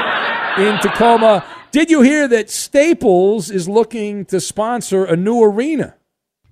in 0.57 0.79
Tacoma. 0.79 1.45
Did 1.73 1.91
you 1.91 2.03
hear 2.03 2.29
that 2.29 2.49
Staples 2.49 3.51
is 3.51 3.69
looking 3.69 4.25
to 4.27 4.41
sponsor 4.41 5.05
a 5.05 5.17
new 5.17 5.43
arena? 5.43 5.97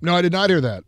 No, 0.01 0.15
I 0.15 0.21
did 0.21 0.33
not 0.33 0.49
hear 0.49 0.61
that. 0.61 0.83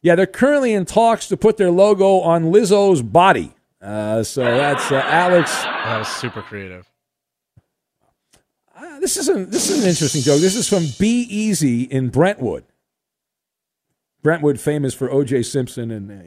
Yeah, 0.00 0.14
they're 0.14 0.26
currently 0.26 0.72
in 0.72 0.86
talks 0.86 1.28
to 1.28 1.36
put 1.36 1.56
their 1.58 1.70
logo 1.70 2.20
on 2.20 2.44
Lizzo's 2.44 3.02
body. 3.02 3.52
Uh, 3.82 4.22
so 4.22 4.42
that's 4.42 4.90
uh, 4.90 5.02
Alex. 5.04 5.52
That 5.64 5.98
was 5.98 6.08
super 6.08 6.40
creative. 6.40 6.88
This 9.00 9.16
is 9.16 9.28
a, 9.28 9.44
this 9.44 9.70
is 9.70 9.82
an 9.82 9.88
interesting 9.88 10.22
joke. 10.22 10.40
This 10.40 10.56
is 10.56 10.68
from 10.68 10.84
Be 10.98 11.22
Easy 11.22 11.84
in 11.84 12.08
Brentwood. 12.08 12.64
Brentwood, 14.22 14.58
famous 14.58 14.94
for 14.94 15.10
O.J. 15.10 15.44
Simpson, 15.44 15.90
and 15.90 16.10
uh, 16.10 16.24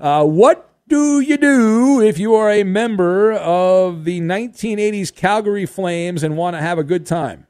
yeah. 0.00 0.20
uh, 0.20 0.24
what 0.24 0.70
do 0.88 1.20
you 1.20 1.36
do 1.36 2.00
if 2.00 2.18
you 2.18 2.34
are 2.34 2.50
a 2.50 2.64
member 2.64 3.32
of 3.32 4.04
the 4.04 4.20
1980s 4.20 5.14
Calgary 5.14 5.66
Flames 5.66 6.22
and 6.22 6.36
want 6.36 6.56
to 6.56 6.62
have 6.62 6.78
a 6.78 6.84
good 6.84 7.04
time? 7.04 7.46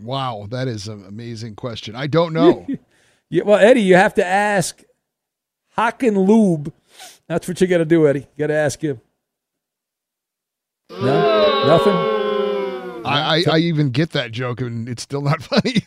Wow, 0.00 0.46
that 0.50 0.68
is 0.68 0.88
an 0.88 1.04
amazing 1.06 1.54
question. 1.56 1.96
I 1.96 2.06
don't 2.06 2.32
know. 2.32 2.66
Yeah, 3.32 3.44
well, 3.44 3.58
Eddie, 3.58 3.80
you 3.80 3.94
have 3.94 4.12
to 4.16 4.26
ask 4.26 4.82
Hakan 5.78 6.26
Loob. 6.26 6.70
That's 7.28 7.48
what 7.48 7.58
you 7.62 7.66
got 7.66 7.78
to 7.78 7.86
do, 7.86 8.06
Eddie. 8.06 8.26
Got 8.36 8.48
to 8.48 8.54
ask 8.54 8.78
him. 8.78 9.00
No, 10.90 11.64
nothing. 11.66 12.11
I, 13.04 13.36
I, 13.36 13.44
I 13.52 13.58
even 13.58 13.90
get 13.90 14.10
that 14.10 14.32
joke, 14.32 14.60
and 14.60 14.88
it's 14.88 15.02
still 15.02 15.22
not 15.22 15.42
funny. 15.42 15.82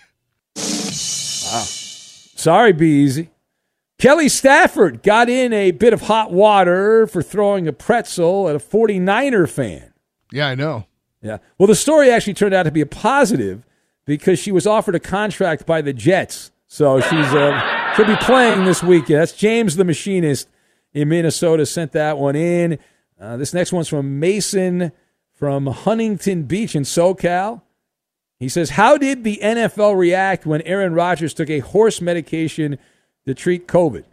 Wow. 0.55 1.63
Sorry, 1.65 2.73
be 2.73 2.87
easy. 2.87 3.29
Kelly 3.97 4.27
Stafford 4.29 5.03
got 5.03 5.29
in 5.29 5.53
a 5.53 5.71
bit 5.71 5.93
of 5.93 6.01
hot 6.01 6.31
water 6.31 7.07
for 7.07 7.23
throwing 7.23 7.67
a 7.67 7.73
pretzel 7.73 8.49
at 8.49 8.55
a 8.55 8.59
49er 8.59 9.49
fan. 9.49 9.93
Yeah, 10.31 10.47
I 10.47 10.55
know. 10.55 10.85
Yeah. 11.21 11.37
Well, 11.57 11.67
the 11.67 11.75
story 11.75 12.11
actually 12.11 12.33
turned 12.33 12.53
out 12.53 12.63
to 12.63 12.71
be 12.71 12.81
a 12.81 12.85
positive 12.85 13.65
because 14.05 14.37
she 14.37 14.51
was 14.51 14.67
offered 14.67 14.95
a 14.95 14.99
contract 14.99 15.65
by 15.65 15.81
the 15.81 15.93
Jets. 15.93 16.51
So 16.67 16.99
she's 16.99 17.11
uh, 17.13 17.93
she'll 17.95 18.05
be 18.05 18.17
playing 18.17 18.65
this 18.65 18.83
weekend. 18.83 19.21
That's 19.21 19.31
James 19.31 19.75
the 19.75 19.85
Machinist 19.85 20.49
in 20.93 21.09
Minnesota 21.09 21.65
sent 21.65 21.93
that 21.93 22.17
one 22.17 22.35
in. 22.35 22.77
Uh, 23.19 23.37
this 23.37 23.53
next 23.53 23.71
one's 23.71 23.87
from 23.87 24.19
Mason 24.19 24.91
from 25.35 25.67
Huntington 25.67 26.43
Beach 26.43 26.75
in 26.75 26.83
SoCal. 26.83 27.61
He 28.39 28.49
says, 28.49 28.71
"How 28.71 28.97
did 28.97 29.23
the 29.23 29.39
NFL 29.41 29.95
react 29.95 30.45
when 30.45 30.61
Aaron 30.63 30.93
Rodgers 30.93 31.33
took 31.33 31.49
a 31.49 31.59
horse 31.59 32.01
medication 32.01 32.77
to 33.25 33.33
treat 33.33 33.67
COVID?" 33.67 34.03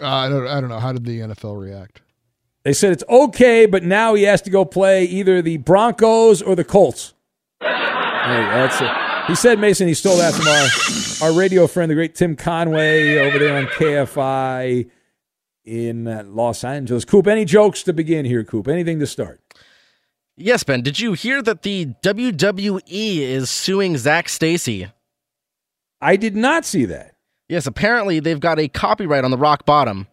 Uh, 0.00 0.06
I 0.06 0.28
don't. 0.28 0.46
I 0.46 0.60
don't 0.60 0.70
know. 0.70 0.80
How 0.80 0.92
did 0.92 1.04
the 1.04 1.20
NFL 1.20 1.60
react? 1.60 2.02
They 2.64 2.72
said 2.72 2.92
it's 2.92 3.04
okay, 3.08 3.66
but 3.66 3.82
now 3.82 4.14
he 4.14 4.22
has 4.24 4.40
to 4.42 4.50
go 4.50 4.64
play 4.64 5.04
either 5.04 5.42
the 5.42 5.56
Broncos 5.58 6.40
or 6.40 6.54
the 6.54 6.64
Colts. 6.64 7.14
Go. 7.60 7.68
That's 7.68 8.80
it. 8.80 8.90
He 9.26 9.34
said, 9.34 9.58
Mason, 9.58 9.86
he 9.88 9.94
stole 9.94 10.16
that 10.16 10.34
from 10.34 10.46
our, 10.48 11.28
our 11.28 11.38
radio 11.38 11.66
friend, 11.66 11.90
the 11.90 11.94
great 11.94 12.14
Tim 12.14 12.34
Conway, 12.36 13.18
over 13.18 13.38
there 13.38 13.56
on 13.56 13.66
KFI 13.66 14.90
in 15.64 16.34
Los 16.34 16.64
Angeles. 16.64 17.04
Coop, 17.04 17.26
any 17.26 17.44
jokes 17.44 17.82
to 17.84 17.92
begin 17.92 18.24
here, 18.24 18.44
Coop? 18.44 18.68
Anything 18.68 18.98
to 19.00 19.06
start? 19.06 19.40
Yes, 20.36 20.64
Ben. 20.64 20.82
Did 20.82 20.98
you 20.98 21.12
hear 21.12 21.42
that 21.42 21.62
the 21.62 21.86
WWE 22.02 22.82
is 23.18 23.50
suing 23.50 23.96
Zac 23.98 24.28
Stacy? 24.28 24.88
I 26.00 26.16
did 26.16 26.34
not 26.34 26.64
see 26.64 26.84
that. 26.86 27.14
Yes, 27.48 27.66
apparently 27.66 28.18
they've 28.18 28.40
got 28.40 28.58
a 28.58 28.66
copyright 28.68 29.24
on 29.24 29.30
the 29.30 29.36
rock 29.38 29.66
bottom. 29.66 30.06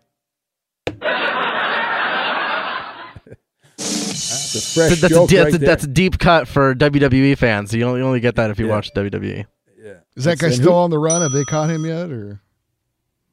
That's 3.78 4.56
a 4.56 4.62
fresh 4.80 5.00
that's, 5.00 5.14
joke 5.14 5.32
a, 5.32 5.44
right 5.44 5.54
a, 5.54 5.58
there. 5.58 5.68
that's 5.68 5.84
a 5.86 5.88
deep 5.88 6.20
cut 6.20 6.48
for 6.48 6.76
WWE 6.76 7.38
fans. 7.38 7.74
You 7.74 7.84
only, 7.86 8.00
you 8.02 8.06
only 8.06 8.20
get 8.20 8.36
that 8.36 8.50
if 8.50 8.60
you 8.60 8.68
Yeah. 8.68 8.72
watch 8.74 8.92
WWE. 8.94 9.46
Yeah. 9.82 9.94
Is 10.16 10.26
that 10.26 10.40
guy 10.40 10.50
still 10.50 10.72
who- 10.72 10.78
on 10.78 10.90
the 10.90 11.00
run? 11.00 11.22
Have 11.22 11.32
they 11.32 11.46
caught 11.46 11.70
him 11.70 11.86
yet? 11.86 12.12
Or 12.12 12.42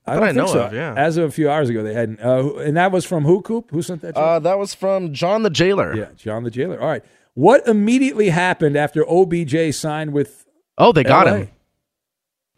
I 0.07 0.15
don't 0.15 0.23
I 0.23 0.27
think 0.29 0.37
know 0.37 0.47
so. 0.47 0.61
of, 0.67 0.73
yeah. 0.73 0.95
As 0.97 1.17
of 1.17 1.25
a 1.25 1.31
few 1.31 1.51
hours 1.51 1.69
ago, 1.69 1.83
they 1.83 1.95
hadn't. 1.95 2.21
Uh, 2.21 2.55
and 2.57 2.77
that 2.77 2.93
was 2.93 3.05
from 3.05 3.25
who, 3.25 3.43
Coop? 3.43 3.71
Who 3.71 3.83
sent 3.83 4.03
that? 4.03 4.15
joke? 4.15 4.25
Uh, 4.25 4.39
that 4.41 4.59
was 4.59 4.75
from 4.75 5.13
John 5.13 5.43
the 5.43 5.51
Jailer. 5.51 5.95
Yeah, 5.97 6.09
John 6.17 6.45
the 6.45 6.51
Jailer. 6.51 6.81
All 6.81 6.87
right. 6.89 7.05
What 7.35 7.67
immediately 7.69 8.31
happened 8.31 8.77
after 8.77 9.05
OBJ 9.09 9.75
signed 9.75 10.13
with? 10.13 10.47
Oh, 10.79 10.93
they 10.93 11.03
got 11.05 11.27
LA? 11.27 11.33
him. 11.35 11.51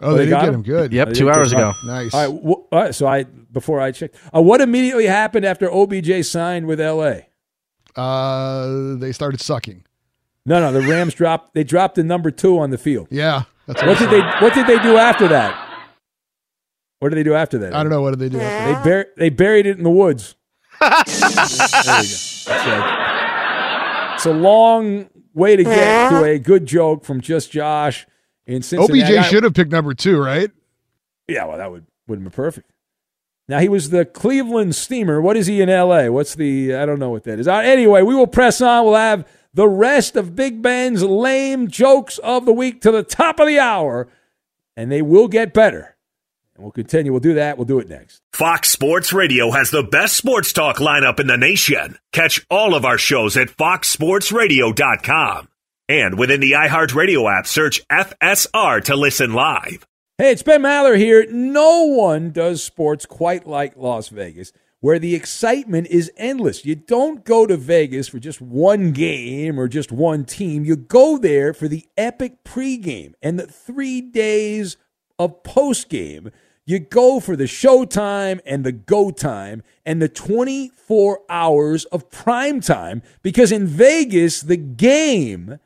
oh, 0.01 0.15
they, 0.15 0.27
did 0.27 0.31
get 0.33 0.55
him 0.55 0.63
good. 0.63 0.93
Yep, 0.93 1.09
Oh, 1.09 1.11
they 1.13 1.19
two 1.19 1.31
hours 1.31 1.53
get 1.53 1.61
him. 1.63 1.69
ago. 1.71 1.79
Nice. 1.87 2.15
All 2.15 2.21
right, 2.33 2.41
wh- 2.43 2.73
all 2.75 2.83
right. 2.83 2.95
So 2.95 3.07
I 3.07 3.25
before 3.25 3.81
I 3.81 3.91
checked, 3.93 4.15
uh, 4.35 4.41
what 4.43 4.61
immediately 4.61 5.07
happened 5.07 5.45
after 5.45 5.69
OBJ 5.73 6.25
signed 6.27 6.67
with 6.67 6.81
LA? 6.81 7.21
Uh, 7.97 8.95
they 8.97 9.13
started 9.13 9.41
sucking. 9.41 9.85
No, 10.47 10.61
no, 10.61 10.73
the 10.73 10.87
Rams 10.89 11.15
dropped. 11.21 11.55
They 11.55 11.65
dropped 11.65 11.97
the 11.97 12.05
number 12.05 12.31
two 12.31 12.59
on 12.59 12.71
the 12.71 12.79
field. 12.79 13.09
Yeah, 13.11 13.43
that's 13.67 13.83
What 13.83 13.99
did 13.99 14.11
they? 14.11 14.21
What 14.41 14.55
did 14.55 14.67
they 14.67 14.79
do 14.79 14.97
after 14.97 15.29
that? 15.29 15.65
What 17.01 17.11
did 17.11 17.17
they 17.17 17.23
do 17.23 17.35
after 17.35 17.59
that? 17.59 17.75
I 17.75 17.83
don't 17.83 17.91
know. 17.91 18.03
What 18.03 18.19
did 18.19 18.21
they 18.21 18.29
do? 18.29 18.39
They 18.39 18.81
bur- 18.83 19.11
they 19.17 19.31
buried 19.31 19.67
it 19.67 19.79
in 19.79 19.85
the 19.85 19.91
woods. 19.91 20.35
there 20.81 20.91
you 20.99 21.07
go. 21.07 22.53
A, 22.53 24.13
it's 24.15 24.27
a 24.27 24.33
long 24.33 25.09
way 25.35 25.57
to 25.57 25.65
get 25.65 26.11
to 26.11 26.25
a 26.25 26.39
good 26.39 26.67
joke 26.67 27.05
from 27.05 27.21
just 27.21 27.51
Josh 27.53 28.07
in 28.47 28.63
Cincinnati. 28.63 29.17
OBJ 29.17 29.27
should 29.27 29.45
have 29.45 29.55
picked 29.55 29.71
number 29.71 29.95
two, 29.95 30.19
right? 30.21 30.51
Yeah, 31.29 31.45
well, 31.45 31.59
that 31.59 31.71
would 31.71 31.87
would 32.07 32.17
have 32.17 32.25
been 32.25 32.33
perfect. 32.33 32.71
Now 33.49 33.61
he 33.61 33.69
was 33.69 33.91
the 33.91 34.05
Cleveland 34.05 34.75
Steamer. 34.75 35.21
What 35.21 35.37
is 35.37 35.47
he 35.47 35.61
in 35.63 35.69
L.A.? 35.69 36.11
What's 36.11 36.35
the? 36.35 36.75
I 36.75 36.85
don't 36.85 36.99
know 36.99 37.11
what 37.11 37.25
that 37.25 37.39
is. 37.39 37.47
Uh, 37.49 37.57
anyway, 37.57 38.03
we 38.03 38.15
will 38.15 38.27
press 38.27 38.61
on. 38.61 38.85
We'll 38.85 38.95
have 38.95 39.27
the 39.55 39.69
rest 39.69 40.17
of 40.17 40.35
Big 40.37 40.61
Ben's 40.63 41.03
lame 41.03 41.69
jokes 41.69 42.19
of 42.19 42.45
the 42.45 42.53
week 42.53 42.81
to 42.83 42.91
the 42.91 43.03
top 43.03 43.41
of 43.41 43.47
the 43.47 43.59
hour, 43.59 44.09
and 44.77 44.91
they 44.93 45.03
will 45.03 45.29
get 45.29 45.55
better. 45.55 45.97
And 46.59 46.65
we'll 46.65 46.73
continue. 46.73 47.13
We'll 47.13 47.21
do 47.21 47.35
that. 47.35 47.57
We'll 47.57 47.67
do 47.67 47.79
it 47.79 47.89
next. 47.89 48.21
Fox 48.33 48.69
Sports 48.69 49.13
Radio 49.13 49.53
has 49.53 49.71
the 49.71 49.85
best 49.85 50.17
sports 50.17 50.53
talk 50.53 50.79
lineup 50.79 51.21
in 51.21 51.29
the 51.29 51.37
nation. 51.37 51.97
Catch 52.13 52.45
all 52.51 52.75
of 52.75 52.85
our 52.85 52.99
shows 52.99 53.37
at 53.37 53.47
foxsportsradio.com. 53.47 55.49
And 55.89 56.19
within 56.19 56.41
the 56.41 56.53
iHeartRadio 56.53 57.39
app, 57.39 57.47
search 57.47 57.87
FSR 57.87 58.83
to 58.87 58.97
listen 58.97 59.35
live. 59.35 59.87
Hey, 60.19 60.33
it's 60.33 60.43
Ben 60.43 60.63
Maller 60.63 60.99
here. 60.99 61.25
No 61.31 61.85
one 61.85 62.33
does 62.33 62.61
sports 62.61 63.07
quite 63.07 63.47
like 63.47 63.77
Las 63.77 64.09
Vegas, 64.09 64.51
where 64.81 64.99
the 64.99 65.15
excitement 65.15 65.87
is 65.87 66.11
endless. 66.17 66.65
You 66.65 66.75
don't 66.75 67.25
go 67.25 67.47
to 67.47 67.57
Vegas 67.57 68.09
for 68.09 68.19
just 68.19 68.41
one 68.41 68.91
game 68.91 69.61
or 69.61 69.69
just 69.69 69.93
one 69.93 70.25
team. 70.25 70.65
You 70.65 70.75
go 70.75 71.19
there 71.19 71.55
for 71.55 71.69
the 71.69 71.87
epic 71.97 72.43
pregame 72.43 73.13
and 73.23 73.39
the 73.39 73.47
three 73.47 74.01
days 74.01 74.77
of 75.21 75.45
postgame. 75.45 76.33
You 76.69 76.81
go 76.81 77.19
for 77.19 77.35
the 77.35 77.45
showtime 77.45 78.41
and 78.45 78.63
the 78.63 78.73
go 78.73 79.11
time 79.11 79.63
and 79.87 80.03
the 80.03 80.09
24 80.11 81.21
hours 81.31 81.87
of 81.87 82.11
prime 82.11 82.61
time 82.61 83.01
because 83.23 83.51
in 83.51 83.67
Vegas, 83.67 84.43
the 84.43 84.59
game 84.59 85.61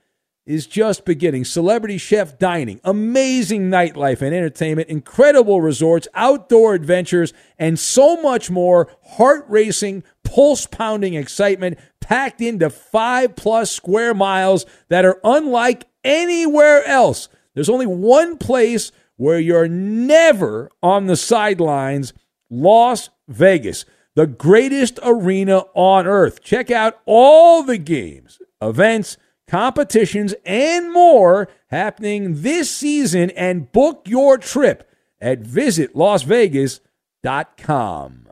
is 0.46 0.68
just 0.68 1.04
beginning. 1.04 1.44
Celebrity 1.44 1.98
chef 1.98 2.38
dining, 2.38 2.80
amazing 2.84 3.68
nightlife 3.68 4.22
and 4.22 4.32
entertainment, 4.32 4.88
incredible 4.88 5.60
resorts, 5.60 6.06
outdoor 6.14 6.74
adventures, 6.74 7.32
and 7.58 7.80
so 7.80 8.22
much 8.22 8.48
more 8.48 8.88
heart 9.02 9.44
racing, 9.48 10.04
pulse 10.22 10.66
pounding 10.66 11.14
excitement 11.14 11.80
packed 11.98 12.40
into 12.40 12.70
five 12.70 13.34
plus 13.34 13.72
square 13.72 14.14
miles 14.14 14.66
that 14.86 15.04
are 15.04 15.18
unlike 15.24 15.84
anywhere 16.04 16.84
else. 16.84 17.28
There's 17.54 17.68
only 17.68 17.86
one 17.86 18.38
place 18.38 18.92
where 19.22 19.38
you're 19.38 19.68
never 19.68 20.68
on 20.82 21.06
the 21.06 21.14
sidelines 21.14 22.12
Las 22.50 23.10
Vegas, 23.28 23.84
the 24.16 24.26
greatest 24.26 24.98
arena 25.00 25.58
on 25.74 26.08
earth. 26.08 26.42
Check 26.42 26.72
out 26.72 26.98
all 27.06 27.62
the 27.62 27.78
games, 27.78 28.40
events, 28.60 29.16
competitions, 29.46 30.34
and 30.44 30.92
more 30.92 31.48
happening 31.68 32.42
this 32.42 32.68
season 32.68 33.30
and 33.30 33.70
book 33.70 34.02
your 34.08 34.38
trip 34.38 34.90
at 35.20 35.44
visitlasvegas.com. 35.44 38.31